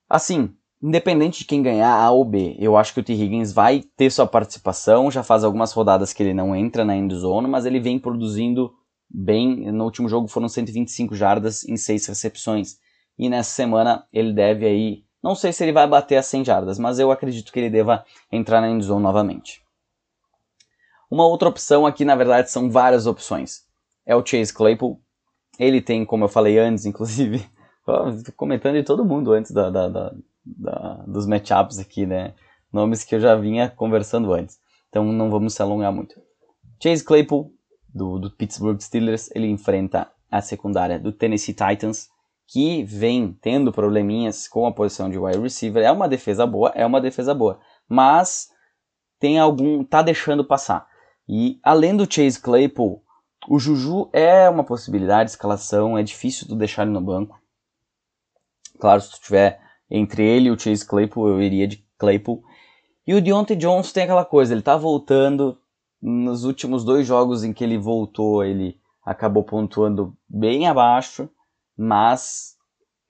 Assim, 0.08 0.54
independente 0.84 1.40
de 1.40 1.46
quem 1.46 1.64
ganhar 1.64 1.92
A 1.92 2.12
ou 2.12 2.24
B, 2.24 2.56
eu 2.60 2.78
acho 2.78 2.94
que 2.94 3.00
o 3.00 3.04
T. 3.04 3.12
Higgins 3.12 3.52
vai 3.52 3.82
ter 3.98 4.12
sua 4.12 4.28
participação. 4.28 5.10
Já 5.10 5.24
faz 5.24 5.44
algumas 5.44 5.74
rodadas 5.74 6.14
que 6.14 6.22
ele 6.22 6.36
não 6.36 6.56
entra 6.56 6.86
na 6.86 6.96
endzone, 6.96 7.48
mas 7.48 7.66
ele 7.66 7.80
vem 7.80 7.98
produzindo 7.98 8.72
bem. 9.10 9.72
No 9.72 9.84
último 9.84 10.08
jogo 10.08 10.28
foram 10.28 10.48
125 10.48 11.16
jardas 11.16 11.68
em 11.68 11.76
6 11.76 12.06
recepções. 12.06 12.76
E 13.18 13.28
nessa 13.30 13.50
semana 13.50 14.06
ele 14.14 14.32
deve 14.32 14.68
aí. 14.68 15.06
Não 15.24 15.34
sei 15.34 15.52
se 15.52 15.64
ele 15.64 15.74
vai 15.74 15.88
bater 15.88 16.18
as 16.18 16.28
100 16.28 16.46
jardas, 16.46 16.78
mas 16.78 17.00
eu 17.00 17.10
acredito 17.10 17.52
que 17.52 17.60
ele 17.60 17.72
deva 17.72 18.06
entrar 18.32 18.62
na 18.62 18.70
endzone 18.70 19.02
novamente. 19.02 19.63
Uma 21.14 21.28
outra 21.28 21.50
opção 21.50 21.86
aqui, 21.86 22.04
na 22.04 22.16
verdade, 22.16 22.50
são 22.50 22.72
várias 22.72 23.06
opções. 23.06 23.62
É 24.06 24.16
o 24.16 24.26
Chase 24.26 24.54
Claypool. 24.54 25.00
Ele 25.60 25.82
tem, 25.82 26.06
como 26.06 26.24
eu 26.24 26.30
falei 26.30 26.58
antes, 26.58 26.86
inclusive, 26.86 27.48
comentando 28.36 28.76
de 28.76 28.84
todo 28.84 29.06
mundo 29.06 29.32
antes 29.32 29.52
da, 29.52 29.70
da, 29.70 29.88
da 29.88 30.14
da, 30.46 31.04
dos 31.08 31.26
matchups 31.26 31.80
aqui, 31.80 32.06
né? 32.06 32.34
Nomes 32.72 33.04
que 33.04 33.16
eu 33.16 33.20
já 33.20 33.36
vinha 33.36 33.70
conversando 33.70 34.34
antes. 34.34 34.60
Então 34.90 35.06
não 35.06 35.30
vamos 35.30 35.54
se 35.54 35.62
alongar 35.62 35.92
muito. 35.92 36.16
Chase 36.82 37.04
Claypool, 37.04 37.52
do, 37.94 38.20
do 38.20 38.32
Pittsburgh 38.32 38.80
Steelers, 38.80 39.30
ele 39.34 39.48
enfrenta 39.48 40.12
a 40.30 40.42
secundária 40.42 41.00
do 41.00 41.12
Tennessee 41.12 41.54
Titans, 41.54 42.10
que 42.48 42.84
vem 42.84 43.38
tendo 43.42 43.72
probleminhas 43.72 44.48
com 44.48 44.66
a 44.66 44.72
posição 44.72 45.10
de 45.10 45.18
wide 45.18 45.40
receiver. 45.40 45.84
É 45.84 45.92
uma 45.92 46.10
defesa 46.10 46.46
boa, 46.46 46.72
é 46.76 46.86
uma 46.86 47.00
defesa 47.00 47.34
boa, 47.34 47.60
mas 47.88 48.50
tem 49.20 49.40
algum 49.40 49.84
tá 49.84 50.02
deixando 50.02 50.44
passar. 50.44 50.88
E 51.28 51.60
além 51.64 51.96
do 51.96 52.12
Chase 52.12 52.40
Claypool, 52.40 53.04
o 53.48 53.60
Juju 53.60 54.10
é 54.14 54.50
uma 54.50 54.64
possibilidade 54.64 55.30
de 55.30 55.32
escalação, 55.32 55.98
é 55.98 56.04
difícil 56.04 56.48
tu 56.48 56.56
deixar 56.56 56.84
ele 56.84 56.92
no 56.92 57.02
banco. 57.02 57.40
Claro, 58.80 59.02
se 59.02 59.12
tu 59.12 59.22
tiver 59.22 59.62
entre 59.90 60.24
ele 60.24 60.48
e 60.48 60.52
o 60.52 60.60
Chase 60.60 60.86
Claypool, 60.86 61.30
eu 61.30 61.42
iria 61.42 61.68
de 61.68 61.86
Claypool. 61.98 62.44
E 63.06 63.14
o 63.14 63.22
Deontay 63.22 63.56
Jones 63.56 63.92
tem 63.92 64.04
aquela 64.04 64.26
coisa, 64.26 64.54
ele 64.54 64.62
tá 64.62 64.78
voltando. 64.78 65.58
Nos 66.02 66.44
últimos 66.44 66.84
dois 66.84 67.08
jogos 67.08 67.44
em 67.46 67.54
que 67.54 67.64
ele 67.64 67.78
voltou, 67.78 68.44
ele 68.44 68.78
acabou 69.06 69.44
pontuando 69.44 70.18
bem 70.28 70.68
abaixo, 70.68 71.30
mas 71.78 72.56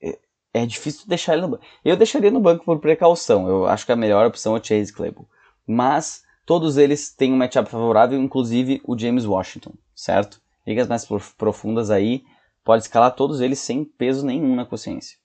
é, 0.00 0.18
é 0.52 0.66
difícil 0.66 1.08
deixar 1.08 1.32
ele 1.32 1.42
no 1.42 1.48
banco. 1.48 1.64
Eu 1.84 1.96
deixaria 1.96 2.30
no 2.30 2.40
banco 2.40 2.64
por 2.64 2.78
precaução, 2.78 3.48
eu 3.48 3.66
acho 3.66 3.84
que 3.86 3.92
a 3.92 3.96
melhor 3.96 4.26
opção 4.26 4.56
é 4.56 4.60
o 4.60 4.64
Chase 4.64 4.92
Claypool. 4.92 5.28
Mas 5.66 6.23
todos 6.44 6.76
eles 6.76 7.14
têm 7.14 7.32
um 7.32 7.36
matchup 7.36 7.68
favorável, 7.68 8.20
inclusive 8.20 8.80
o 8.84 8.98
James 8.98 9.24
Washington, 9.24 9.72
certo? 9.94 10.40
Ligas 10.66 10.88
mais 10.88 11.06
profundas 11.36 11.90
aí, 11.90 12.22
pode 12.64 12.82
escalar 12.82 13.14
todos 13.14 13.40
eles 13.40 13.58
sem 13.58 13.84
peso 13.84 14.24
nenhum 14.24 14.54
na 14.54 14.64
consciência. 14.64 15.18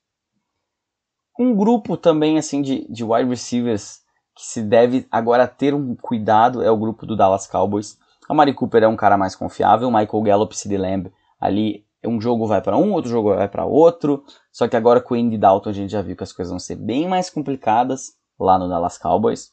Um 1.40 1.56
grupo 1.56 1.96
também 1.96 2.38
assim 2.38 2.62
de, 2.62 2.86
de 2.90 3.04
wide 3.04 3.30
receivers 3.30 4.02
que 4.36 4.46
se 4.46 4.62
deve 4.62 5.08
agora 5.10 5.48
ter 5.48 5.74
um 5.74 5.96
cuidado 5.96 6.62
é 6.62 6.70
o 6.70 6.78
grupo 6.78 7.06
do 7.06 7.16
Dallas 7.16 7.48
Cowboys. 7.48 7.98
A 8.28 8.34
Mari 8.34 8.54
Cooper 8.54 8.84
é 8.84 8.88
um 8.88 8.96
cara 8.96 9.18
mais 9.18 9.36
confiável, 9.36 9.90
Michael 9.90 10.24
Gallup, 10.24 10.56
CD 10.56 10.78
Lamb 10.78 11.12
ali 11.40 11.86
um 12.06 12.20
jogo 12.20 12.48
vai 12.48 12.62
para 12.62 12.78
um, 12.78 12.94
outro 12.94 13.10
jogo 13.10 13.36
vai 13.36 13.48
para 13.48 13.66
outro. 13.66 14.24
Só 14.52 14.68
que 14.68 14.76
agora 14.76 15.02
com 15.02 15.14
o 15.14 15.18
Andy 15.18 15.38
Dalton 15.38 15.70
a 15.70 15.74
gente 15.74 15.92
já 15.92 16.02
viu 16.02 16.16
que 16.16 16.24
as 16.24 16.32
coisas 16.32 16.50
vão 16.50 16.60
ser 16.60 16.76
bem 16.76 17.08
mais 17.08 17.30
complicadas 17.30 18.14
lá 18.40 18.58
no 18.58 18.70
Dallas 18.70 18.98
Cowboys. 18.98 19.52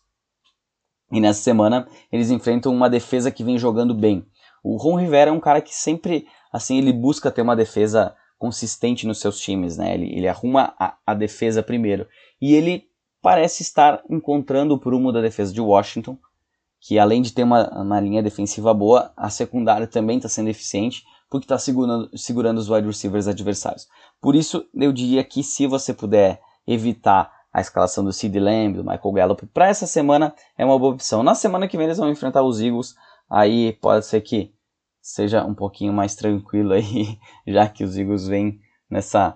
E 1.10 1.20
nessa 1.20 1.42
semana 1.42 1.86
eles 2.10 2.30
enfrentam 2.30 2.72
uma 2.72 2.90
defesa 2.90 3.30
que 3.30 3.44
vem 3.44 3.58
jogando 3.58 3.94
bem. 3.94 4.26
O 4.62 4.76
Ron 4.76 4.96
Rivera 4.96 5.30
é 5.30 5.32
um 5.32 5.40
cara 5.40 5.60
que 5.60 5.74
sempre 5.74 6.26
assim 6.52 6.78
ele 6.78 6.92
busca 6.92 7.30
ter 7.30 7.42
uma 7.42 7.54
defesa 7.54 8.14
consistente 8.38 9.06
nos 9.06 9.18
seus 9.18 9.38
times, 9.38 9.76
né? 9.76 9.94
Ele, 9.94 10.16
ele 10.16 10.28
arruma 10.28 10.74
a, 10.78 10.96
a 11.06 11.14
defesa 11.14 11.62
primeiro. 11.62 12.06
E 12.40 12.54
ele 12.54 12.84
parece 13.22 13.62
estar 13.62 14.02
encontrando 14.10 14.74
o 14.74 14.78
prumo 14.78 15.12
da 15.12 15.20
defesa 15.20 15.52
de 15.52 15.60
Washington, 15.60 16.18
que 16.80 16.98
além 16.98 17.22
de 17.22 17.32
ter 17.32 17.42
uma, 17.42 17.68
uma 17.82 18.00
linha 18.00 18.22
defensiva 18.22 18.72
boa, 18.74 19.12
a 19.16 19.30
secundária 19.30 19.86
também 19.86 20.18
está 20.18 20.28
sendo 20.28 20.48
eficiente, 20.48 21.02
porque 21.28 21.44
está 21.44 21.58
segurando, 21.58 22.10
segurando 22.16 22.58
os 22.58 22.68
wide 22.68 22.86
receivers 22.86 23.26
adversários. 23.26 23.88
Por 24.20 24.36
isso, 24.36 24.66
eu 24.74 24.92
diria 24.92 25.24
que 25.24 25.42
se 25.42 25.66
você 25.66 25.92
puder 25.92 26.40
evitar 26.66 27.32
a 27.56 27.60
escalação 27.62 28.04
do 28.04 28.12
Sid 28.12 28.38
Lamb, 28.38 28.76
do 28.76 28.84
Michael 28.84 29.12
Gallup, 29.12 29.46
para 29.46 29.66
essa 29.66 29.86
semana 29.86 30.34
é 30.58 30.64
uma 30.66 30.78
boa 30.78 30.92
opção. 30.92 31.22
Na 31.22 31.34
semana 31.34 31.66
que 31.66 31.74
vem 31.78 31.86
eles 31.86 31.96
vão 31.96 32.10
enfrentar 32.10 32.42
os 32.42 32.60
Eagles, 32.60 32.94
aí 33.30 33.72
pode 33.80 34.04
ser 34.04 34.20
que 34.20 34.54
seja 35.00 35.42
um 35.42 35.54
pouquinho 35.54 35.90
mais 35.90 36.14
tranquilo 36.14 36.74
aí, 36.74 37.18
já 37.48 37.66
que 37.66 37.82
os 37.82 37.96
Eagles 37.96 38.28
vêm 38.28 38.60
nessa 38.90 39.34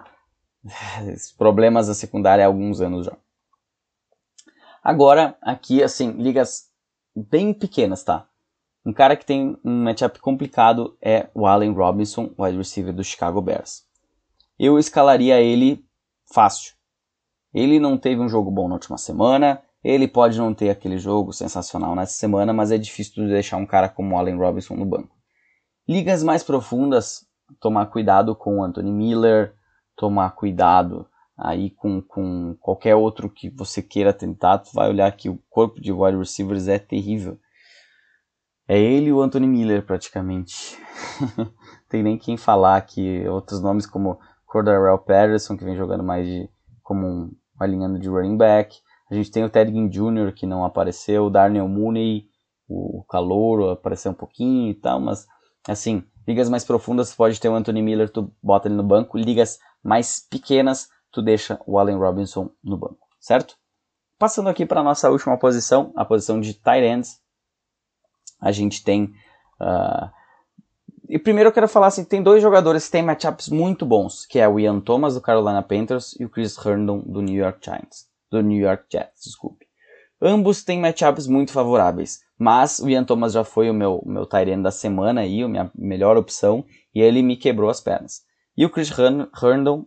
problemas 1.39 1.87
da 1.87 1.95
secundária 1.95 2.45
há 2.45 2.47
alguns 2.47 2.83
anos 2.83 3.07
já. 3.07 3.17
Agora, 4.85 5.35
aqui, 5.41 5.83
assim, 5.83 6.11
ligas 6.11 6.69
bem 7.17 7.55
pequenas, 7.55 8.05
tá? 8.05 8.29
Um 8.85 8.93
cara 8.93 9.17
que 9.17 9.25
tem 9.25 9.59
um 9.65 9.85
matchup 9.85 10.19
complicado 10.19 10.95
é 11.01 11.31
o 11.33 11.47
Allen 11.47 11.73
Robinson, 11.73 12.35
wide 12.39 12.59
receiver 12.59 12.93
do 12.93 13.03
Chicago 13.03 13.41
Bears. 13.41 13.83
Eu 14.59 14.79
escalaria 14.79 15.41
ele 15.41 15.83
fácil. 16.31 16.79
Ele 17.53 17.79
não 17.79 17.99
teve 17.99 18.21
um 18.21 18.29
jogo 18.29 18.51
bom 18.51 18.69
na 18.69 18.75
última 18.75 18.97
semana, 18.99 19.63
ele 19.83 20.07
pode 20.07 20.39
não 20.39 20.55
ter 20.55 20.71
aquele 20.71 20.99
jogo 20.99 21.33
sensacional 21.33 21.95
nessa 21.95 22.13
semana, 22.13 22.53
mas 22.53 22.71
é 22.71 22.79
difícil 22.79 23.27
deixar 23.27 23.57
um 23.57 23.67
cara 23.67 23.89
como 23.89 24.17
Allen 24.17 24.37
Robinson 24.37 24.75
no 24.77 24.87
banco. 24.87 25.17
Ligas 25.89 26.23
mais 26.23 26.43
profundas, 26.43 27.27
tomar 27.61 27.87
cuidado 27.87 28.37
com 28.37 28.59
o 28.59 28.63
Anthony 28.63 28.93
Miller, 28.93 29.55
tomar 29.97 30.31
cuidado 30.31 31.09
aí 31.37 31.71
com, 31.71 32.03
com 32.03 32.55
qualquer 32.61 32.95
outro 32.95 33.31
que 33.31 33.49
você 33.49 33.83
queira 33.83 34.13
tentar, 34.13 34.59
tu 34.59 34.71
vai 34.75 34.91
olhar 34.91 35.11
que 35.13 35.31
o 35.31 35.43
corpo 35.49 35.81
de 35.81 35.91
wide 35.91 36.19
receivers 36.19 36.69
é 36.69 36.79
terrível. 36.79 37.39
É 38.69 38.79
ele 38.79 39.07
e 39.07 39.13
o 39.13 39.21
Anthony 39.21 39.49
Miller 39.49 39.85
praticamente. 39.85 40.79
Tem 41.89 42.03
nem 42.03 42.19
quem 42.19 42.37
falar 42.37 42.81
que 42.83 43.27
outros 43.27 43.61
nomes 43.61 43.87
como 43.87 44.21
Cordarrelle 44.47 44.99
Patterson, 44.99 45.57
que 45.57 45.65
vem 45.65 45.77
jogando 45.77 46.05
mais 46.05 46.27
de, 46.27 46.49
como 46.83 47.07
um, 47.07 47.33
alinhando 47.61 47.99
de 47.99 48.09
running 48.09 48.37
back. 48.37 48.77
A 49.11 49.15
gente 49.15 49.31
tem 49.31 49.45
o 49.45 49.51
Ted 49.51 49.71
Ginn 49.71 49.89
Jr., 49.89 50.33
que 50.33 50.47
não 50.47 50.65
apareceu, 50.65 51.27
o 51.27 51.31
Darnell 51.31 51.69
Mooney, 51.69 52.27
o 52.69 53.05
Calouro 53.09 53.71
apareceu 53.71 54.13
um 54.13 54.15
pouquinho 54.15 54.71
e 54.71 54.75
tal, 54.75 55.01
mas 55.01 55.27
Assim, 55.69 56.03
ligas 56.27 56.49
mais 56.49 56.65
profundas 56.65 57.15
pode 57.15 57.39
ter 57.39 57.49
o 57.49 57.55
Anthony 57.55 57.83
Miller, 57.83 58.11
tu 58.11 58.33
bota 58.43 58.69
ele 58.69 58.77
no 58.77 58.83
banco. 58.83 59.19
Ligas 59.19 59.59
mais 59.83 60.21
pequenas, 60.21 60.89
tu 61.11 61.21
deixa 61.21 61.61
o 61.67 61.79
Allen 61.79 61.97
Robinson 61.97 62.51
no 62.63 62.77
banco, 62.77 63.07
certo? 63.19 63.57
Passando 64.19 64.49
aqui 64.49 64.67
para 64.67 64.81
a 64.81 64.85
nossa 64.85 65.11
última 65.11 65.39
posição, 65.39 65.93
a 65.97 66.05
posição 66.05 66.41
de 66.41 66.55
tight 66.55 66.85
ends. 66.85 67.21
A 68.41 68.53
gente 68.53 68.83
tem... 68.83 69.05
Uh... 69.61 70.20
E 71.13 71.19
primeiro 71.19 71.49
eu 71.49 71.53
quero 71.53 71.67
falar 71.67 71.89
assim, 71.89 72.05
tem 72.05 72.23
dois 72.23 72.41
jogadores 72.41 72.87
que 72.87 72.93
têm 72.93 73.03
matchups 73.03 73.49
muito 73.49 73.85
bons, 73.85 74.25
que 74.25 74.39
é 74.39 74.49
o 74.49 74.61
Ian 74.61 74.79
Thomas 74.79 75.15
do 75.15 75.21
Carolina 75.21 75.61
Panthers 75.61 76.15
e 76.21 76.25
o 76.25 76.29
Chris 76.29 76.57
Herndon 76.57 77.01
do 77.01 77.21
New 77.21 77.35
York 77.35 77.59
Giants, 77.61 78.07
do 78.31 78.41
New 78.41 78.61
York 78.61 78.85
Jets, 78.89 79.25
desculpe. 79.25 79.67
Ambos 80.23 80.63
têm 80.63 80.79
matchups 80.79 81.27
muito 81.27 81.51
favoráveis. 81.51 82.21
Mas 82.39 82.79
o 82.79 82.89
Ian 82.89 83.03
Thomas 83.03 83.33
já 83.33 83.43
foi 83.43 83.69
o 83.69 83.75
meu, 83.75 84.01
meu 84.07 84.25
Tyrene 84.25 84.63
da 84.63 84.71
semana 84.71 85.23
aí, 85.23 85.43
a 85.43 85.49
minha 85.49 85.71
melhor 85.75 86.17
opção, 86.17 86.65
e 86.95 87.01
ele 87.01 87.23
me 87.23 87.37
quebrou 87.37 87.69
as 87.69 87.81
pernas. 87.81 88.23
E 88.57 88.65
o 88.65 88.71
Chris 88.71 88.93
Herndon, 88.97 89.85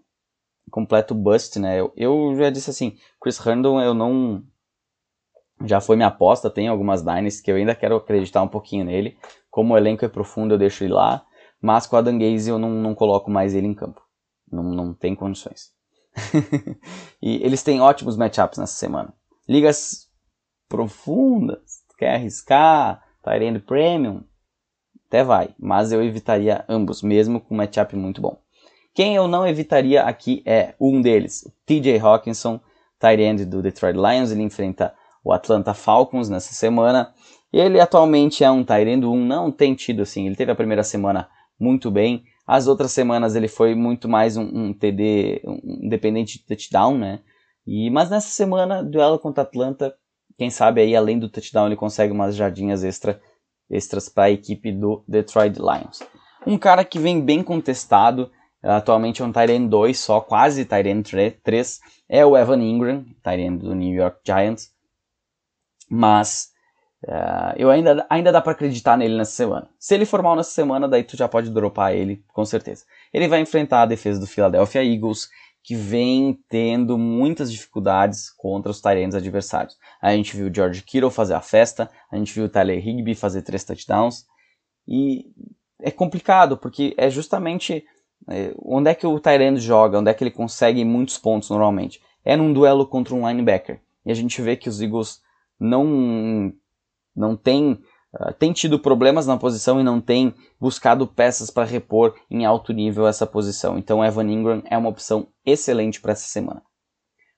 completo 0.70 1.16
bust, 1.16 1.58
né? 1.58 1.80
Eu, 1.80 1.94
eu 1.96 2.36
já 2.38 2.50
disse 2.50 2.70
assim, 2.70 2.98
Chris 3.22 3.40
Herndon 3.44 3.80
eu 3.80 3.94
não... 3.94 4.44
Já 5.64 5.80
foi 5.80 5.96
minha 5.96 6.10
aposta, 6.10 6.50
tem 6.50 6.68
algumas 6.68 7.02
Dynasties 7.02 7.40
que 7.40 7.50
eu 7.50 7.56
ainda 7.56 7.74
quero 7.74 7.96
acreditar 7.96 8.42
um 8.44 8.48
pouquinho 8.48 8.84
nele. 8.84 9.18
Como 9.54 9.76
o 9.76 9.78
elenco 9.78 10.04
é 10.04 10.08
profundo, 10.08 10.56
eu 10.56 10.58
deixo 10.58 10.84
ele 10.84 10.94
lá. 10.94 11.24
Mas 11.62 11.86
com 11.86 11.96
o 11.96 12.00
Adam 12.00 12.18
Gaze 12.18 12.50
eu 12.50 12.58
não, 12.58 12.72
não 12.72 12.96
coloco 12.96 13.30
mais 13.30 13.54
ele 13.54 13.68
em 13.68 13.74
campo. 13.76 14.02
Não, 14.52 14.64
não 14.64 14.96
tem 14.96 15.14
condições. 15.14 15.72
e 17.22 17.36
eles 17.36 17.62
têm 17.62 17.80
ótimos 17.80 18.18
matchups 18.18 18.58
nessa 18.58 18.74
semana. 18.74 19.14
Ligas 19.48 20.10
profundas, 20.68 21.84
quer 22.00 22.16
arriscar, 22.16 23.04
Tyrande 23.24 23.60
Premium, 23.60 24.24
até 25.08 25.24
vai, 25.24 25.54
mas 25.60 25.92
eu 25.92 26.04
evitaria 26.04 26.66
ambos, 26.68 27.04
mesmo 27.04 27.40
com 27.40 27.54
um 27.54 27.58
matchup 27.58 27.96
muito 27.96 28.22
bom. 28.22 28.42
Quem 28.92 29.16
eu 29.16 29.28
não 29.28 29.48
evitaria 29.48 30.02
aqui 30.02 30.42
é 30.48 30.74
um 30.80 31.00
deles, 31.00 31.48
TJ 31.68 32.00
Hawkinson, 32.00 32.60
Tyrande 33.00 33.46
do 33.46 33.62
Detroit 33.62 33.96
Lions, 33.96 34.32
ele 34.32 34.42
enfrenta 34.42 34.96
o 35.24 35.32
Atlanta 35.32 35.76
Falcons 35.76 36.28
nessa 36.28 36.56
semana. 36.56 37.14
Ele 37.54 37.80
atualmente 37.80 38.44
é 38.44 38.50
um 38.50 38.64
Tyrande 38.64 39.06
1, 39.06 39.26
não 39.26 39.52
tem 39.52 39.76
tido 39.76 40.02
assim, 40.02 40.26
ele 40.26 40.36
teve 40.36 40.52
a 40.52 40.56
primeira 40.56 40.84
semana 40.84 41.30
muito 41.60 41.92
bem, 41.92 42.24
as 42.48 42.68
outras 42.68 42.92
semanas 42.92 43.36
ele 43.36 43.48
foi 43.48 43.76
muito 43.76 44.10
mais 44.10 44.36
um, 44.36 44.44
um 44.44 44.74
TD, 44.74 45.42
um 45.46 45.86
independente 45.86 46.40
de 46.40 46.46
touchdown, 46.46 46.98
né? 46.98 47.20
E, 47.66 47.90
mas 47.92 48.10
nessa 48.10 48.30
semana, 48.30 48.84
duelo 48.84 49.20
contra 49.20 49.44
Atlanta, 49.44 49.96
quem 50.38 50.50
sabe 50.50 50.82
aí 50.82 50.96
além 50.96 51.20
do 51.20 51.30
touchdown 51.30 51.68
ele 51.68 51.76
consegue 51.76 52.12
umas 52.12 52.36
jardinhas 52.36 52.84
extra, 52.84 53.22
extras 53.70 54.10
para 54.10 54.24
a 54.24 54.32
equipe 54.32 54.72
do 54.72 55.04
Detroit 55.08 55.58
Lions. 55.58 56.02
Um 56.46 56.58
cara 56.58 56.84
que 56.84 57.00
vem 57.00 57.22
bem 57.22 57.42
contestado, 57.44 58.30
atualmente 58.62 59.22
é 59.22 59.26
um 59.26 59.32
Tyrant 59.32 59.70
2 59.70 59.98
só, 59.98 60.20
quase 60.20 60.66
Tyrant 60.66 61.08
3, 61.44 61.80
é 62.10 62.26
o 62.26 62.36
Evan 62.36 62.62
Ingram, 62.62 63.06
Tyrant 63.24 63.60
do 63.60 63.74
New 63.74 63.94
York 63.94 64.20
Giants. 64.26 64.74
Mas 65.90 66.53
uh, 67.04 67.54
eu 67.58 67.70
ainda, 67.70 68.06
ainda 68.10 68.32
dá 68.32 68.42
para 68.42 68.54
acreditar 68.54 68.98
nele 68.98 69.18
nessa 69.18 69.32
semana. 69.32 69.68
Se 69.80 69.94
ele 69.94 70.06
for 70.06 70.22
mal 70.22 70.36
nessa 70.36 70.52
semana, 70.52 70.88
daí 70.88 71.04
tu 71.04 71.18
já 71.18 71.28
pode 71.28 71.50
dropar 71.50 71.94
ele, 71.94 72.24
com 72.34 72.46
certeza. 72.46 72.86
Ele 73.14 73.28
vai 73.28 73.42
enfrentar 73.42 73.82
a 73.82 73.86
defesa 73.86 74.20
do 74.20 74.28
Philadelphia 74.28 74.84
Eagles, 74.84 75.30
que 75.64 75.76
vem 75.76 76.38
tendo 76.50 76.98
muitas 76.98 77.52
dificuldades 77.52 78.30
contra 78.30 78.70
os 78.70 78.82
Tyrants 78.82 79.16
adversários. 79.16 79.78
A 80.02 80.14
gente 80.14 80.36
viu 80.36 80.48
o 80.48 80.54
George 80.54 80.82
Kittle 80.82 81.10
fazer 81.10 81.36
a 81.36 81.42
festa, 81.42 81.90
a 82.12 82.18
gente 82.18 82.34
viu 82.34 82.46
o 82.46 82.50
Tyler 82.50 82.86
Higby 82.86 83.16
fazer 83.16 83.44
três 83.44 83.64
touchdowns, 83.64 84.26
e 84.86 85.32
é 85.82 85.90
complicado, 85.90 86.58
porque 86.58 86.94
é 86.98 87.10
justamente 87.10 87.86
é, 88.30 88.54
onde 88.58 88.90
é 88.90 88.96
que 88.96 89.08
o 89.08 89.20
Tyrant 89.20 89.58
joga, 89.58 90.00
onde 90.00 90.10
é 90.10 90.14
que 90.14 90.24
ele 90.24 90.32
consegue 90.32 90.84
muitos 90.84 91.18
pontos 91.18 91.50
normalmente. 91.50 92.02
É 92.24 92.36
num 92.36 92.54
duelo 92.54 92.88
contra 92.88 93.14
um 93.14 93.28
linebacker. 93.28 93.82
E 94.06 94.12
a 94.12 94.16
gente 94.16 94.42
vê 94.42 94.56
que 94.56 94.70
os 94.70 94.82
Eagles 94.82 95.22
não, 95.60 96.54
não 97.16 97.36
tem, 97.36 97.74
uh, 98.14 98.34
tem 98.38 98.52
tido 98.54 98.80
problemas 98.80 99.28
na 99.28 99.38
posição 99.38 99.80
e 99.80 99.84
não 99.84 100.02
tem 100.02 100.34
buscado 100.60 101.06
peças 101.08 101.50
para 101.50 101.66
repor 101.66 102.16
em 102.30 102.46
alto 102.46 102.74
nível 102.74 103.08
essa 103.08 103.26
posição. 103.26 103.78
Então 103.78 104.04
Evan 104.04 104.30
Ingram 104.30 104.64
é 104.66 104.78
uma 104.78 104.90
opção 104.90 105.28
excelente 105.46 106.02
para 106.02 106.14
essa 106.14 106.28
semana. 106.28 106.62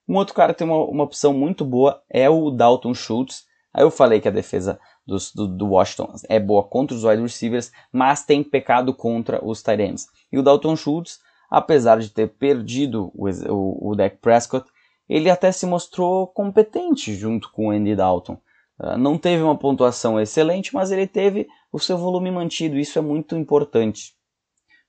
Um 0.08 0.16
outro 0.16 0.36
cara 0.36 0.54
que 0.54 0.60
tem 0.60 0.68
uma, 0.68 0.84
uma 0.86 1.04
opção 1.04 1.34
muito 1.34 1.66
boa 1.66 2.02
é 2.10 2.30
o 2.30 2.52
Dalton 2.52 2.94
Schultz. 2.94 3.44
Aí 3.74 3.84
eu 3.84 3.92
falei 3.92 4.22
que 4.22 4.28
a 4.28 4.32
defesa 4.32 4.80
dos, 5.06 5.34
do, 5.34 5.48
do, 5.48 5.68
Washington 5.68 6.14
é 6.30 6.40
boa 6.40 6.64
contra 6.64 6.96
os 6.96 7.04
wide 7.04 7.22
receivers, 7.22 7.72
mas 7.92 8.24
tem 8.24 8.44
pecado 8.44 8.94
contra 8.94 9.44
os 9.44 9.62
tight 9.62 9.82
ends. 9.82 10.08
E 10.32 10.38
o 10.38 10.44
Dalton 10.44 10.76
Schultz, 10.76 11.20
apesar 11.50 12.00
de 12.00 12.10
ter 12.10 12.28
perdido 12.28 13.12
o, 13.14 13.28
o, 13.28 13.92
o 13.92 13.96
Dak 13.96 14.18
Prescott, 14.18 14.70
ele 15.08 15.30
até 15.30 15.52
se 15.52 15.66
mostrou 15.66 16.28
competente 16.28 17.14
junto 17.14 17.52
com 17.52 17.68
o 17.68 17.72
Andy 17.72 17.96
Dalton. 17.96 18.38
Uh, 18.80 18.98
não 18.98 19.18
teve 19.18 19.42
uma 19.42 19.58
pontuação 19.58 20.20
excelente, 20.20 20.74
mas 20.74 20.92
ele 20.92 21.08
teve 21.08 21.48
o 21.72 21.80
seu 21.80 21.98
volume 21.98 22.30
mantido. 22.32 22.78
Isso 22.78 23.00
é 23.00 23.02
muito 23.02 23.36
importante, 23.36 24.14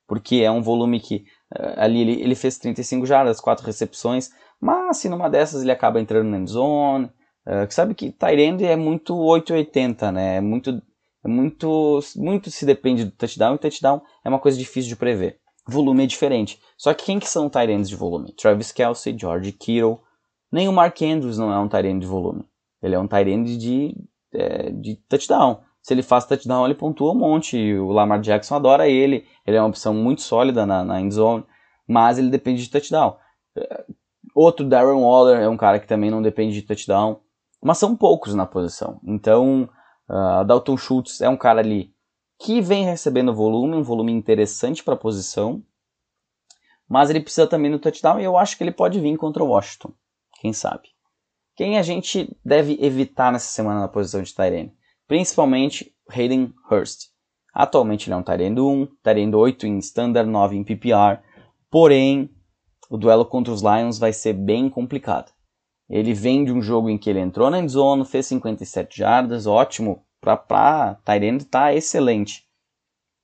porque 0.07 0.37
é 0.37 0.51
um 0.51 0.63
volume 0.63 1.01
que 1.01 1.25
uh, 1.55 1.75
ali 1.77 2.01
ele, 2.01 2.21
ele, 2.21 2.35
fez 2.35 2.59
35 2.59 3.07
jardas, 3.07 3.41
4 3.41 3.65
recepções, 3.65 4.31
mas 4.61 4.99
se 4.99 5.09
numa 5.09 5.31
dessas 5.31 5.63
ele 5.63 5.73
acaba 5.73 6.01
entrando 6.01 6.29
na 6.29 6.39
endzone. 6.39 7.11
Uh, 7.47 7.71
sabe 7.71 7.95
que 7.95 8.11
Tyrande 8.11 8.65
é 8.65 8.75
muito 8.75 9.17
880, 9.17 10.11
né? 10.11 10.37
É 10.37 10.41
muito, 10.41 10.83
é 11.25 11.29
muito, 11.29 12.01
muito 12.17 12.51
se 12.51 12.67
depende 12.67 13.05
do 13.05 13.13
touchdown 13.13 13.55
e 13.55 13.59
touchdown 13.59 14.03
é 14.25 14.29
uma 14.29 14.41
coisa 14.41 14.59
difícil 14.59 14.89
de 14.89 14.97
prever. 14.97 15.39
Volume 15.69 16.05
é 16.05 16.07
diferente. 16.07 16.61
Só 16.77 16.93
que 16.93 17.05
quem 17.05 17.19
que 17.19 17.29
são 17.29 17.49
Tyrands 17.49 17.89
de 17.89 17.97
volume? 17.97 18.33
Travis 18.33 18.73
Kelsey, 18.73 19.17
George 19.19 19.53
Kittle, 19.53 20.01
nem 20.51 20.69
o 20.69 20.73
Mark 20.73 21.01
Andrews 21.03 21.39
não 21.39 21.53
é 21.53 21.59
um 21.59 21.69
tight 21.69 21.99
de 21.99 22.07
volume. 22.07 22.45
Ele 22.83 22.95
é 22.95 22.99
um 22.99 23.07
tight 23.07 23.57
de, 23.57 23.95
é, 24.33 24.71
de 24.71 24.97
touchdown. 25.09 25.61
Se 25.83 25.95
ele 25.95 26.03
faz 26.03 26.25
touchdown, 26.25 26.65
ele 26.65 26.75
pontua 26.75 27.13
um 27.13 27.19
monte. 27.19 27.75
O 27.75 27.93
Lamar 27.93 28.21
Jackson 28.21 28.57
adora 28.57 28.89
ele. 28.89 29.25
Ele 29.47 29.57
é 29.57 29.61
uma 29.61 29.69
opção 29.69 29.95
muito 29.95 30.23
sólida 30.23 30.67
na, 30.67 30.85
na 30.85 31.01
end 31.01 31.15
zone. 31.15 31.45
Mas 31.87 32.19
ele 32.19 32.29
depende 32.29 32.63
de 32.63 32.71
touchdown. 32.71 33.17
É, 33.57 33.85
outro, 34.35 34.67
Darren 34.67 35.01
Waller, 35.01 35.41
é 35.41 35.49
um 35.49 35.57
cara 35.57 35.79
que 35.79 35.87
também 35.87 36.11
não 36.11 36.21
depende 36.21 36.55
de 36.55 36.63
touchdown. 36.63 37.21
Mas 37.63 37.79
são 37.79 37.97
poucos 37.97 38.35
na 38.35 38.47
posição. 38.47 39.01
Então, 39.05 39.69
uh, 40.09 40.45
Dalton 40.45 40.77
Schultz 40.77 41.21
é 41.21 41.29
um 41.29 41.37
cara 41.37 41.61
ali 41.61 41.95
que 42.39 42.61
vem 42.61 42.85
recebendo 42.85 43.35
volume, 43.35 43.77
um 43.77 43.83
volume 43.83 44.13
interessante 44.13 44.83
para 44.83 44.95
a 44.95 44.99
posição. 44.99 45.63
Mas 46.89 47.11
ele 47.11 47.21
precisa 47.21 47.47
também 47.47 47.71
do 47.71 47.79
touchdown 47.79 48.21
e 48.21 48.25
eu 48.25 48.37
acho 48.37 48.57
que 48.57 48.63
ele 48.63 48.73
pode 48.73 49.01
vir 49.01 49.17
contra 49.17 49.43
o 49.43 49.49
Washington. 49.49 49.93
Quem 50.41 50.53
sabe? 50.53 50.96
Quem 51.57 51.79
a 51.79 51.83
gente 51.83 52.37
deve 52.45 52.77
evitar 52.83 53.33
nessa 53.33 53.49
semana 53.49 53.81
na 53.81 53.89
posição 53.89 54.21
de 54.21 54.35
Tyrene? 54.35 54.75
Principalmente 55.09 55.91
Hayden 56.07 56.53
Hurst. 56.71 57.07
Atualmente 57.55 58.09
ele 58.09 58.15
é 58.15 58.17
um 58.19 58.23
Tyrene 58.23 58.61
1, 58.61 58.87
Tyrene 59.03 59.35
8 59.35 59.67
em 59.67 59.79
Standard, 59.79 60.31
9 60.31 60.55
em 60.55 60.63
PPR. 60.63 61.19
Porém, 61.71 62.29
o 62.91 62.99
duelo 62.99 63.25
contra 63.25 63.55
os 63.55 63.63
Lions 63.63 63.99
vai 63.99 64.13
ser 64.13 64.35
bem 64.35 64.69
complicado. 64.69 65.33
Ele 65.89 66.13
vem 66.13 66.45
de 66.45 66.53
um 66.53 66.61
jogo 66.61 66.91
em 66.91 66.99
que 66.99 67.09
ele 67.09 67.21
entrou 67.21 67.49
na 67.49 67.59
endzone, 67.59 68.05
fez 68.05 68.27
57 68.27 68.99
jardas, 68.99 69.47
ótimo. 69.47 70.05
Para 70.21 70.99
Tyrene 71.07 71.43
tá 71.43 71.73
excelente. 71.73 72.45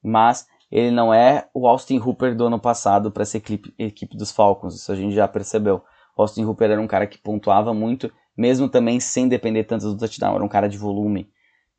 Mas 0.02 0.46
ele 0.70 0.90
não 0.90 1.12
é 1.12 1.50
o 1.52 1.68
Austin 1.68 1.98
Hooper 1.98 2.34
do 2.34 2.46
ano 2.46 2.58
passado 2.58 3.10
para 3.10 3.24
essa 3.24 3.36
equipe, 3.36 3.74
equipe 3.78 4.16
dos 4.16 4.32
Falcons. 4.32 4.74
Isso 4.74 4.90
a 4.90 4.96
gente 4.96 5.14
já 5.14 5.28
percebeu. 5.28 5.84
Austin 6.16 6.44
Hooper 6.44 6.70
era 6.70 6.80
um 6.80 6.86
cara 6.86 7.06
que 7.06 7.18
pontuava 7.18 7.74
muito, 7.74 8.10
mesmo 8.36 8.68
também 8.68 9.00
sem 9.00 9.28
depender 9.28 9.64
tanto 9.64 9.86
do 9.86 9.98
touchdown, 9.98 10.34
era 10.34 10.44
um 10.44 10.48
cara 10.48 10.68
de 10.68 10.78
volume. 10.78 11.30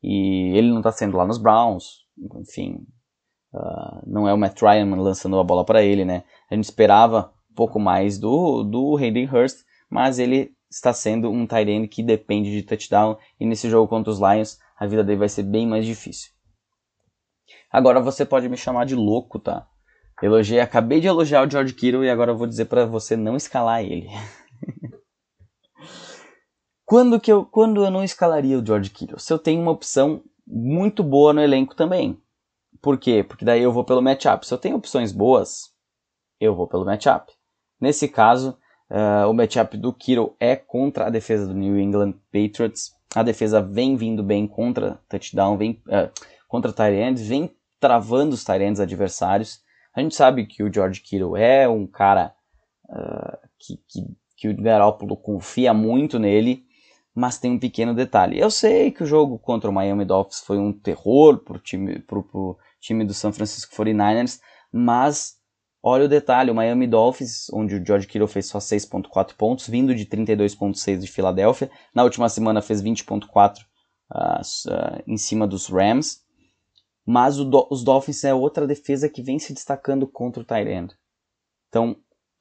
E 0.02 0.56
ele 0.56 0.68
não 0.68 0.78
está 0.78 0.92
sendo 0.92 1.16
lá 1.16 1.26
nos 1.26 1.38
Browns, 1.38 2.04
enfim, 2.36 2.86
uh, 3.52 4.02
não 4.06 4.28
é 4.28 4.34
o 4.34 4.38
Matt 4.38 4.60
Ryan 4.60 4.94
lançando 4.96 5.38
a 5.38 5.44
bola 5.44 5.64
para 5.64 5.82
ele, 5.82 6.04
né? 6.04 6.24
A 6.50 6.54
gente 6.54 6.64
esperava 6.64 7.32
um 7.50 7.54
pouco 7.54 7.80
mais 7.80 8.18
do, 8.18 8.62
do 8.62 8.96
Hayden 8.96 9.28
Hurst, 9.28 9.64
mas 9.88 10.18
ele 10.18 10.52
está 10.70 10.92
sendo 10.92 11.30
um 11.30 11.46
tight 11.46 11.70
end 11.70 11.88
que 11.88 12.02
depende 12.02 12.50
de 12.50 12.62
touchdown, 12.62 13.16
e 13.38 13.46
nesse 13.46 13.70
jogo 13.70 13.88
contra 13.88 14.10
os 14.10 14.18
Lions, 14.18 14.58
a 14.76 14.86
vida 14.86 15.04
dele 15.04 15.20
vai 15.20 15.28
ser 15.28 15.44
bem 15.44 15.66
mais 15.66 15.86
difícil. 15.86 16.32
Agora 17.70 18.00
você 18.00 18.24
pode 18.24 18.48
me 18.48 18.56
chamar 18.56 18.84
de 18.84 18.94
louco, 18.94 19.38
tá? 19.38 19.66
Elogiei, 20.22 20.60
acabei 20.60 21.00
de 21.00 21.06
elogiar 21.06 21.46
o 21.46 21.50
George 21.50 21.74
Kittle 21.74 22.04
e 22.04 22.10
agora 22.10 22.32
vou 22.32 22.46
dizer 22.46 22.66
para 22.66 22.86
você 22.86 23.16
não 23.16 23.36
escalar 23.36 23.82
ele. 23.82 24.08
quando 26.84 27.20
que 27.20 27.32
eu, 27.32 27.44
quando 27.44 27.84
eu 27.84 27.90
não 27.90 28.04
escalaria 28.04 28.58
o 28.58 28.64
George 28.64 28.90
Kittle? 28.90 29.18
Se 29.18 29.32
eu 29.32 29.38
tenho 29.38 29.60
uma 29.60 29.72
opção 29.72 30.22
muito 30.46 31.02
boa 31.02 31.32
no 31.32 31.40
elenco 31.40 31.74
também. 31.74 32.18
Por 32.80 32.98
quê? 32.98 33.24
Porque 33.26 33.44
daí 33.44 33.62
eu 33.62 33.72
vou 33.72 33.84
pelo 33.84 34.02
matchup. 34.02 34.46
Se 34.46 34.52
eu 34.52 34.58
tenho 34.58 34.76
opções 34.76 35.10
boas, 35.10 35.72
eu 36.38 36.54
vou 36.54 36.66
pelo 36.66 36.84
matchup. 36.84 37.32
Nesse 37.80 38.08
caso, 38.08 38.58
uh, 38.90 39.28
o 39.28 39.32
matchup 39.32 39.76
do 39.76 39.92
Kittle 39.92 40.36
é 40.38 40.54
contra 40.54 41.06
a 41.06 41.10
defesa 41.10 41.46
do 41.46 41.54
New 41.54 41.78
England 41.78 42.14
Patriots. 42.30 42.92
A 43.14 43.22
defesa 43.22 43.62
vem 43.62 43.96
vindo 43.96 44.22
bem 44.22 44.46
contra 44.46 45.00
touchdown, 45.08 45.56
vem 45.56 45.82
uh, 45.86 46.10
contra 46.48 46.72
Tyrants, 46.72 47.26
vem 47.26 47.50
travando 47.80 48.34
os 48.34 48.44
Tyrants 48.44 48.80
adversários. 48.80 49.62
A 49.94 50.00
gente 50.00 50.14
sabe 50.14 50.46
que 50.46 50.62
o 50.62 50.72
George 50.72 51.00
Kittle 51.00 51.36
é 51.36 51.68
um 51.68 51.86
cara 51.86 52.34
uh, 52.88 53.38
que, 53.58 53.76
que, 53.88 54.16
que 54.36 54.48
o 54.48 54.62
Garoppolo 54.62 55.16
confia 55.16 55.72
muito 55.72 56.18
nele, 56.18 56.64
mas 57.14 57.38
tem 57.38 57.52
um 57.52 57.58
pequeno 57.58 57.94
detalhe. 57.94 58.38
Eu 58.38 58.50
sei 58.50 58.90
que 58.90 59.04
o 59.04 59.06
jogo 59.06 59.38
contra 59.38 59.70
o 59.70 59.72
Miami 59.72 60.04
Dolphins 60.04 60.40
foi 60.40 60.58
um 60.58 60.72
terror 60.72 61.38
para 61.38 61.56
o 61.56 61.60
time, 61.60 62.00
pro, 62.00 62.24
pro 62.24 62.58
time 62.80 63.04
do 63.04 63.14
San 63.14 63.32
Francisco 63.32 63.74
49ers, 63.74 64.40
mas 64.72 65.36
olha 65.80 66.06
o 66.06 66.08
detalhe, 66.08 66.50
o 66.50 66.54
Miami 66.54 66.88
Dolphins, 66.88 67.48
onde 67.52 67.76
o 67.76 67.86
George 67.86 68.08
Kittle 68.08 68.26
fez 68.26 68.46
só 68.46 68.58
6.4 68.58 69.34
pontos, 69.34 69.68
vindo 69.68 69.94
de 69.94 70.04
32.6 70.06 70.98
de 70.98 71.06
Filadélfia, 71.06 71.70
na 71.94 72.02
última 72.02 72.28
semana 72.28 72.60
fez 72.60 72.82
20.4 72.82 73.58
uh, 74.10 74.40
uh, 74.40 75.02
em 75.06 75.16
cima 75.16 75.46
dos 75.46 75.68
Rams, 75.68 76.24
mas 77.06 77.36
do, 77.36 77.68
os 77.70 77.84
Dolphins 77.84 78.24
é 78.24 78.34
outra 78.34 78.66
defesa 78.66 79.08
que 79.08 79.22
vem 79.22 79.38
se 79.38 79.52
destacando 79.52 80.06
contra 80.08 80.42
o 80.42 80.46
Tyrande. 80.46 80.96
Então, 81.68 81.96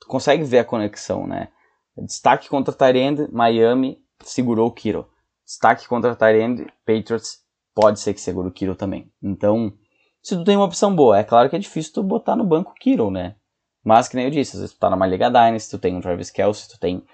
consegue 0.08 0.44
ver 0.44 0.60
a 0.60 0.66
conexão, 0.66 1.28
né? 1.28 1.50
Destaque 1.98 2.50
contra 2.50 2.74
o 2.74 2.78
Tyrande, 2.78 3.28
Miami 3.32 4.03
segurou 4.22 4.68
o 4.68 4.72
Kiro. 4.72 5.10
Destaque 5.46 5.88
contra 5.88 6.12
o 6.12 6.16
Tyrande, 6.16 6.66
Patriots 6.86 7.40
pode 7.74 8.00
ser 8.00 8.14
que 8.14 8.22
segure 8.22 8.48
o 8.48 8.52
Kiro 8.52 8.76
também. 8.76 9.12
Então, 9.22 9.74
se 10.22 10.36
tu 10.36 10.44
tem 10.44 10.56
uma 10.56 10.66
opção 10.66 10.96
boa. 10.96 11.18
É 11.18 11.24
claro 11.24 11.50
que 11.50 11.56
é 11.56 11.60
difícil 11.60 11.94
tu 11.94 12.04
botar 12.04 12.36
no 12.36 12.46
banco 12.46 12.74
Kiro, 12.76 13.12
né? 13.12 13.36
Mas, 13.84 14.08
que 14.08 14.16
nem 14.16 14.26
eu 14.26 14.32
disse, 14.32 14.56
às 14.56 14.62
vezes 14.62 14.76
tu 14.76 14.80
tá 14.80 14.90
numa 14.90 15.06
Liga 15.06 15.30
Dynasty, 15.30 15.72
tu 15.72 15.80
tem 15.80 15.96
um 15.96 16.00
Travis 16.00 16.32
Kelce, 16.32 16.70
tu 16.70 16.80
tem 16.80 17.06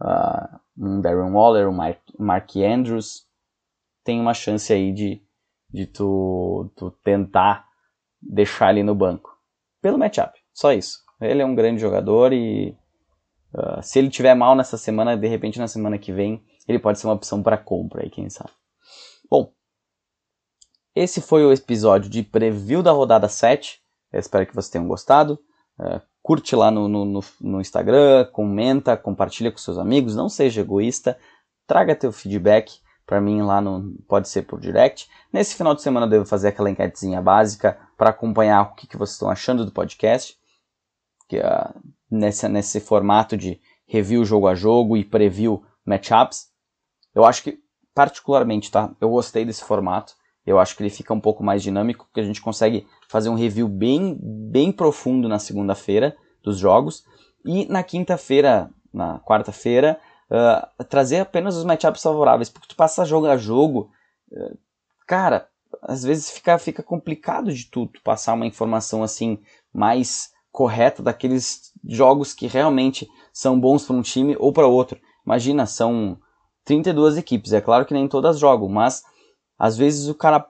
uh, 0.00 0.58
um 0.78 1.00
Darren 1.02 1.32
Waller, 1.32 1.68
um 1.68 1.74
Mark, 1.74 1.98
Mark 2.18 2.56
Andrews, 2.56 3.26
tem 4.02 4.18
uma 4.18 4.32
chance 4.32 4.72
aí 4.72 4.92
de, 4.92 5.22
de 5.70 5.86
tu, 5.86 6.72
tu 6.74 6.90
tentar 7.04 7.66
deixar 8.22 8.70
ele 8.70 8.82
no 8.82 8.94
banco. 8.94 9.36
Pelo 9.82 9.98
matchup, 9.98 10.32
só 10.54 10.72
isso. 10.72 11.00
Ele 11.20 11.42
é 11.42 11.46
um 11.46 11.54
grande 11.54 11.80
jogador 11.80 12.32
e 12.32 12.76
uh, 13.56 13.82
se 13.82 13.98
ele 13.98 14.10
tiver 14.10 14.34
mal 14.34 14.54
nessa 14.54 14.76
semana, 14.76 15.16
de 15.16 15.26
repente 15.26 15.58
na 15.58 15.66
semana 15.66 15.98
que 15.98 16.12
vem, 16.12 16.44
ele 16.68 16.78
pode 16.78 16.98
ser 16.98 17.06
uma 17.06 17.14
opção 17.14 17.42
para 17.42 17.56
compra 17.56 18.02
aí, 18.02 18.10
quem 18.10 18.28
sabe. 18.28 18.50
Bom, 19.30 19.52
esse 20.94 21.20
foi 21.20 21.44
o 21.44 21.52
episódio 21.52 22.08
de 22.08 22.22
preview 22.22 22.82
da 22.82 22.90
rodada 22.90 23.28
7. 23.28 23.80
Eu 24.12 24.20
espero 24.20 24.46
que 24.46 24.54
vocês 24.54 24.70
tenham 24.70 24.88
gostado. 24.88 25.38
Uh, 25.78 26.00
curte 26.22 26.56
lá 26.56 26.70
no, 26.70 26.88
no, 26.88 27.20
no, 27.40 27.60
Instagram, 27.60 28.24
comenta, 28.32 28.96
compartilha 28.96 29.52
com 29.52 29.58
seus 29.58 29.78
amigos, 29.78 30.16
não 30.16 30.28
seja 30.28 30.62
egoísta, 30.62 31.16
traga 31.66 31.94
teu 31.94 32.10
feedback 32.10 32.80
para 33.06 33.20
mim 33.20 33.42
lá 33.42 33.60
no 33.60 33.94
pode 34.08 34.28
ser 34.28 34.42
por 34.42 34.58
direct. 34.58 35.08
Nesse 35.32 35.54
final 35.54 35.74
de 35.74 35.82
semana 35.82 36.06
eu 36.06 36.10
devo 36.10 36.24
fazer 36.24 36.48
aquela 36.48 36.70
enquetezinha 36.70 37.22
básica 37.22 37.78
para 37.96 38.10
acompanhar 38.10 38.62
o 38.62 38.74
que, 38.74 38.86
que 38.86 38.96
vocês 38.96 39.14
estão 39.14 39.30
achando 39.30 39.64
do 39.64 39.70
podcast, 39.70 40.36
que 41.28 41.38
uh, 41.38 41.80
nesse, 42.10 42.48
nesse 42.48 42.80
formato 42.80 43.36
de 43.36 43.60
review 43.86 44.24
jogo 44.24 44.48
a 44.48 44.54
jogo 44.54 44.96
e 44.96 45.04
preview 45.04 45.62
matchups. 45.84 46.48
Eu 47.14 47.24
acho 47.24 47.42
que 47.42 47.58
particularmente, 47.94 48.70
tá? 48.70 48.94
Eu 49.00 49.08
gostei 49.08 49.44
desse 49.44 49.64
formato. 49.64 50.14
Eu 50.44 50.58
acho 50.58 50.76
que 50.76 50.82
ele 50.82 50.90
fica 50.90 51.14
um 51.14 51.20
pouco 51.20 51.42
mais 51.42 51.62
dinâmico, 51.62 52.04
porque 52.06 52.20
a 52.20 52.24
gente 52.24 52.40
consegue 52.40 52.86
fazer 53.08 53.28
um 53.28 53.34
review 53.34 53.68
bem, 53.68 54.18
bem 54.20 54.70
profundo 54.70 55.28
na 55.28 55.38
segunda-feira 55.38 56.16
dos 56.42 56.58
jogos. 56.58 57.04
E 57.44 57.64
na 57.66 57.82
quinta-feira, 57.82 58.70
na 58.92 59.18
quarta-feira, 59.20 59.98
uh, 60.30 60.84
trazer 60.84 61.20
apenas 61.20 61.56
os 61.56 61.64
matchups 61.64 62.02
favoráveis. 62.02 62.48
Porque 62.48 62.68
tu 62.68 62.76
passa 62.76 63.04
jogo 63.04 63.26
a 63.26 63.36
jogo, 63.36 63.90
uh, 64.30 64.58
cara, 65.06 65.48
às 65.82 66.04
vezes 66.04 66.30
fica, 66.30 66.58
fica 66.58 66.82
complicado 66.82 67.52
de 67.52 67.64
tu, 67.64 67.86
tu 67.86 68.02
passar 68.02 68.34
uma 68.34 68.46
informação 68.46 69.02
assim 69.02 69.40
mais 69.72 70.30
correta 70.52 71.02
daqueles 71.02 71.72
jogos 71.88 72.32
que 72.34 72.46
realmente 72.46 73.08
são 73.32 73.58
bons 73.58 73.84
para 73.84 73.96
um 73.96 74.02
time 74.02 74.36
ou 74.38 74.52
para 74.52 74.66
outro. 74.66 74.98
Imagina, 75.24 75.66
são 75.66 76.18
32 76.64 77.16
equipes. 77.16 77.52
É 77.52 77.60
claro 77.60 77.86
que 77.86 77.94
nem 77.94 78.08
todas 78.08 78.38
jogam, 78.38 78.68
mas 78.68 79.02
às 79.58 79.76
vezes 79.76 80.08
o 80.08 80.14
cara, 80.14 80.46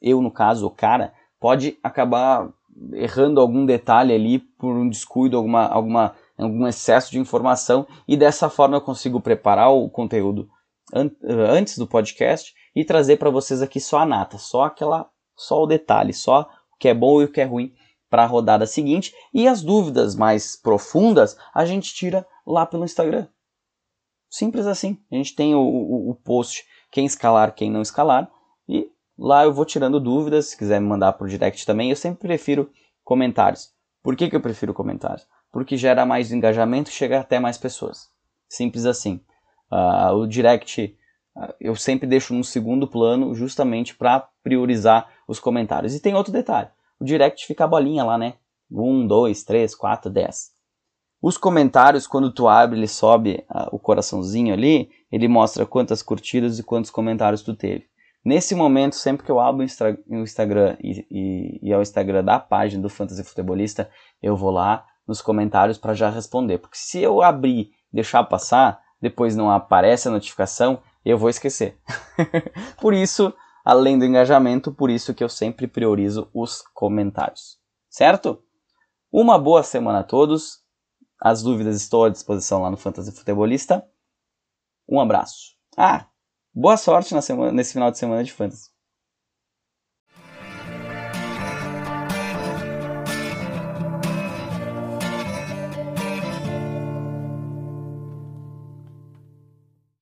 eu 0.00 0.22
no 0.22 0.30
caso, 0.30 0.66
o 0.66 0.70
cara, 0.70 1.12
pode 1.40 1.78
acabar 1.82 2.48
errando 2.92 3.40
algum 3.40 3.64
detalhe 3.64 4.14
ali 4.14 4.38
por 4.38 4.74
um 4.74 4.88
descuido, 4.88 5.36
alguma, 5.36 5.66
alguma, 5.66 6.14
algum 6.36 6.66
excesso 6.66 7.10
de 7.10 7.18
informação, 7.18 7.86
e 8.06 8.16
dessa 8.16 8.50
forma 8.50 8.76
eu 8.76 8.80
consigo 8.80 9.20
preparar 9.20 9.70
o 9.70 9.88
conteúdo 9.88 10.48
an 10.94 11.10
antes 11.22 11.78
do 11.78 11.86
podcast 11.86 12.54
e 12.74 12.84
trazer 12.84 13.16
para 13.16 13.30
vocês 13.30 13.62
aqui 13.62 13.80
só 13.80 14.00
a 14.00 14.06
nata, 14.06 14.38
só 14.38 14.64
aquela, 14.64 15.08
só 15.34 15.62
o 15.62 15.66
detalhe, 15.66 16.12
só 16.12 16.42
o 16.42 16.78
que 16.78 16.88
é 16.88 16.94
bom 16.94 17.20
e 17.22 17.24
o 17.24 17.32
que 17.32 17.40
é 17.40 17.44
ruim 17.44 17.72
para 18.16 18.22
a 18.22 18.26
rodada 18.26 18.66
seguinte, 18.66 19.14
e 19.34 19.46
as 19.46 19.60
dúvidas 19.60 20.16
mais 20.16 20.56
profundas 20.56 21.36
a 21.52 21.66
gente 21.66 21.94
tira 21.94 22.26
lá 22.46 22.64
pelo 22.64 22.86
Instagram. 22.86 23.26
Simples 24.30 24.66
assim. 24.66 24.98
A 25.12 25.16
gente 25.16 25.36
tem 25.36 25.54
o, 25.54 25.60
o, 25.60 26.10
o 26.12 26.14
post 26.14 26.64
quem 26.90 27.04
escalar, 27.04 27.54
quem 27.54 27.70
não 27.70 27.82
escalar, 27.82 28.30
e 28.66 28.90
lá 29.18 29.44
eu 29.44 29.52
vou 29.52 29.66
tirando 29.66 30.00
dúvidas, 30.00 30.46
se 30.46 30.56
quiser 30.56 30.80
me 30.80 30.86
mandar 30.86 31.12
por 31.12 31.28
direct 31.28 31.66
também, 31.66 31.90
eu 31.90 31.96
sempre 31.96 32.20
prefiro 32.20 32.70
comentários. 33.04 33.70
Por 34.02 34.16
que, 34.16 34.30
que 34.30 34.36
eu 34.36 34.40
prefiro 34.40 34.72
comentários? 34.72 35.26
Porque 35.52 35.76
gera 35.76 36.06
mais 36.06 36.32
engajamento 36.32 36.88
e 36.88 36.94
chega 36.94 37.20
até 37.20 37.38
mais 37.38 37.58
pessoas. 37.58 38.08
Simples 38.48 38.86
assim. 38.86 39.20
Uh, 39.70 40.14
o 40.14 40.26
direct 40.26 40.96
uh, 41.36 41.52
eu 41.60 41.76
sempre 41.76 42.06
deixo 42.08 42.32
num 42.32 42.42
segundo 42.42 42.88
plano 42.88 43.34
justamente 43.34 43.94
para 43.94 44.26
priorizar 44.42 45.06
os 45.28 45.38
comentários. 45.38 45.94
E 45.94 46.00
tem 46.00 46.14
outro 46.14 46.32
detalhe: 46.32 46.70
o 47.00 47.04
direct 47.04 47.46
fica 47.46 47.64
a 47.64 47.68
bolinha 47.68 48.04
lá, 48.04 48.16
né? 48.18 48.34
1, 48.70 49.06
2, 49.06 49.44
3, 49.44 49.74
4, 49.74 50.10
10. 50.10 50.56
Os 51.22 51.38
comentários, 51.38 52.06
quando 52.06 52.32
tu 52.32 52.46
abre, 52.46 52.78
ele 52.78 52.88
sobe 52.88 53.44
uh, 53.50 53.68
o 53.72 53.78
coraçãozinho 53.78 54.52
ali, 54.52 54.90
ele 55.10 55.28
mostra 55.28 55.64
quantas 55.64 56.02
curtidas 56.02 56.58
e 56.58 56.62
quantos 56.62 56.90
comentários 56.90 57.42
tu 57.42 57.54
teve. 57.54 57.86
Nesse 58.24 58.54
momento, 58.54 58.96
sempre 58.96 59.24
que 59.24 59.30
eu 59.30 59.38
abro 59.38 59.64
o 59.64 60.16
Instagram 60.16 60.76
e, 60.82 61.06
e, 61.10 61.60
e 61.62 61.72
é 61.72 61.78
o 61.78 61.82
Instagram 61.82 62.24
da 62.24 62.40
página 62.40 62.82
do 62.82 62.88
Fantasy 62.88 63.22
Futebolista, 63.22 63.88
eu 64.20 64.36
vou 64.36 64.50
lá 64.50 64.84
nos 65.06 65.22
comentários 65.22 65.78
para 65.78 65.94
já 65.94 66.10
responder. 66.10 66.58
Porque 66.58 66.76
se 66.76 67.00
eu 67.00 67.22
abrir 67.22 67.70
deixar 67.92 68.24
passar, 68.24 68.80
depois 69.00 69.36
não 69.36 69.50
aparece 69.50 70.08
a 70.08 70.10
notificação, 70.10 70.80
eu 71.04 71.16
vou 71.16 71.30
esquecer. 71.30 71.78
por 72.80 72.92
isso, 72.92 73.32
além 73.66 73.98
do 73.98 74.04
engajamento, 74.04 74.72
por 74.72 74.88
isso 74.88 75.12
que 75.12 75.24
eu 75.24 75.28
sempre 75.28 75.66
priorizo 75.66 76.30
os 76.32 76.62
comentários. 76.72 77.58
Certo? 77.90 78.42
Uma 79.10 79.38
boa 79.38 79.62
semana 79.62 80.00
a 80.00 80.04
todos. 80.04 80.62
As 81.20 81.42
dúvidas 81.42 81.76
estou 81.76 82.04
à 82.04 82.08
disposição 82.08 82.62
lá 82.62 82.70
no 82.70 82.76
Fantasy 82.76 83.10
Futebolista. 83.10 83.86
Um 84.88 85.00
abraço. 85.00 85.56
Ah, 85.76 86.06
Boa 86.58 86.78
sorte 86.78 87.12
na 87.12 87.20
semana, 87.20 87.52
nesse 87.52 87.74
final 87.74 87.90
de 87.90 87.98
semana 87.98 88.24
de 88.24 88.32
fantasy. 88.32 88.70